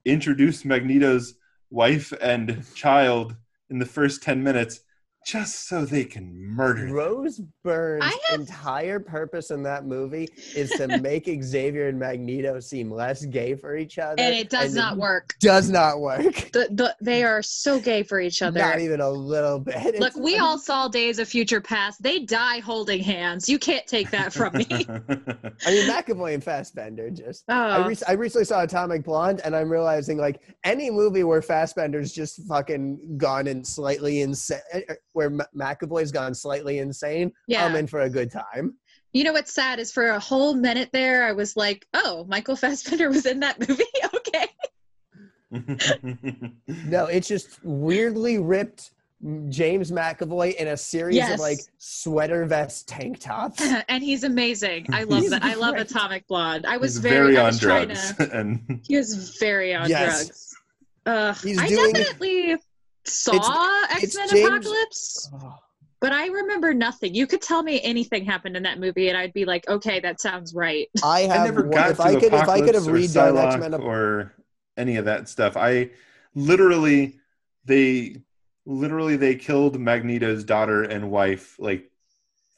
[0.05, 1.35] introduce Magneto's
[1.69, 3.35] wife and child
[3.69, 4.81] in the first 10 minutes
[5.25, 6.93] just so they can murder.
[6.93, 8.39] Rose Byrne's have...
[8.39, 13.75] entire purpose in that movie is to make Xavier and Magneto seem less gay for
[13.75, 15.33] each other, and it does and not it work.
[15.41, 16.51] Does not work.
[16.53, 18.59] The, the, they are so gay for each other.
[18.59, 19.99] Not even a little bit.
[19.99, 22.03] Look, it's we all saw Days of Future Past.
[22.03, 23.49] They die holding hands.
[23.49, 24.67] You can't take that from me.
[24.69, 27.45] I mean, McAvoy and Fassbender just.
[27.49, 27.55] Oh.
[27.55, 32.13] I, re- I recently saw Atomic Blonde, and I'm realizing like any movie where Fassbender's
[32.13, 34.59] just fucking gone and slightly insane
[35.15, 37.65] where M- McAvoy's gone slightly insane, yeah.
[37.65, 38.75] I'm in for a good time.
[39.13, 42.55] You know what's sad is for a whole minute there, I was like, "Oh, Michael
[42.57, 43.83] Fassbender was in that movie."
[44.13, 44.47] okay.
[46.67, 48.91] no, it's just weirdly ripped
[49.49, 51.35] James McAvoy in a series yes.
[51.35, 53.65] of like sweater vest tank tops.
[53.87, 54.87] and he's amazing.
[54.91, 55.43] I love that.
[55.43, 56.65] I love Atomic Blonde.
[56.65, 58.13] I was he's very, very on drugs.
[58.15, 60.25] To, and he was very on yes.
[60.25, 60.55] drugs.
[61.05, 62.57] Uh, I doing, definitely
[63.07, 65.29] saw X Men Apocalypse.
[65.33, 65.55] Oh.
[66.01, 67.15] But I remember nothing.
[67.15, 70.21] You could tell me anything happened in that movie, and I'd be like, "Okay, that
[70.21, 71.41] sounds right." I have.
[71.41, 74.33] I never got if to I could, if I could have redone X Men or
[74.77, 75.91] any of that stuff, I
[76.35, 77.19] literally
[77.63, 78.17] they
[78.65, 81.89] literally they killed Magneto's daughter and wife like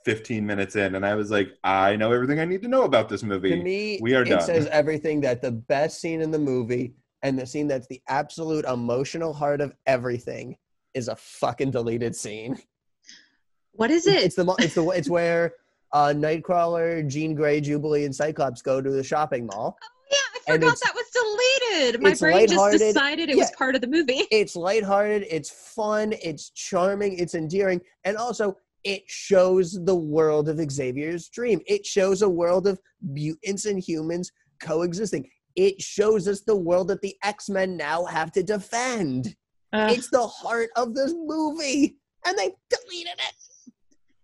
[0.04, 3.08] 15 minutes in, and I was like, I know everything I need to know about
[3.08, 3.50] this movie.
[3.50, 4.42] To me, we are it done.
[4.42, 8.66] says everything that the best scene in the movie and the scene that's the absolute
[8.66, 10.58] emotional heart of everything
[10.94, 12.58] is a fucking deleted scene.
[13.74, 14.24] What is it?
[14.24, 15.54] It's the it's the it's where
[15.94, 19.78] uh, Nightcrawler, Jean Grey, Jubilee, and Cyclops go to the shopping mall.
[19.82, 21.06] Oh yeah, I forgot that was
[21.70, 22.02] deleted.
[22.02, 24.24] My brain just decided it yeah, was part of the movie.
[24.32, 25.28] It's lighthearted.
[25.30, 26.14] It's fun.
[26.24, 27.20] It's charming.
[27.20, 31.62] It's endearing, and also it shows the world of Xavier's dream.
[31.68, 37.02] It shows a world of mutants and humans coexisting it shows us the world that
[37.02, 39.36] the X-Men now have to defend.
[39.74, 43.34] Uh, it's the heart of this movie, and they deleted it.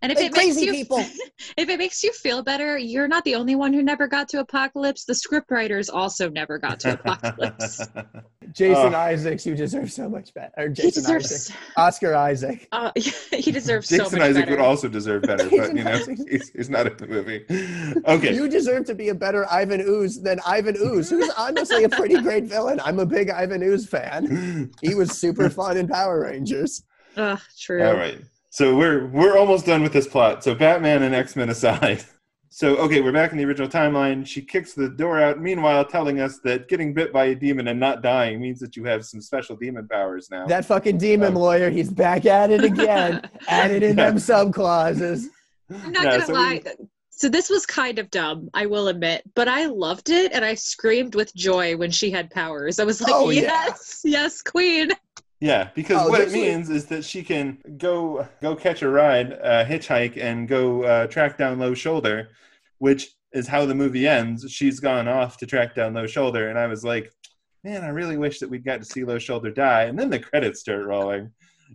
[0.04, 0.98] And if it makes you people.
[1.56, 4.40] if it makes you feel better, you're not the only one who never got to
[4.40, 5.06] Apocalypse.
[5.06, 7.78] The scriptwriters also never got to Apocalypse.
[8.52, 8.98] Jason oh.
[8.98, 10.52] Isaacs, you deserve so much better.
[10.58, 12.68] Or Jason deserves, Isaac, Oscar Isaac.
[12.70, 14.56] Uh, he deserves Jason so much better Isaac better.
[14.58, 15.98] would also deserve better, but you know
[16.28, 17.46] he's, he's, not in the movie.
[18.06, 21.88] Okay, you deserve to be a better Ivan Ooze than Ivan Ooze, who's honestly a
[21.88, 22.78] pretty great villain.
[22.84, 24.70] I'm a big Ivan Ooze fan.
[24.82, 26.82] He was super fun in Power Rangers.
[27.16, 27.82] Ugh, true.
[27.82, 28.20] All right.
[28.54, 30.44] So we're we're almost done with this plot.
[30.44, 32.04] So Batman and X Men aside.
[32.50, 34.24] So okay, we're back in the original timeline.
[34.24, 37.80] She kicks the door out, meanwhile telling us that getting bit by a demon and
[37.80, 40.46] not dying means that you have some special demon powers now.
[40.46, 43.28] That fucking demon um, lawyer, he's back at it again.
[43.48, 44.10] added in yeah.
[44.10, 45.30] them sub clauses.
[45.68, 46.62] I'm not yeah, gonna so lie.
[46.64, 50.44] We, so this was kind of dumb, I will admit, but I loved it and
[50.44, 52.78] I screamed with joy when she had powers.
[52.78, 54.22] I was like, oh, yes, yeah.
[54.22, 54.92] yes, queen.
[55.40, 56.76] Yeah, because oh, what it means like...
[56.76, 61.36] is that she can go go catch a ride, uh, hitchhike, and go uh, track
[61.36, 62.30] down Low Shoulder,
[62.78, 64.50] which is how the movie ends.
[64.50, 67.12] She's gone off to track down Low Shoulder, and I was like,
[67.64, 69.84] man, I really wish that we'd got to see Low Shoulder die.
[69.84, 71.30] And then the credits start rolling,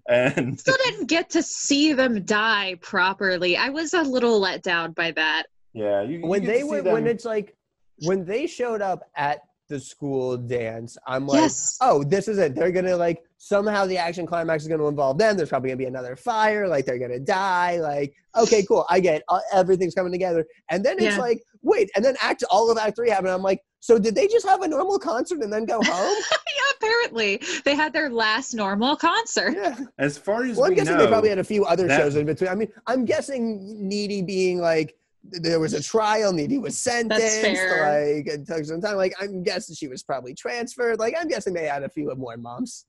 [0.07, 3.57] and still didn't get to see them die properly.
[3.57, 5.43] I was a little let down by that.
[5.73, 6.93] Yeah, you, when they were them...
[6.93, 7.55] when it's like
[8.03, 11.77] when they showed up at the school dance, I'm like, yes.
[11.81, 12.55] oh, this is it.
[12.55, 15.37] They're gonna like somehow the action climax is gonna involve them.
[15.37, 16.67] There's probably gonna be another fire.
[16.67, 17.77] Like they're gonna die.
[17.79, 18.85] Like okay, cool.
[18.89, 20.45] I get uh, everything's coming together.
[20.69, 21.17] And then it's yeah.
[21.17, 23.29] like, wait, and then act all of Act Three happened.
[23.29, 26.17] I'm like, so did they just have a normal concert and then go home?
[26.31, 29.53] yeah, apparently they had their last normal concert.
[29.55, 29.77] Yeah.
[29.97, 31.97] As far as well, I'm we guessing know, they probably had a few other that...
[31.97, 32.49] shows in between.
[32.49, 36.31] I mean, I'm guessing Needy being like there was a trial.
[36.33, 37.43] Needy was sentenced.
[37.43, 38.95] Like it took some time.
[38.95, 40.99] Like I'm guessing she was probably transferred.
[40.99, 42.85] Like I'm guessing they had a few more months.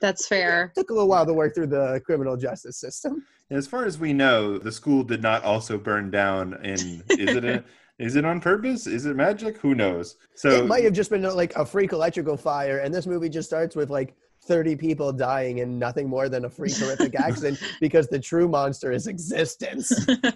[0.00, 0.72] That's fair.
[0.76, 3.24] It took a little while to work through the criminal justice system.
[3.50, 6.54] As far as we know, the school did not also burn down.
[6.64, 7.64] In is it a,
[7.98, 8.86] is it on purpose?
[8.86, 9.58] Is it magic?
[9.58, 10.16] Who knows?
[10.34, 13.48] So it might have just been like a freak electrical fire, and this movie just
[13.48, 14.14] starts with like
[14.48, 18.90] 30 people dying in nothing more than a freak horrific accident because the true monster
[18.90, 19.92] is existence.
[20.08, 20.26] and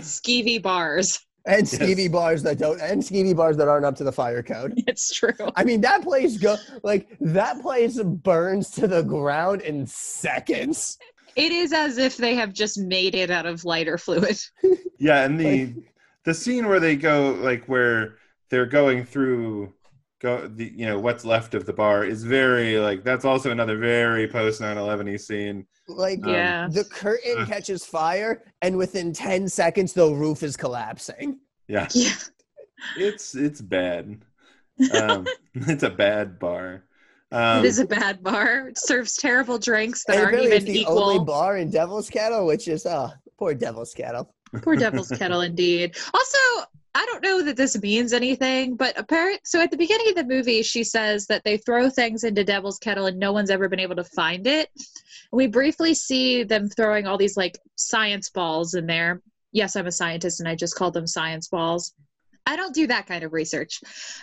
[0.00, 1.26] skeevy bars.
[1.44, 2.12] And skeevy yes.
[2.12, 4.80] bars that don't and skeevy bars that aren't up to the fire code.
[4.86, 5.32] It's true.
[5.56, 10.98] I mean that place go like that place burns to the ground in seconds.
[11.34, 14.38] It is as if they have just made it out of lighter fluid.
[14.98, 15.74] Yeah, and the
[16.24, 18.18] the scene where they go like where
[18.50, 19.72] they're going through
[20.22, 23.76] go the you know what's left of the bar is very like that's also another
[23.76, 29.92] very post 9-11 scene like yeah the curtain uh, catches fire and within 10 seconds
[29.92, 32.14] the roof is collapsing yeah yeah
[32.96, 34.22] it's it's bad
[34.94, 36.84] um it's a bad bar
[37.32, 38.68] um, it is a bad bar.
[38.68, 41.02] It serves terrible drinks that aren't even it's the equal.
[41.02, 44.34] only bar in Devil's Kettle, which is oh, poor Devil's Kettle.
[44.60, 45.96] Poor Devil's Kettle, indeed.
[46.12, 49.40] Also, I don't know that this means anything, but apparent.
[49.44, 52.78] So at the beginning of the movie, she says that they throw things into Devil's
[52.78, 54.68] Kettle and no one's ever been able to find it.
[55.32, 59.22] We briefly see them throwing all these like science balls in there.
[59.52, 61.94] Yes, I'm a scientist and I just called them science balls.
[62.46, 63.80] I don't do that kind of research.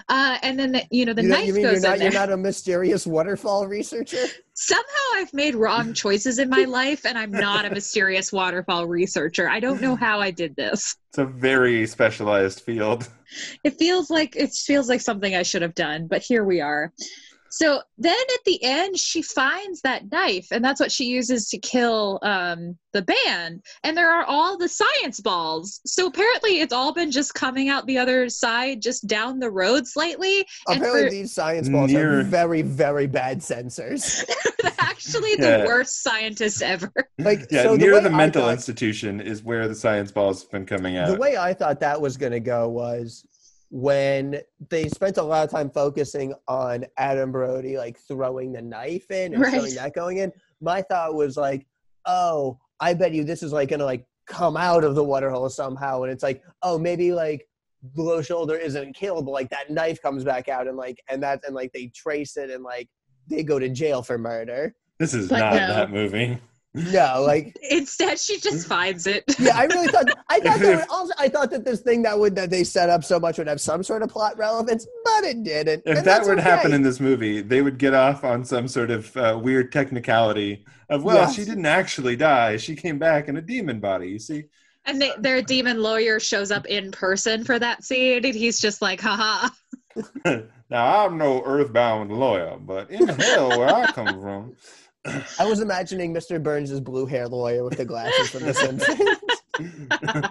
[0.09, 2.01] Uh, and then the, you know the you know, knife you mean goes you're not,
[2.01, 4.25] You're not a mysterious waterfall researcher.
[4.53, 4.83] Somehow
[5.15, 9.47] I've made wrong choices in my life, and I'm not a mysterious waterfall researcher.
[9.49, 10.95] I don't know how I did this.
[11.09, 13.07] It's a very specialized field.
[13.63, 16.91] It feels like it feels like something I should have done, but here we are.
[17.51, 21.57] So then at the end, she finds that knife, and that's what she uses to
[21.57, 23.63] kill um, the band.
[23.83, 25.81] And there are all the science balls.
[25.85, 29.87] So apparently, it's all been just coming out the other side, just down the road
[29.87, 30.45] slightly.
[30.67, 34.23] Apparently, for- these science balls Near- are very, very bad sensors.
[34.99, 35.65] actually the yeah.
[35.65, 36.91] worst scientists ever.
[37.17, 40.51] Like, yeah, so near the, the mental thought, institution is where the science balls have
[40.51, 41.07] been coming out.
[41.07, 43.25] The way I thought that was going to go was
[43.69, 49.11] when they spent a lot of time focusing on Adam Brody like throwing the knife
[49.11, 49.53] in and right.
[49.53, 51.67] showing that going in, my thought was like,
[52.05, 55.49] oh, I bet you this is like gonna like come out of the water hole
[55.49, 57.47] somehow, and it's like, oh, maybe like
[57.95, 61.41] Low Shoulder isn't killed, but like that knife comes back out and like and that
[61.45, 62.89] and like they trace it and like
[63.29, 64.75] they go to jail for murder.
[64.97, 65.67] This is but not no.
[65.67, 66.39] that movie.
[66.91, 69.23] No, like instead she just finds it.
[69.39, 72.35] Yeah, I really thought I thought that also I thought that this thing that would
[72.35, 75.43] that they set up so much would have some sort of plot relevance, but it
[75.43, 75.83] didn't.
[75.85, 76.49] If that would okay.
[76.49, 80.65] happen in this movie, they would get off on some sort of uh, weird technicality
[80.89, 81.35] of well, yes.
[81.35, 84.09] she didn't actually die; she came back in a demon body.
[84.09, 84.43] You see.
[84.85, 88.81] and they, their demon lawyer shows up in person for that scene, and he's just
[88.81, 89.49] like, haha.
[90.69, 94.55] now I'm no earthbound lawyer, but in hell where I come from.
[95.05, 96.41] I was imagining Mr.
[96.41, 99.17] Burns' blue hair lawyer with the glasses from The Simpsons.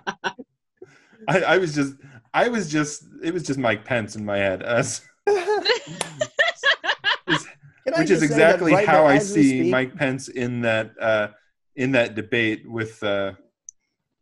[1.28, 1.94] I, I, was just,
[2.34, 4.62] I was just, it was just Mike Pence in my head.
[4.62, 5.02] As,
[7.96, 11.28] which is exactly right how I see speak, Mike Pence in that uh,
[11.76, 13.02] in that debate with.
[13.02, 13.32] Uh,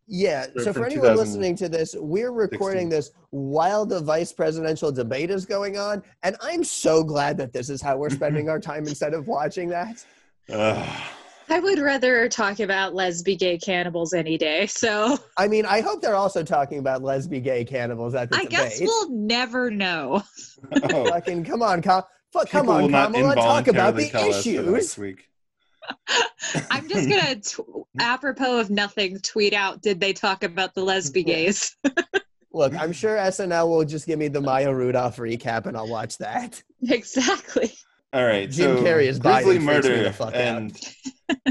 [0.09, 0.47] yeah.
[0.59, 5.44] So for anyone listening to this, we're recording this while the vice presidential debate is
[5.44, 9.14] going on, and I'm so glad that this is how we're spending our time instead
[9.14, 10.05] of watching that.
[10.48, 14.66] I would rather talk about lesbian gay cannibals any day.
[14.66, 18.44] So I mean, I hope they're also talking about lesbian gay cannibals at the I
[18.44, 18.51] debate.
[18.51, 20.23] guess we'll never know.
[20.73, 21.06] oh.
[21.06, 22.02] Fucking come on, Com-
[22.48, 24.98] come on, Kamala, talk about the issues.
[24.98, 25.28] week.
[26.70, 27.62] I'm just gonna, t-
[28.01, 31.77] apropos of nothing, tweet out: Did they talk about the lesbian gays?
[32.52, 36.18] Look, I'm sure SNL will just give me the Maya Rudolph recap, and I'll watch
[36.18, 36.62] that.
[36.89, 37.73] Exactly.
[38.12, 38.51] All right.
[38.51, 40.78] Jim so Carrey is grisly murder, and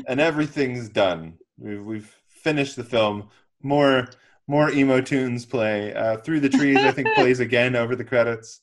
[0.07, 1.37] and everything's done.
[1.57, 3.29] We've, we've finished the film.
[3.61, 4.09] More
[4.47, 5.93] more emo tunes play.
[5.93, 8.61] Uh, Through the trees, I think plays again over the credits.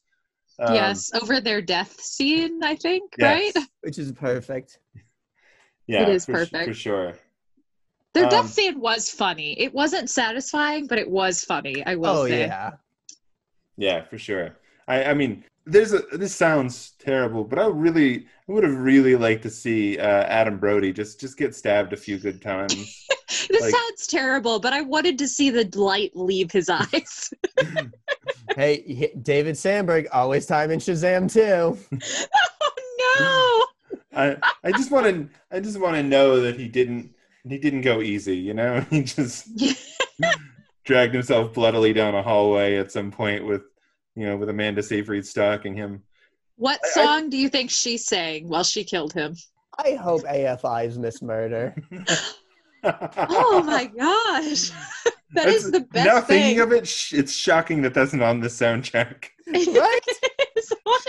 [0.59, 3.55] Um, yes, over their death scene, I think, yes.
[3.55, 3.67] right?
[3.81, 4.79] Which is perfect.
[5.87, 7.15] Yeah, it is for, perfect for sure.
[8.15, 9.59] Their um, death scene was funny.
[9.59, 11.85] It wasn't satisfying, but it was funny.
[11.85, 12.21] I will say.
[12.21, 12.41] oh, say.
[12.41, 12.71] yeah.
[13.77, 14.57] Yeah, for sure.
[14.87, 19.17] I, I mean, there's a this sounds terrible, but I really I would have really
[19.17, 23.07] liked to see uh, Adam Brody just just get stabbed a few good times.
[23.29, 27.33] this like, sounds terrible, but I wanted to see the light leave his eyes.
[28.57, 31.79] hey, David Sandberg, always time in Shazam too.
[32.35, 33.99] oh no!
[34.15, 37.15] I I just want to I just want to know that he didn't
[37.49, 38.37] he didn't go easy.
[38.37, 39.49] You know, he just
[40.85, 43.63] dragged himself bloodily down a hallway at some point with
[44.15, 46.03] you know, with Amanda Seyfried stalking him.
[46.57, 49.37] What song I, do you think she sang while she killed him?
[49.79, 51.75] I hope AFI's Miss Murder.
[52.85, 54.71] oh my gosh.
[55.05, 56.43] that that's, is the best Now thing.
[56.43, 56.83] thinking of it,
[57.13, 59.29] it's shocking that that's not on the soundtrack.
[59.49, 60.01] right?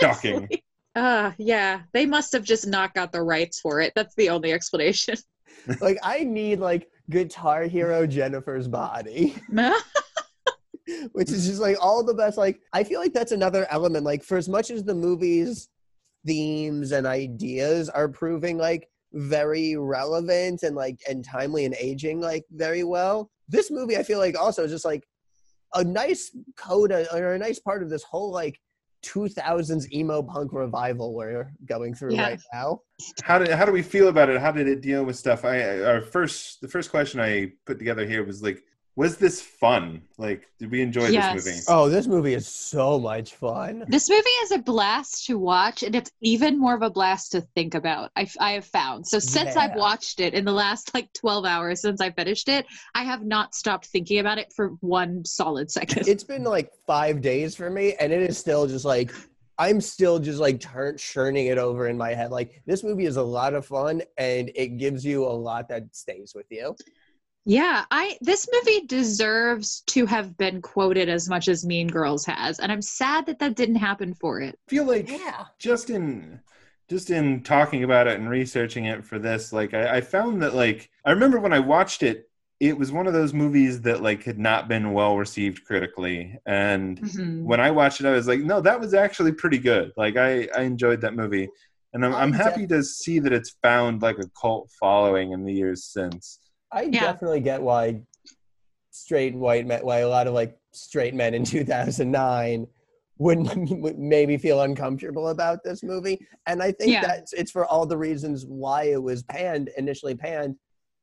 [0.00, 0.48] Shocking.
[0.94, 3.92] Uh, yeah, they must have just not got the rights for it.
[3.94, 5.16] That's the only explanation.
[5.80, 9.36] like, I need like Guitar Hero Jennifer's body
[11.12, 12.38] which is just like all the best.
[12.38, 14.04] Like, I feel like that's another element.
[14.04, 15.68] Like, for as much as the movie's
[16.26, 22.44] themes and ideas are proving like very relevant and like and timely and aging like
[22.50, 25.04] very well, this movie I feel like also is just like
[25.74, 28.58] a nice coda or a nice part of this whole like
[29.04, 32.28] 2000s emo punk revival we're going through yeah.
[32.30, 32.80] right now.
[33.22, 34.40] How did how do we feel about it?
[34.40, 35.44] How did it deal with stuff?
[35.44, 38.62] I our first the first question I put together here was like
[38.96, 40.02] was this fun?
[40.18, 41.44] Like, did we enjoy yes.
[41.44, 41.60] this movie?
[41.68, 43.84] Oh, this movie is so much fun.
[43.88, 47.40] This movie is a blast to watch, and it's even more of a blast to
[47.40, 48.12] think about.
[48.14, 49.06] I, I have found.
[49.06, 49.62] So since yeah.
[49.62, 53.24] I've watched it in the last like twelve hours since I finished it, I have
[53.24, 56.06] not stopped thinking about it for one solid second.
[56.06, 59.12] It's been like five days for me, and it is still just like
[59.58, 62.30] I'm still just like turn churning it over in my head.
[62.30, 65.94] Like this movie is a lot of fun, and it gives you a lot that
[65.96, 66.76] stays with you.
[67.46, 72.58] Yeah, I this movie deserves to have been quoted as much as Mean Girls has,
[72.58, 74.58] and I'm sad that that didn't happen for it.
[74.66, 75.44] I feel like yeah.
[75.58, 76.40] just in
[76.88, 80.54] just in talking about it and researching it for this, like I, I found that
[80.54, 82.30] like I remember when I watched it,
[82.60, 86.98] it was one of those movies that like had not been well received critically, and
[86.98, 87.44] mm-hmm.
[87.44, 89.92] when I watched it, I was like, no, that was actually pretty good.
[89.98, 91.50] Like I I enjoyed that movie,
[91.92, 95.52] and I'm, I'm happy to see that it's found like a cult following in the
[95.52, 96.38] years since.
[96.74, 97.00] I yeah.
[97.00, 98.00] definitely get why
[98.90, 102.66] straight white men, why a lot of like straight men in 2009
[103.18, 106.18] wouldn't maybe feel uncomfortable about this movie.
[106.46, 107.02] And I think yeah.
[107.02, 110.56] that it's for all the reasons why it was panned, initially panned,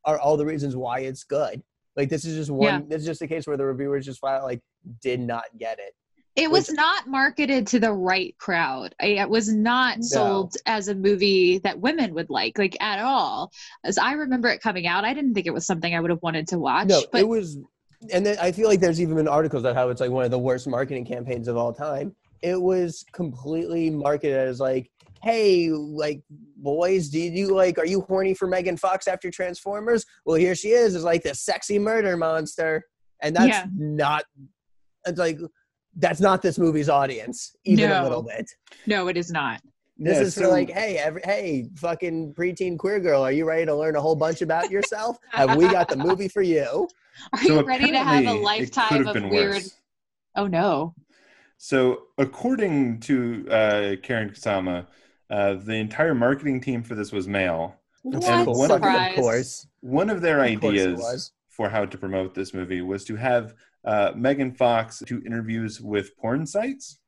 [0.03, 1.64] are all the reasons why it's good.
[1.95, 2.81] Like this is just one.
[2.81, 2.81] Yeah.
[2.88, 4.61] This is just a case where the reviewers just flat like
[5.02, 5.93] did not get it.
[6.36, 8.95] It was not marketed to the right crowd.
[9.02, 10.03] It was not no.
[10.03, 13.52] sold as a movie that women would like, like at all.
[13.84, 16.22] As I remember it coming out, I didn't think it was something I would have
[16.22, 16.88] wanted to watch.
[16.88, 17.58] No, but it was,
[18.14, 20.32] and then I feel like there's even been articles about how it's like one of
[20.32, 22.16] the worst marketing campaigns of all time.
[22.41, 24.90] It was completely marketed as like,
[25.22, 26.24] hey, like
[26.58, 27.78] boys, do you like?
[27.78, 30.06] Are you horny for Megan Fox after Transformers?
[30.26, 32.86] Well, here she is, is like the sexy murder monster,
[33.22, 33.66] and that's yeah.
[33.76, 34.24] not.
[35.06, 35.40] It's like
[35.97, 38.01] that's not this movie's audience even no.
[38.01, 38.49] a little bit.
[38.88, 39.61] No, it is not.
[39.97, 43.45] This yeah, is so, for like, hey, every, hey, fucking preteen queer girl, are you
[43.45, 45.18] ready to learn a whole bunch about yourself?
[45.30, 46.88] Have we got the movie for you?
[47.34, 49.53] Are So you ready to have a apparently it could lifetime have of been weird?
[49.53, 49.77] worse.
[50.35, 50.95] Oh no.
[51.57, 54.88] So, according to uh, Karyn Kusama,
[55.30, 57.76] uh, the entire marketing team for this was male.
[58.03, 59.11] Of And What one surprise?
[59.11, 59.68] Of course.
[59.81, 63.53] One of their Of ideas for how to promote this movie was to have
[63.86, 66.99] uh, Megan Fox to interviews with porn sites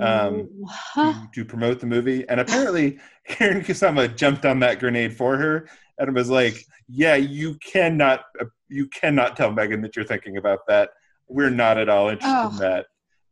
[0.00, 0.48] Um,
[0.94, 2.28] to, to promote the movie.
[2.28, 2.98] And apparently,
[3.30, 6.56] Karyn Kusama jumped on that grenade for her and was like,
[6.88, 10.90] "Yeah, you cannot, uh, you cannot tell Megan that you're thinking about that.
[11.28, 12.50] We're not at all interested Oh.
[12.50, 12.86] in that.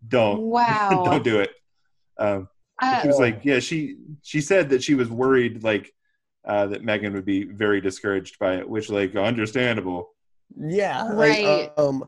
[0.07, 1.03] Don't, wow.
[1.05, 1.51] don't do it."
[2.19, 2.49] Um,
[2.81, 5.93] Uh, she was like, "Yeah, she she said that she was worried, like."
[6.47, 10.14] Uh, that Megan would be very discouraged by it, which, like, understandable.
[10.59, 11.03] Yeah.
[11.05, 11.73] like, Right.
[11.77, 12.05] um,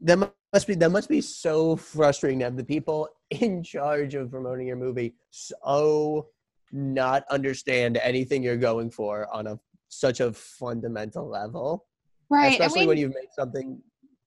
[0.00, 0.18] that
[0.52, 4.66] must be that must be so frustrating to have the people in charge of promoting
[4.66, 6.28] your movie so
[6.72, 9.58] not understand anything you're going for on a
[9.88, 11.86] such a fundamental level.
[12.28, 12.52] right.
[12.52, 13.80] Especially we- when you've made something.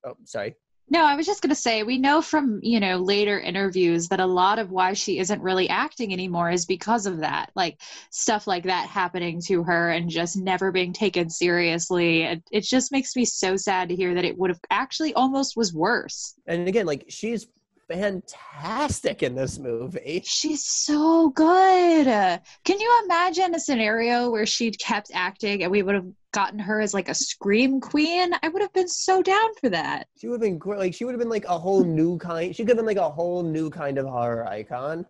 [0.05, 0.55] Oh, sorry.
[0.91, 4.19] No, I was just going to say, we know from, you know, later interviews that
[4.19, 7.51] a lot of why she isn't really acting anymore is because of that.
[7.55, 7.79] Like
[8.09, 12.23] stuff like that happening to her and just never being taken seriously.
[12.23, 15.55] It, it just makes me so sad to hear that it would have actually almost
[15.55, 16.33] was worse.
[16.47, 17.47] And again, like she's
[17.87, 20.21] fantastic in this movie.
[20.25, 22.05] She's so good.
[22.05, 26.79] Can you imagine a scenario where she'd kept acting and we would have gotten her
[26.81, 28.31] as like a scream queen?
[28.43, 30.07] I would have been so down for that.
[30.17, 32.55] She would have been gr- like she would have been like a whole new kind.
[32.55, 35.05] She could have been like a whole new kind of horror icon.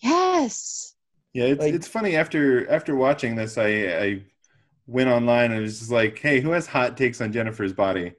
[0.00, 0.94] Yes.
[1.32, 4.22] Yeah, it's Like- it's funny after after watching this, I I
[4.86, 8.12] went online and was just like, hey, who has hot takes on Jennifer's body?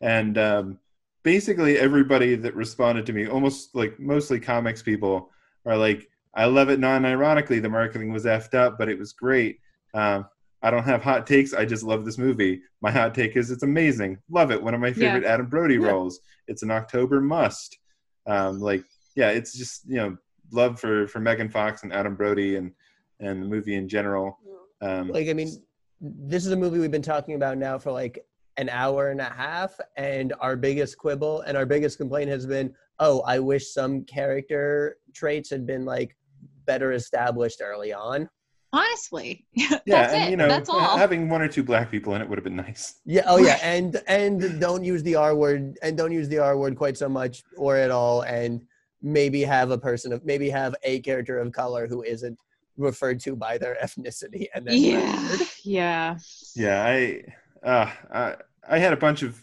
[0.00, 0.78] And um,
[1.22, 5.30] basically everybody that responded to me, almost like mostly comics people,
[5.66, 7.60] are like, I love it non-ironically.
[7.60, 9.60] The marketing was effed up, but it was great.
[9.94, 10.26] Um,
[10.62, 11.52] I don't have hot takes.
[11.54, 12.62] I just love this movie.
[12.80, 14.18] My hot take is it's amazing.
[14.30, 14.62] Love it.
[14.62, 15.88] One of my favorite Adam Brody Yeah.
[15.88, 16.20] roles.
[16.48, 17.78] It's an October must.
[18.26, 18.82] Um, like,
[19.14, 20.16] yeah, it's just you know
[20.52, 22.72] love for for Megan Fox and Adam Brody and
[23.20, 24.38] and the movie in general.
[24.80, 25.62] Um, Like I mean,
[26.00, 28.24] this is a movie we've been talking about now for like
[28.58, 32.74] an hour and a half, and our biggest quibble and our biggest complaint has been,
[33.00, 36.16] oh, I wish some character traits had been like
[36.64, 38.28] better established early on.
[38.72, 39.46] Honestly.
[39.52, 40.30] yeah, That's and it.
[40.30, 40.96] you know, That's all.
[40.96, 43.00] having one or two black people in it would have been nice.
[43.04, 43.22] Yeah.
[43.26, 43.58] Oh, yeah.
[43.62, 47.08] And and don't use the R word and don't use the R word quite so
[47.08, 48.22] much or at all.
[48.22, 48.60] And
[49.02, 52.38] maybe have a person of maybe have a character of color who isn't
[52.76, 54.46] referred to by their ethnicity.
[54.54, 55.36] And then Yeah.
[55.64, 56.18] Yeah.
[56.54, 57.22] Yeah, I
[57.62, 58.36] uh, I
[58.68, 59.42] I had a bunch of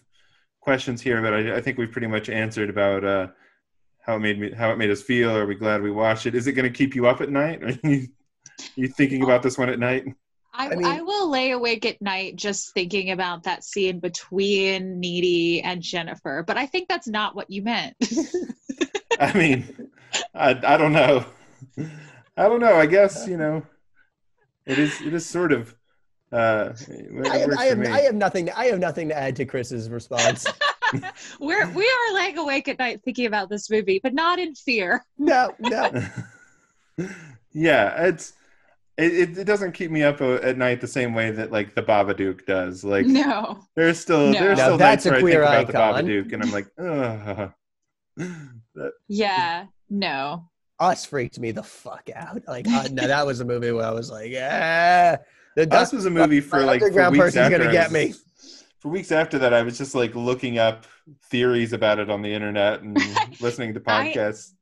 [0.62, 3.28] questions here, but I, I think we've pretty much answered about uh,
[4.02, 5.36] how it made me how it made us feel.
[5.36, 6.36] Are we glad we watched it?
[6.36, 7.62] Is it going to keep you up at night?
[8.59, 10.05] Are you, you thinking about this one at night?
[10.53, 15.61] I, I I, will lay awake at night just thinking about that scene between Needy
[15.61, 17.95] and Jennifer, but I think that's not what you meant.
[19.19, 19.89] I mean,
[20.35, 21.25] I, I don't know.
[22.38, 22.75] I don't know.
[22.75, 23.65] I guess you know,
[24.65, 25.75] it is it is sort of.
[26.31, 26.73] Uh,
[27.30, 27.80] I have, I, have.
[27.81, 28.49] I have nothing.
[28.51, 30.45] I have nothing to add to Chris's response.
[31.39, 35.03] We're we are laying awake at night thinking about this movie, but not in fear.
[35.17, 35.91] no, no.
[37.53, 38.34] yeah, it's
[38.98, 41.74] it, it, it doesn't keep me up uh, at night the same way that like
[41.76, 42.84] the Babadook does.
[42.84, 43.60] Like No.
[43.76, 44.34] there's still No.
[44.40, 46.11] there's Now still that's nights a where I think queer about the.
[46.24, 46.68] Babadook and I'm like,
[48.20, 48.94] ugh.
[49.07, 49.65] Yeah.
[49.90, 50.49] No.
[50.80, 52.41] Us freaked me the fuck out.
[52.48, 55.18] Like, uh, no, that was a movie where I was like, yeah.
[55.56, 57.94] The Us dust was a movie for like for weeks person's after gonna get was-
[57.94, 58.14] me.
[58.80, 60.86] For weeks after that, I was just like looking up
[61.30, 62.98] theories about it on the internet and
[63.40, 64.52] listening to podcasts.
[64.52, 64.52] I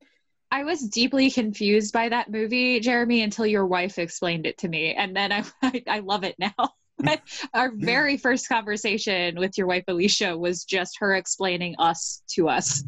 [0.64, 5.16] was deeply confused by that movie, Jeremy, until your wife explained it to me, and
[5.16, 6.54] then I I, I love it now.
[7.54, 12.84] Our very first conversation with your wife Alicia was just her explaining us to us.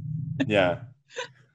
[0.46, 0.80] yeah,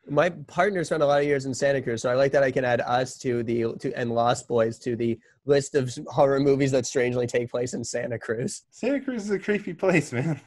[0.09, 2.51] My partner spent a lot of years in Santa Cruz, so I like that I
[2.51, 6.71] can add us to the to and Lost Boys to the list of horror movies
[6.73, 8.63] that strangely take place in Santa Cruz.
[8.71, 10.41] Santa Cruz is a creepy place, man.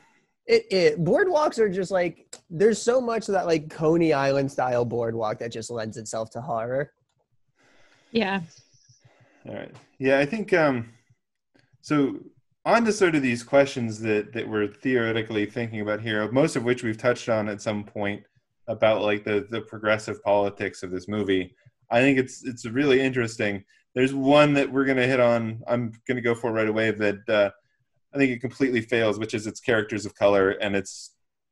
[0.51, 4.83] It, it boardwalks are just like there's so much of that like Coney Island style
[4.83, 6.91] boardwalk that just lends itself to horror.
[8.11, 8.41] Yeah.
[9.47, 9.73] All right.
[9.97, 10.89] Yeah, I think um
[11.79, 12.19] so
[12.65, 16.63] on to sort of these questions that that we're theoretically thinking about here, most of
[16.63, 18.21] which we've touched on at some point
[18.67, 21.55] about like the the progressive politics of this movie.
[21.89, 23.63] I think it's it's really interesting.
[23.95, 25.61] There's one that we're going to hit on.
[25.67, 27.49] I'm going to go for right away that uh,
[28.13, 31.11] I think it completely fails, which is its characters of color and its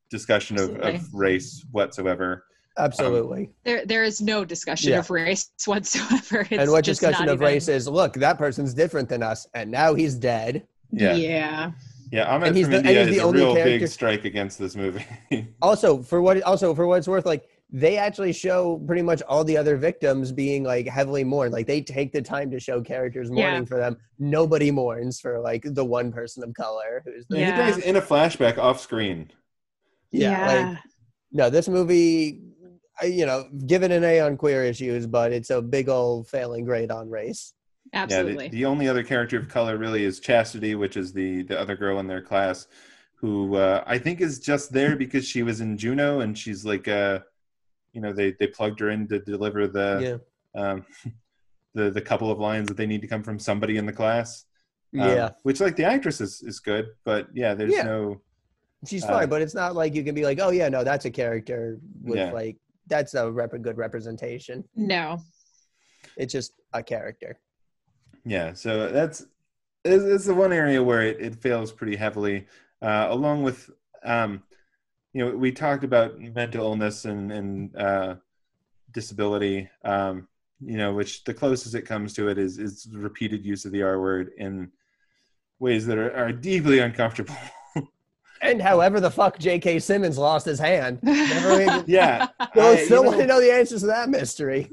[0.09, 2.45] discussion of, of race whatsoever.
[2.77, 3.45] Absolutely.
[3.45, 4.99] Um, there there is no discussion Yeah.
[4.99, 6.41] of race whatsoever.
[6.41, 9.47] It's and what just discussion of even- race is look, that person's different than us,
[9.53, 10.65] and now he's dead.
[10.91, 11.13] Yeah.
[11.15, 11.71] Yeah.
[12.11, 13.79] Yeah, Ahmet And he's from the- and India he's is the a only real character-
[13.79, 15.05] big strike against this movie.
[15.61, 19.43] also for what also for what it's worth like they actually show pretty much all
[19.43, 23.29] the other victims being like heavily mourned like they take the time to show characters
[23.31, 23.43] Yeah.
[23.49, 27.45] mourning for them nobody mourns for like the one person of color who's the Yeah.
[27.67, 29.31] He dies in a flashback off screen.
[30.11, 30.77] yeah, like
[31.31, 32.41] no this movie
[33.03, 36.91] you know given an a on queer issues but it's a big old failing grade
[36.91, 37.53] on race
[37.93, 38.45] absolutely.
[38.45, 41.59] Yeah, the, the only other character of color really is Chastity, which is the the
[41.59, 42.67] other girl in their class,
[43.15, 46.87] who uh, I think is just there because she was in Juno and she's like,
[46.87, 47.19] uh,
[47.93, 50.19] you know, they they plugged her in to deliver the
[50.55, 50.85] yeah um,
[51.73, 54.45] the the couple of lines that they need to come from somebody in the class.
[54.99, 57.83] Um, yeah which like the actress is is good, but yeah, there's Yeah.
[57.83, 58.21] no
[58.87, 61.03] she's uh, fine but it's not like you can be like oh yeah no that's
[61.03, 62.31] a character with Yeah.
[62.31, 62.55] like
[62.87, 65.19] that's a rep- good representation no.
[66.15, 67.37] it's just a character
[68.25, 69.25] Yeah, so that's
[69.83, 72.47] it's, it's the one area where it, it fails pretty heavily,
[72.81, 73.69] uh, along with
[74.03, 74.43] um,
[75.13, 78.15] you know we talked about mental illness and and uh,
[78.91, 80.27] disability, um,
[80.61, 83.83] you know, which the closest it comes to it is is repeated use of the
[83.83, 84.71] R word in
[85.59, 87.35] ways that are, are deeply uncomfortable.
[88.41, 89.79] And however the fuck J.K.
[89.79, 90.99] Simmons lost his hand.
[91.03, 94.71] Never really- yeah, Well, I- still want to know- know the answers to that mystery.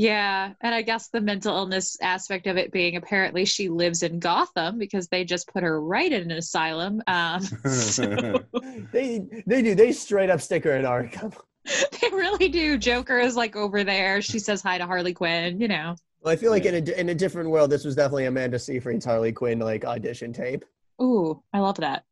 [0.00, 4.18] Yeah, and I guess the mental illness aspect of it being apparently she lives in
[4.18, 7.02] Gotham because they just put her right in an asylum.
[7.06, 8.42] Um, so
[8.92, 9.74] They they do.
[9.74, 11.36] They straight up stick her in Arkham.
[12.00, 12.78] they really do.
[12.78, 14.22] Joker is like over there.
[14.22, 15.60] She says hi to Harley Quinn.
[15.60, 15.96] You know.
[16.22, 16.76] Well, I feel like Yeah.
[16.76, 20.32] in a in a different world, this was definitely Amanda Seyfried's Harley Quinn like audition
[20.32, 20.64] tape.
[21.02, 22.04] Ooh, I love that.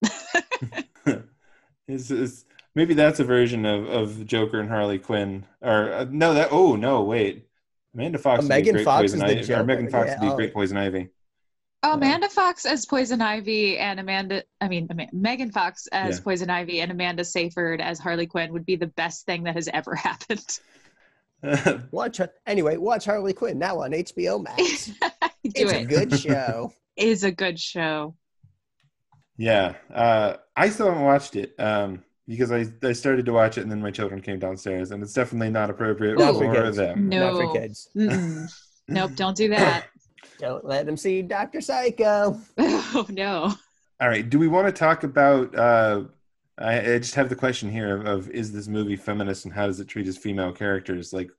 [1.89, 2.45] is is
[2.75, 6.77] maybe that's a version of of Joker and Harley Quinn, or uh, no, that oh
[6.77, 7.48] no, wait,
[7.95, 8.43] Amanda Fox.
[8.43, 10.27] Would be a Megan Fox poison is the Ivy, or Joker, Megan Fox yeah, would
[10.27, 10.37] be oh.
[10.37, 11.09] great poison ivy.
[11.83, 11.95] Oh, Yeah.
[11.95, 16.25] Amanda Fox as Poison Ivy and Amanda, I mean, Ama- Megan Fox as Yeah.
[16.25, 19.69] Poison Ivy and Amanda Seyfried as Harley Quinn would be the best thing that has
[19.73, 20.59] ever happened.
[21.93, 22.77] Watch anyway.
[22.79, 24.87] Watch Harley Quinn now on HBO Max.
[24.91, 24.93] Do
[25.45, 26.73] it's a good show.
[26.97, 28.17] It is a good show.
[29.37, 33.63] yeah, uh, I still haven't watched it um, because I I started to watch it
[33.63, 37.09] and then my children came downstairs, and it's definitely not appropriate Not for for them.
[37.09, 37.33] No.
[37.33, 37.89] Not for kids.
[38.91, 39.85] Nope, don't do that.
[40.39, 42.41] Don't let them see Doctor Psycho.
[42.59, 43.53] Oh no.
[44.01, 45.55] All right, do we want to talk about?
[45.55, 46.05] Uh,
[46.57, 49.67] I, I just have the question here of, of is this movie feminist and how
[49.67, 51.13] does it treat its female characters?
[51.13, 51.31] Like,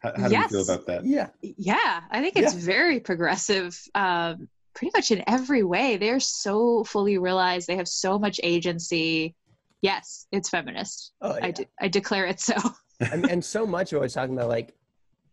[0.00, 1.04] how, how do you feel about that?
[1.04, 1.28] Yeah.
[1.42, 3.80] Yeah, I think it's very progressive.
[3.94, 5.96] Um, pretty much in every way.
[5.96, 7.68] They're so fully realized.
[7.68, 9.36] They have so much agency.
[9.82, 11.12] Yes, it's feminist.
[11.22, 11.46] Oh, yeah.
[11.46, 12.54] I, de- I declare it so.
[13.12, 14.74] and, and so much of what I was talking about, like,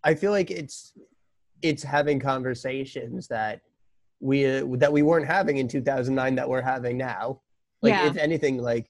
[0.04, 0.94] I feel like it's
[1.62, 3.62] it's having conversations that
[4.20, 7.42] we uh, that we weren't having in 2009 that we're having now.
[7.82, 8.08] Like, Yeah.
[8.08, 8.90] if anything, like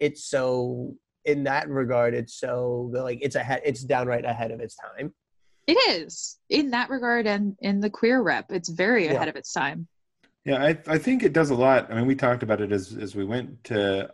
[0.00, 3.62] it's so in that regard, it's so like it's ahead.
[3.64, 5.14] It's downright ahead of its time.
[5.66, 9.12] It is in that regard, and in the queer rep, it's very Yeah.
[9.12, 9.86] ahead of its time.
[10.44, 11.90] Yeah, I, I think it does a lot.
[11.92, 14.10] I mean, we talked about it as as we went to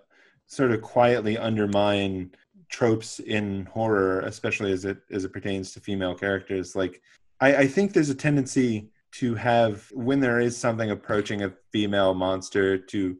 [0.52, 2.30] sort of quietly undermine
[2.68, 6.76] tropes in horror, especially as it as it pertains to female characters.
[6.76, 7.00] Like,
[7.40, 12.12] I, I think there's a tendency to have when there is something approaching a female
[12.12, 13.16] monster to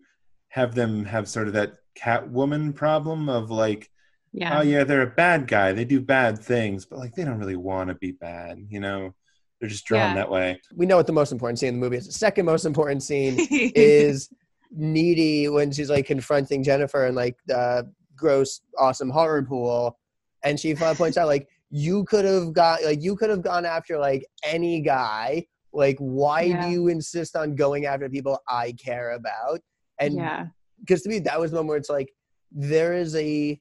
[0.48, 3.90] have them have sort of that Catwoman problem of like,
[4.32, 7.38] Yeah, oh yeah, they're a bad guy, they do bad things, but like they don't
[7.38, 9.14] really want to be bad, you know?
[9.60, 10.14] They're just drawn Yeah.
[10.14, 10.60] that way.
[10.74, 12.06] We know what the most important scene in the movie is.
[12.06, 14.28] The second most important scene is
[14.74, 19.98] needy when she's like confronting Jennifer in like the gross, awesome horror pool,
[20.44, 23.98] and she points out like you could have got like you could have gone after
[23.98, 25.46] like any guy.
[25.74, 26.66] Like, why Yeah.
[26.66, 29.60] do you insist on going after people I care about?
[29.98, 30.46] And yeah,
[30.80, 32.12] because to me that was the moment where it's like
[32.50, 33.58] there is a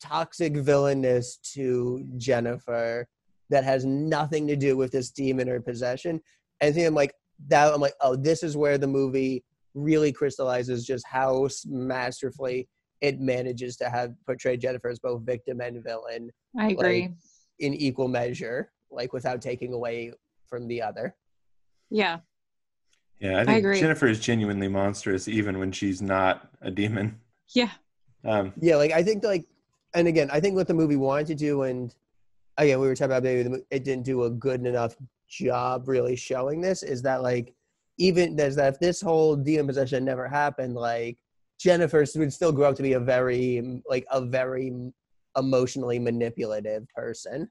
[0.00, 3.06] toxic villainess to Jennifer
[3.48, 6.20] that has nothing to do with this demon or possession.
[6.60, 7.14] And I think I'm like
[7.48, 7.72] that.
[7.72, 9.44] I'm like, oh, this is where the movie
[9.74, 12.68] really crystallizes just how masterfully
[13.00, 17.10] it manages to have portray Jennifer as both victim and villain I agree.
[17.58, 20.12] in equal measure, like without taking away
[20.48, 21.14] from the other.
[21.90, 22.18] yeah,
[23.20, 23.80] Yeah, I think agree.
[23.80, 27.20] Jennifer is genuinely monstrous even when she's not a demon.
[27.54, 27.70] yeah,
[28.24, 29.44] Um, Yeah, like I think like,
[29.94, 31.94] and again, I think what the movie wanted to do, and
[32.58, 34.96] again, we were talking about maybe the, mo- it didn't do a good enough
[35.28, 36.82] job really showing this.
[36.82, 37.52] Is that like,
[37.98, 41.18] even there's that if this whole demon possession never happened, like
[41.58, 44.72] Jennifer would still grow up to be a very like a very
[45.36, 47.48] emotionally manipulative person.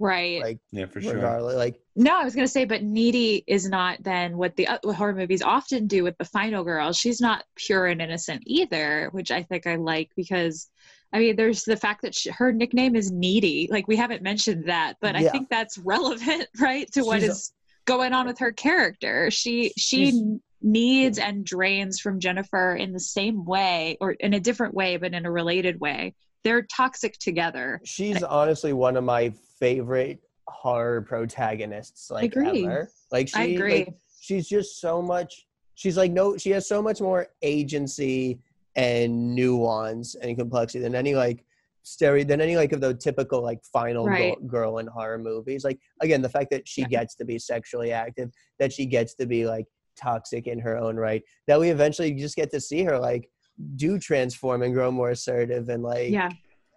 [0.00, 0.42] Right.
[0.42, 1.14] Like Yeah, for sure.
[1.14, 4.66] regardless, like No, I was going to say, but needy is not then what the
[4.66, 6.92] uh, what horror movies often do with the final girl.
[6.92, 10.68] She's not pure and innocent either, which I think I like because,
[11.12, 13.68] I mean, there's the fact that she, her nickname is needy.
[13.70, 17.32] Like we haven't mentioned that, but I think that's relevant, right, to what She's a-
[17.32, 17.52] is
[17.86, 19.30] going on with her character.
[19.30, 20.22] She she She's-
[20.62, 25.12] needs and drains from Jennifer in the same way, or in a different way, but
[25.12, 26.14] in a related way.
[26.42, 27.80] They're toxic together.
[27.84, 32.90] she's honestly one of my favorite horror protagonists like ever.
[33.10, 33.78] Like she I agree.
[33.84, 38.38] like, she's just so much she's like no she has so much more agency
[38.76, 41.43] and nuance and complexity than any like
[41.84, 44.34] stereo than any like of the typical like final Right.
[44.40, 46.88] girl, girl in horror movies like again the fact that she Yeah.
[46.88, 49.66] gets to be sexually active that she gets to be like
[49.96, 53.28] toxic in her own right that we eventually just get to see her like
[53.76, 56.30] do transform and grow more assertive and like yeah.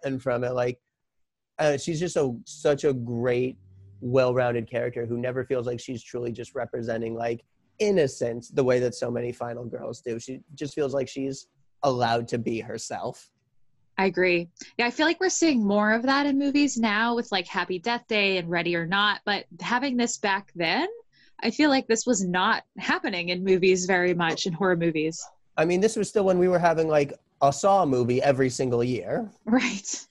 [0.04, 0.78] and from it like
[1.58, 3.58] uh, she's just a such a great
[4.00, 7.42] well-rounded character who never feels like she's truly just representing like
[7.80, 11.48] innocence the way that so many final girls do she just feels like she's
[11.82, 13.30] allowed to be herself
[13.98, 14.48] I agree.
[14.78, 17.78] Yeah, I feel like we're seeing more of that in movies now with like Happy
[17.80, 20.86] Death Day and Ready or Not, but having this back then,
[21.42, 25.20] I feel like this was not happening in movies very much in horror movies.
[25.56, 27.12] i mean this was still when we were having like
[27.42, 30.06] a saw movie every single year Right.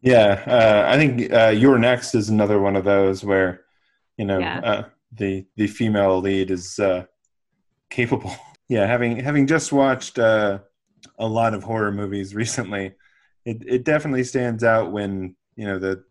[0.00, 3.64] Yeah, uh, I think uh, You're Next is another one of those where,
[4.16, 4.60] you know, Yeah.
[4.64, 4.82] uh,
[5.12, 7.04] the the female lead is uh,
[7.90, 8.34] capable.
[8.68, 10.60] Yeah, having having just watched uh,
[11.18, 12.94] a lot of horror movies recently,
[13.44, 16.04] it it definitely stands out when you know the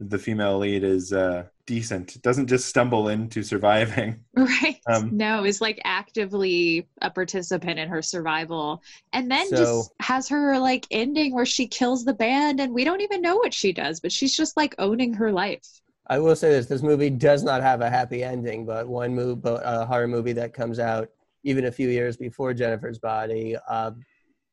[0.00, 2.20] the female lead is uh, decent.
[2.22, 4.24] Doesn't just stumble into surviving.
[4.36, 4.80] Right.
[4.88, 8.82] Um, no, is like actively a participant in her survival.
[9.12, 12.82] And then So- just has her like ending where she kills the band and we
[12.82, 15.62] don't even know what she does, but she's just like owning her life.
[16.08, 19.40] i will say this this movie does not have a happy ending but one movie
[19.40, 21.08] but a horror movie that comes out
[21.44, 23.92] even a few years before jennifer's body uh,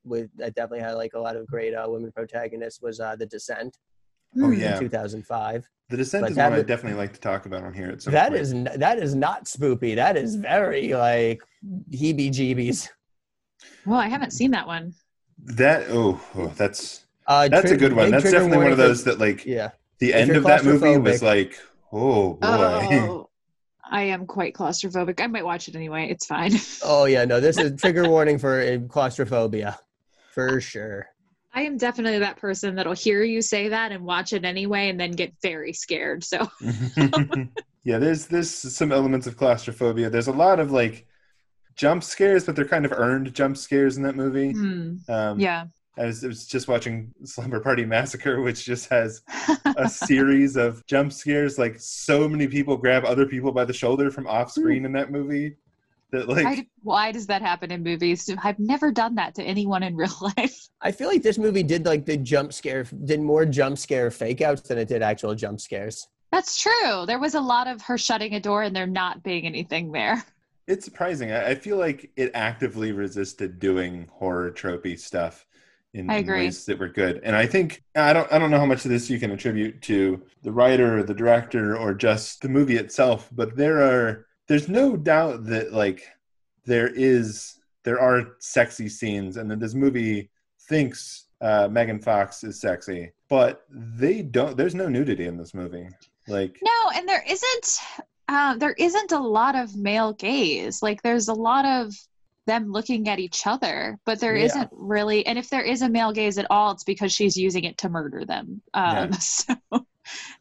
[0.03, 3.25] with that definitely had like a lot of great uh, women protagonists was uh, the
[3.25, 3.77] descent
[4.41, 7.63] Oh yeah, in 2005 The Descent But is one I definitely like to talk about
[7.63, 7.89] on here.
[7.89, 8.41] At some That point.
[8.41, 9.95] is n- that is not spoopy.
[9.95, 11.41] That is very like
[11.91, 12.89] heebie-jeebies.
[13.85, 14.93] Well, I haven't seen that one.
[15.45, 15.87] that.
[15.89, 18.11] Oh, oh, that's Uh, that's a good one.
[18.11, 21.59] That's definitely one of those that like yeah, the end of that movie was like,
[21.91, 22.47] oh boy.
[22.47, 23.29] Oh,
[23.91, 25.19] I am quite claustrophobic.
[25.19, 26.07] I might watch it anyway.
[26.11, 26.53] It's fine.
[26.83, 29.79] Oh yeah, no, this is trigger warning for uh, claustrophobia,
[30.47, 31.07] for sure.
[31.53, 34.99] I am definitely that person that'll hear you say that and watch it anyway and
[34.99, 36.23] then get very scared.
[36.23, 36.47] So,
[37.83, 40.09] yeah, there's there's some elements of claustrophobia.
[40.09, 41.07] There's a lot of like
[41.75, 44.51] jump scares, but they're kind of earned jump scares in that movie.
[44.51, 45.65] hmm, Um, yeah.
[45.97, 49.21] I was, I was just watching Slumber Party Massacre, which just has
[49.65, 51.57] a series of jump scares.
[51.57, 55.11] Like so many people grab other people by the shoulder from off screen in that
[55.11, 55.57] movie.
[56.11, 58.29] That like I, why does that happen in movies?
[58.43, 60.67] I've never done that to anyone in real life.
[60.81, 64.41] I feel like this movie did like the jump scare, did more jump scare fake
[64.41, 66.07] outs than it did actual jump scares.
[66.31, 67.05] That's true.
[67.05, 70.23] There was a lot of her shutting a door and there not being anything there.
[70.67, 71.31] it's surprising.
[71.31, 75.45] I, I feel like it actively resisted doing horror tropey stuff
[75.93, 77.21] in, I in ways that were good.
[77.23, 79.81] And I think I don't I don't know how much of this you can attribute
[79.83, 84.67] to the writer or the director or just the movie itself, but there are there's
[84.67, 86.03] no doubt that like
[86.65, 90.29] there is there are sexy scenes and that this movie
[90.67, 94.57] thinks uh, Megan Fox is sexy, but they don't.
[94.57, 95.87] There's no nudity in this movie.
[96.27, 97.79] Like No, and there isn't
[98.27, 100.81] uh, there isn't a lot of male gaze.
[100.81, 101.93] Like there's a lot of
[102.45, 104.47] them looking at each other, but there Yeah.
[104.55, 105.25] not really.
[105.25, 107.89] And if there is a male gaze at all, it's because she's using it to
[107.89, 108.61] murder them.
[108.73, 109.55] Um, So,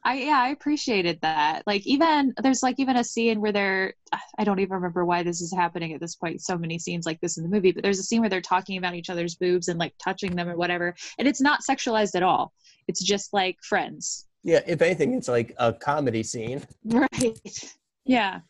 [0.05, 1.62] I yeah, I appreciated that.
[1.66, 3.95] Like even there's like even a scene where they're
[4.39, 6.43] I don't even remember why this is happening at this point.
[6.43, 8.78] So many scenes like this in the movie, but there's a scene where they're talking
[8.78, 12.23] about each other's boobs and like touching them or whatever, and it's not sexualized at
[12.23, 12.53] all.
[12.86, 14.27] It's just like friends.
[14.43, 16.62] Yeah, if anything, it's like a comedy scene.
[16.85, 17.74] Right.
[18.05, 18.40] Yeah.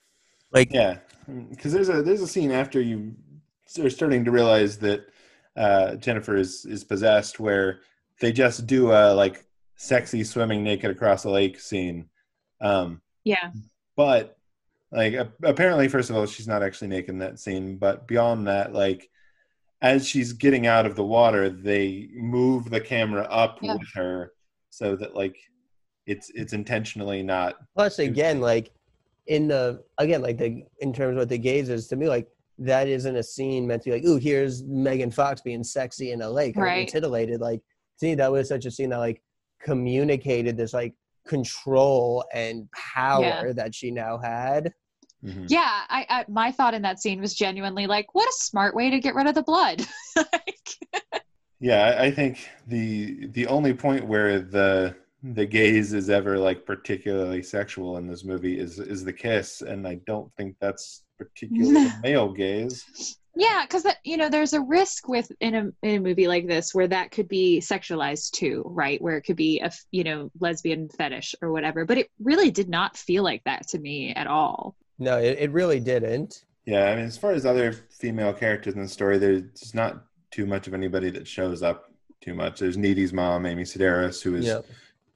[0.53, 0.99] Like, Yeah,
[1.51, 3.15] because there's a there's a scene after you
[3.81, 5.09] are starting to realize that
[5.57, 7.81] uh, Jennifer is is possessed, where
[8.21, 9.45] they just do a like
[9.83, 12.09] sexy swimming naked across a lake scene.
[12.61, 13.53] Um, Yeah.
[13.97, 14.37] but
[14.91, 17.77] like apparently, first of all, she's not actually naked in that scene.
[17.77, 19.09] But beyond that, like
[19.81, 23.75] as she's getting out of the water, they move the camera up Yeah.
[23.75, 24.33] with her
[24.71, 25.37] so that like
[26.07, 28.73] it's it's intentionally not plus again, like
[29.27, 32.27] in the again, like the in terms of what the gaze is to me, like
[32.59, 36.23] that isn't a scene meant to be like, ooh, here's Megan Fox being sexy in
[36.23, 36.89] a lake, or Right.
[36.89, 37.41] titillated.
[37.41, 37.61] Like,
[38.01, 39.23] to me, that was such a scene that like
[39.61, 40.95] communicated this like
[41.27, 43.53] control and power Yeah.
[43.53, 44.73] that she now had.
[45.25, 45.47] Mhm.
[45.49, 48.91] Yeah, I, I my thought in that scene was genuinely like, what a smart way
[48.91, 49.85] to get rid of the blood.
[50.17, 50.69] like,
[51.61, 56.65] Yeah, I, I think the the only point where the the gaze is ever like
[56.65, 61.89] particularly sexual in this movie is is the kiss, and I don't think that's particularly
[62.03, 63.17] male gaze.
[63.35, 66.75] yeah, because you know, there's a risk with in a in a movie like this
[66.75, 69.01] where that could be sexualized too, right?
[69.03, 71.85] Where it could be a you know lesbian fetish or whatever.
[71.85, 74.77] But it really did not feel like that to me at all.
[74.99, 76.45] No, it, it really didn't.
[76.67, 80.45] Yeah, I mean, as far as other female characters in the story, there's not too
[80.45, 81.91] much of anybody that shows up
[82.21, 82.61] too much.
[82.61, 84.61] There's Needy's mom, Amy Sedaris, who is Yeah.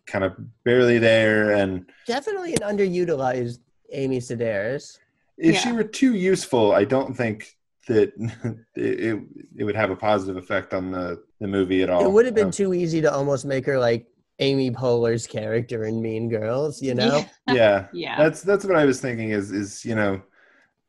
[0.06, 0.34] kind of
[0.64, 3.58] barely there, and Definitely an underutilized
[3.92, 4.98] Amy Sedaris.
[5.38, 7.56] If she were too useful, I don't think
[7.88, 8.12] that
[8.74, 9.20] it,
[9.56, 12.04] it would have a positive effect on the the movie at all.
[12.04, 14.06] It would have been Um, too easy to almost make her like
[14.38, 17.24] Amy Poehler's character in Mean Girls, you know?
[17.48, 18.16] yeah, Yeah.
[18.16, 19.30] that's that's what I was thinking.
[19.30, 20.22] Is is you know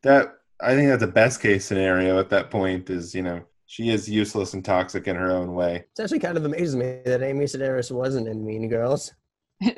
[0.04, 2.90] that I think that's a best case scenario at that point.
[2.90, 5.86] Is you know she is useless and toxic in her own way.
[5.92, 9.14] It's actually kind of amazes me that Amy Sedaris wasn't in Mean Girls.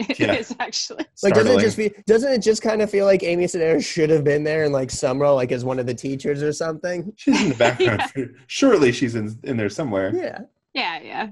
[0.09, 0.33] It Yeah.
[0.33, 1.05] is actually.
[1.23, 1.91] Like, doesn't it just be?
[2.07, 4.91] Doesn't it just kind of feel like Amy Sedaris should have been there in like
[4.91, 7.13] some role, like as one of the teachers or something?
[7.17, 8.01] She's in the background.
[8.15, 8.25] Yeah.
[8.47, 10.11] Surely she's in in there somewhere.
[10.15, 10.39] Yeah.
[10.73, 11.27] Yeah, yeah.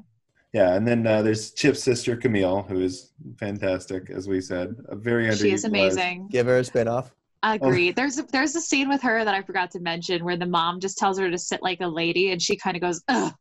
[0.54, 4.96] Yeah, and then uh, there's Chip's sister Camille, who is fantastic, as we said, a
[4.96, 5.42] very underutilized.
[5.42, 6.28] She is amazing.
[6.30, 7.10] Give her a spinoff.
[7.42, 7.92] I agree.
[7.92, 10.80] There's a, there's a scene with her that I forgot to mention where the mom
[10.80, 13.34] just tells her to sit like a lady, and she kind of goes, "Ugh,"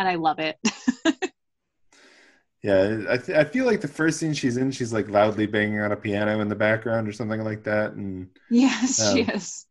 [0.00, 0.58] and I love it.
[2.66, 5.80] Yeah, I th- I feel like the first scene she's in, she's like loudly banging
[5.80, 9.66] on a piano in the background or something like that, and yes, she Um, is.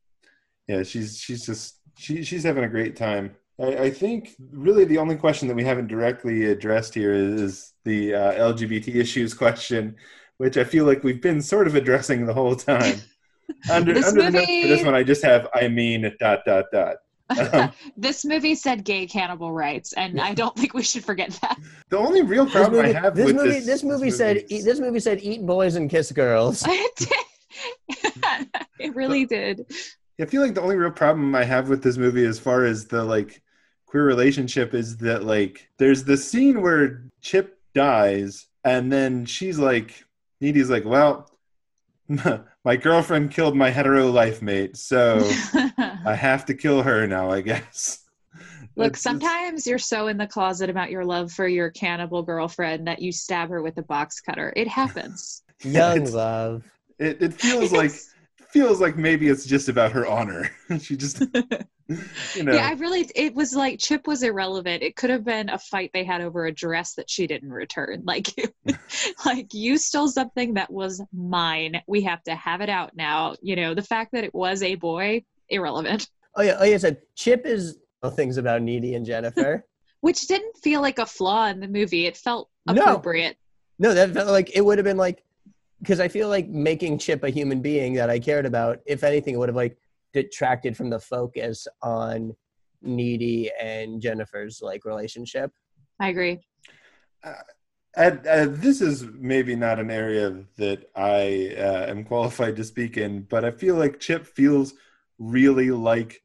[0.67, 3.35] yeah, she's she's just she she's having a great time.
[3.59, 8.15] I, I think really the only question that we haven't directly addressed here is the
[8.15, 9.95] uh, LGBT issues question,
[10.37, 13.01] which I feel like we've been sort of addressing the whole time.
[13.69, 16.65] Under This under the note for this one, I just have I mean dot dot
[16.73, 16.97] dot.
[17.29, 21.59] Um, this movie said gay cannibal rights, and I don't think we should forget that.
[21.89, 24.37] the only real This problem movie, I have this with movie, this, this movie said,
[24.37, 26.63] is- eat, this movie said, eat boys and kiss girls.
[26.67, 28.47] it did.
[28.79, 29.65] it really did.
[30.19, 32.85] I feel like the only real problem I have with this movie, as far as
[32.85, 33.41] the like
[33.85, 40.05] queer relationship, is that like there's the scene where Chip dies, and then she's like,
[40.41, 41.29] Needy's like, well,
[42.63, 45.19] my girlfriend killed my hetero life mate, so
[46.05, 47.99] I have to kill her now, I guess.
[48.75, 52.87] Look, It's- sometimes you're so in the closet about your love for your cannibal girlfriend
[52.87, 54.51] that you stab her with a box cutter.
[54.55, 55.43] It happens.
[55.63, 56.63] Young It's- love.
[56.97, 57.91] It, it feels like
[58.51, 60.49] feels like maybe it's just about her honor.
[60.79, 63.09] she just, you know, Yeah, I really.
[63.13, 64.81] It was like Chip was irrelevant.
[64.81, 68.03] It could have been a fight they had over a dress that she didn't return.
[68.05, 68.29] Like,
[69.25, 71.81] like you stole something that was mine.
[71.85, 73.35] We have to have it out now.
[73.41, 76.07] You know, the fact that it was a boy, irrelevant.
[76.35, 77.77] Oh yeah, like I said, Chip is
[78.11, 79.65] things about Needy and Jennifer.
[80.01, 82.05] Which didn't feel like a flaw in the movie.
[82.05, 83.37] It felt appropriate.
[83.79, 85.23] No, that felt like it would have been like
[85.81, 89.33] because I feel like making Chip a human being that I cared about, if anything,
[89.33, 89.77] it would have like
[90.13, 92.35] detracted from the focus on
[92.81, 95.51] Needy and Jennifer's like relationship.
[95.99, 96.39] I agree.
[97.95, 102.97] Ed, uh, this is maybe not an area that I uh, am qualified to speak
[102.97, 104.73] in, but I feel like Chip feels
[105.19, 106.21] really like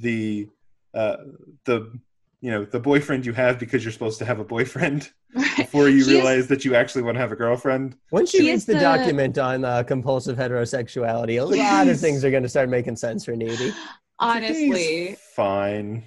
[0.00, 0.48] the
[0.94, 1.16] uh,
[1.64, 1.92] the
[2.40, 5.10] you know the boyfriend you have because you're supposed to have a boyfriend
[5.56, 7.96] before you He is- realize that you actually want to have a girlfriend.
[8.10, 12.24] Once you He read the, the- document on uh, compulsive heterosexuality, a lot of things
[12.24, 13.72] are going to start making sense for Needy.
[14.18, 16.02] Honestly, He's fine.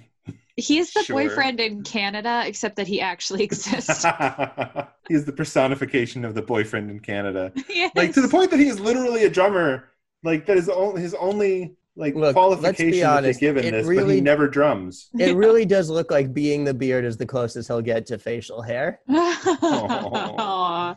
[0.56, 1.16] he's the Sure.
[1.16, 4.04] boyfriend in Canada, except that he actually exists.
[5.08, 7.52] He's the personification of the boyfriend in Canada.
[7.68, 7.90] Yes.
[7.96, 9.90] Like to the point that he is literally a drummer.
[10.22, 13.56] Like that is only his only like Look, let's qualification be that honest, they give
[13.56, 15.10] in this, but he never drums.
[15.18, 18.62] It really does look like being the beard is the closest he'll get to facial
[18.62, 19.00] hair.
[19.08, 20.96] Aw.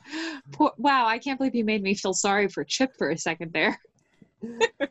[0.51, 3.53] Poor, wow, I can't believe you made me feel sorry for Chip for a second
[3.53, 3.79] there.
[4.43, 4.87] I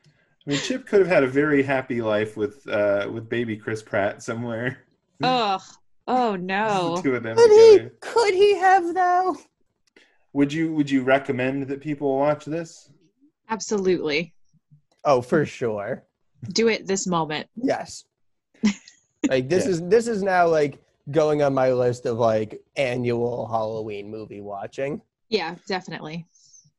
[0.46, 4.22] mean, Chip could have had a very happy life with uh, with baby Chris Pratt
[4.22, 4.78] somewhere.
[5.22, 5.60] Ugh.
[6.06, 6.98] Oh no.
[7.02, 7.88] Two of them Could he?
[8.00, 9.36] Could he have though?
[10.34, 12.90] Would you Would you recommend that people watch this?
[13.48, 14.34] Absolutely.
[15.06, 16.02] Oh, for sure.
[16.52, 17.48] Do it this moment.
[17.56, 18.04] Yes.
[19.28, 19.72] Like this Yeah.
[19.72, 20.78] is this is now like
[21.10, 25.02] going on my list of like annual Halloween movie watching.
[25.30, 26.26] Yeah, definitely.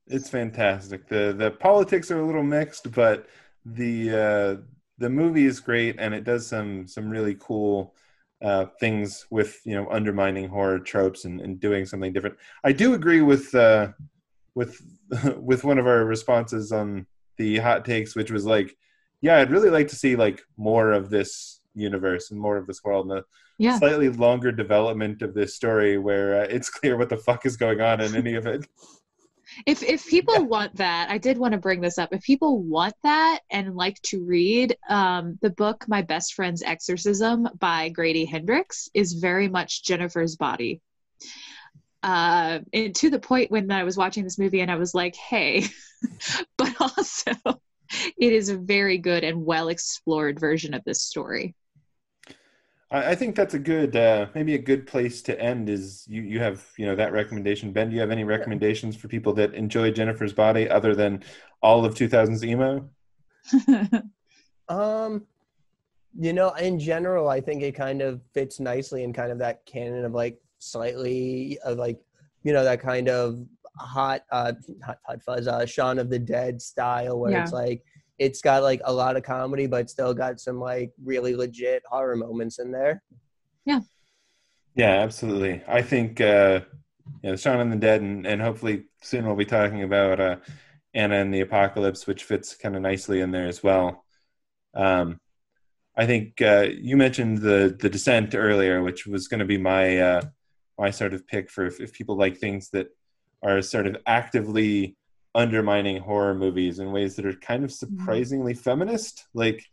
[0.08, 1.10] It's fantastic.
[1.10, 3.28] the The politics are a little mixed, but
[3.66, 4.56] the uh,
[4.98, 7.94] the movie is great, and it does some some really cool
[8.42, 12.38] uh, things with you know undermining horror tropes and, and doing something different.
[12.64, 13.90] I do agree with uh,
[14.56, 14.80] with
[15.38, 17.08] with one of our responses on
[17.38, 18.76] the hot takes, which was like,
[19.22, 22.84] yeah, I'd really like to see like more of this universe and more of this
[22.84, 23.24] world and a
[23.58, 23.78] Yeah.
[23.80, 27.82] slightly longer development of this story where uh, it's clear what the fuck is going
[27.82, 28.68] on in any of it.
[29.66, 32.10] If if people want that, I did want to bring this up.
[32.12, 37.48] If people want that and like to read, um, the book "My Best Friend's Exorcism"
[37.58, 40.82] by Grady Hendrix is very much Jennifer's body.
[42.04, 45.16] Uh, and to the point when I was watching this movie and I was like,
[45.16, 45.66] "Hey,"
[46.58, 47.34] but also,
[48.18, 51.56] it is a very good and well explored version of this story.
[52.92, 55.70] I, I think that's a good, uh, maybe a good place to end.
[55.70, 57.90] Is you you have you know that recommendation, Ben?
[57.90, 61.24] Do you have any recommendations for people that enjoy Jennifer's Body other than
[61.62, 62.90] all of 2000's emo?
[64.70, 65.26] Um,
[66.20, 69.66] you know, in general, I think it kind of fits nicely in kind of that
[69.66, 72.00] canon of like slightly of like,
[72.44, 73.46] you know, that kind of
[73.78, 74.54] hot, uh,
[74.84, 77.84] hot, hot fuzz, uh, Shaun of the Dead style where it's like,
[78.20, 82.16] it's got like a lot of comedy, but still got some like really legit horror
[82.16, 83.04] moments in there.
[83.66, 83.82] Yeah,
[84.76, 85.62] Yeah, absolutely.
[85.68, 86.62] I think uh,
[87.22, 90.38] you know, Shaun and the Dead, and, and hopefully soon we'll be talking about uh,
[90.94, 94.04] Anna and the Apocalypse, which fits kind of nicely in there as well.
[94.74, 95.20] Um,
[95.96, 100.00] I think uh, you mentioned the the Descent earlier, which was going to be my
[100.00, 100.22] uh,
[100.78, 102.88] my sort of pick for if, if people like things that
[103.44, 104.96] are sort of actively
[105.36, 109.26] undermining horror movies in ways that are kind of surprisingly feminist.
[109.34, 109.64] Like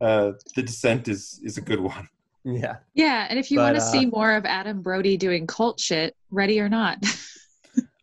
[0.00, 2.08] uh, the Descent is is a good one.
[2.44, 2.78] Yeah.
[2.94, 6.16] yeah, and if you want to uh, see more of Adam Brody doing cult shit,
[6.30, 6.98] ready or not.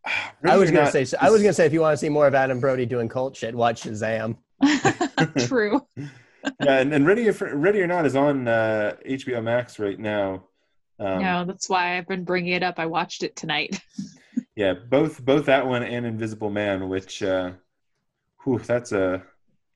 [0.44, 2.28] I was gonna Not say, I was gonna say, if you want to see more
[2.28, 4.38] of Adam Brody doing cult shit, watch Shazam.
[5.48, 5.86] True.
[5.98, 10.44] yeah, and, and Ready, for, Ready or Not is on uh, HBO Max right now.
[11.00, 12.76] Um, no, that's why I've been bringing it up.
[12.78, 13.82] I watched it tonight.
[14.56, 17.52] Yeah, both both that one and Invisible Man, which, uh,
[18.44, 19.24] whew, that's a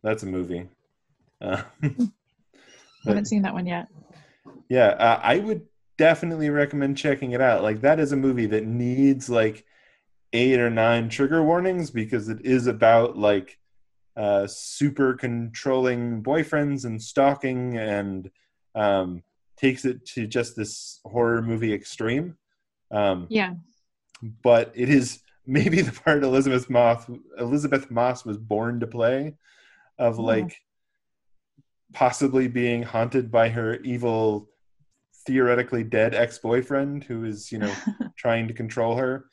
[0.04, 0.68] that's a movie.
[1.40, 2.10] Uh, I
[3.06, 3.88] haven't seen that one yet.
[4.68, 5.62] yeah, uh, I would
[5.98, 7.64] definitely recommend checking it out.
[7.64, 9.66] Like that is a movie that needs like
[10.34, 13.58] eight or nine trigger warnings because it is about like
[14.18, 18.30] uh, super controlling boyfriends and stalking and
[18.76, 19.24] um,
[19.64, 22.36] takes it to just this horror movie extreme.
[22.92, 23.54] Um, Yeah.
[24.44, 27.06] but it is maybe the part Elisabeth Moss
[27.40, 29.36] Elisabeth Moss was born to play
[29.98, 30.24] of Yeah.
[30.34, 30.58] like
[31.94, 34.50] possibly being haunted by her evil
[35.26, 37.74] theoretically dead ex-boyfriend who is you know
[38.18, 39.26] trying to control her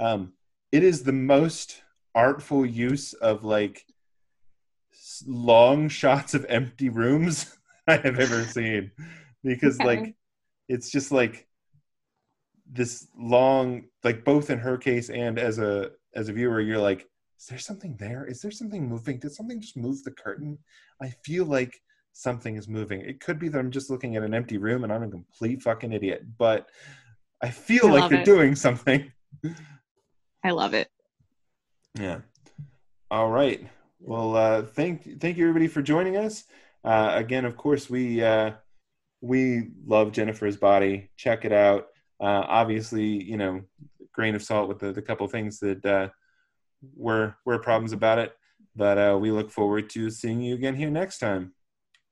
[0.00, 0.32] um
[0.72, 1.82] it is the most
[2.14, 3.86] artful use of like
[5.26, 7.56] long shots of empty rooms
[7.88, 8.90] i have ever seen
[9.48, 9.86] because Okay.
[9.86, 10.14] like
[10.68, 11.46] it's just like
[12.70, 17.06] this long like both in her case and as a as a viewer you're like
[17.40, 18.26] is there something there?
[18.26, 19.20] Is there something moving?
[19.20, 20.58] Did something just move the curtain?
[21.00, 21.80] I feel like
[22.12, 23.00] something is moving.
[23.00, 25.62] It could be that i'm just looking at an empty room and i'm a complete
[25.62, 26.68] fucking idiot but
[27.40, 28.24] i feel I like they're it.
[28.24, 29.12] doing something.
[30.44, 30.88] I love it.
[31.94, 32.18] yeah.
[33.10, 33.66] All right.
[34.00, 36.44] Well uh thank thank you everybody for joining us.
[36.84, 38.52] Uh again of course we uh
[39.20, 41.10] we love jennifer's body.
[41.16, 41.86] Check it out.
[42.20, 43.62] Uh obviously you know
[44.12, 46.08] grain of salt with the, the couple things that uh
[46.96, 48.32] were were problems about it.
[48.76, 51.54] But uh we look forward to seeing you again here next time.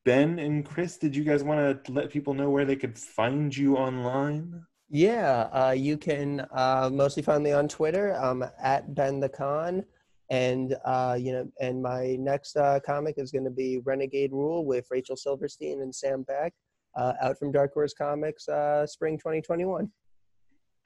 [0.05, 3.57] Ben and chris did you guys want to let people know where they could find
[3.57, 4.65] you online?
[4.89, 8.15] Yeah, uh, you can uh, mostly find me on Twitter.
[8.15, 9.85] Um, at Ben the Kahn,
[10.31, 14.87] and uh, you know, and my next comic is going to be Renegade Rule with
[14.91, 16.55] Rachel Silverstein and Sam Beck,
[16.97, 19.91] uh, out from Dark Horse Comics, uh, spring 2021.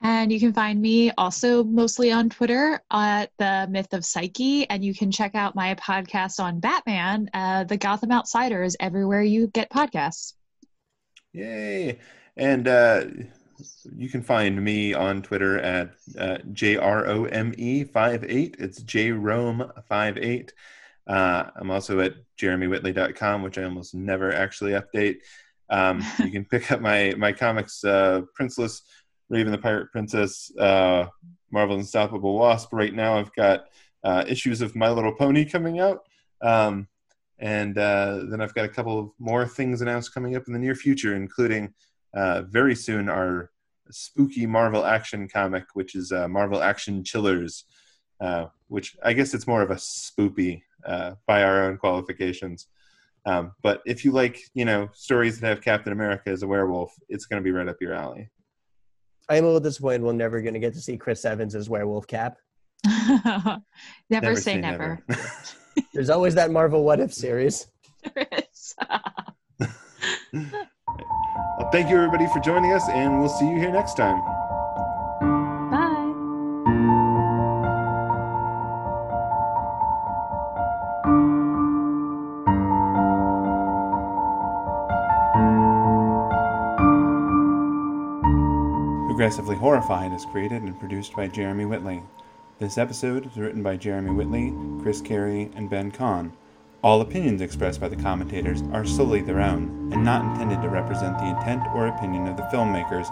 [0.03, 4.69] And you can find me also mostly on Twitter at the Myth of Psyche.
[4.71, 9.49] And you can check out my podcast on Batman, uh, The Gotham Outsiders, everywhere you
[9.49, 10.33] get podcasts.
[11.33, 11.99] Yay!
[12.37, 13.05] And uh,
[13.95, 18.57] you can find me on Twitter at uh, JROME58.
[18.59, 20.51] It's JROME58.
[21.07, 25.19] Uh, I'm also at jeremywhitley.com, which I almost never actually update.
[25.71, 28.83] Um, you can pick up my, my comics, uh, Princeless,
[29.29, 31.07] Raven the Pirate Princess, uh,
[31.51, 32.73] Marvel Unstoppable Wasp.
[32.73, 33.67] Right now, I've got
[34.03, 36.01] uh, issues of My Little Pony coming out.
[36.43, 36.89] Um,
[37.39, 40.59] and uh, then I've got a couple of more things announced coming up in the
[40.59, 41.73] near future, including
[42.13, 43.51] uh, very soon our
[43.91, 47.65] spooky Marvel action comic, which is uh, Marvel Action Chillers,
[48.69, 50.63] which I guess it's more of a spoopy
[51.27, 52.67] by our own qualifications.
[53.27, 56.93] Um, but if you like, you know, stories that have Captain America as a werewolf,
[57.09, 58.31] it's going to be right up your alley.
[59.29, 61.69] I am a little disappointed we're never going to get to see Chris Evans as
[61.69, 62.39] Werewolf Cap.
[62.87, 63.63] never,
[64.11, 65.03] never, say, say never.
[65.09, 65.23] never.
[65.95, 67.67] There's always that Marvel What If series.
[68.15, 68.75] There is.
[70.33, 74.40] well, thank you everybody for joining us, and we'll see you here next time.
[89.31, 92.03] Progressively Horrified is created and produced by Jeremy Whitley.
[92.59, 94.53] This episode is written by Jeremy Whitley,
[94.83, 96.33] Chris Carey, and Ben Kahn.
[96.83, 101.17] All opinions expressed by the commentators are solely their own and not intended to represent
[101.17, 103.07] the intent or opinion of the filmmakers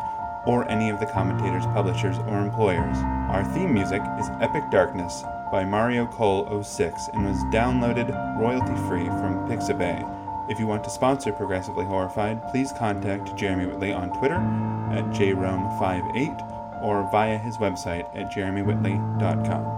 [0.44, 2.98] or any of the commentators' publishers or employers.
[3.30, 5.22] Our theme music is Epic Darkness
[5.52, 10.17] by Mario Cole 06 and was downloaded royalty free from Pixabay.
[10.48, 16.82] If you want to sponsor Progressively Horrified, please contact Jeremy Whitley on Twitter at jrome58
[16.82, 19.77] or via his website at jeremywhitley.com.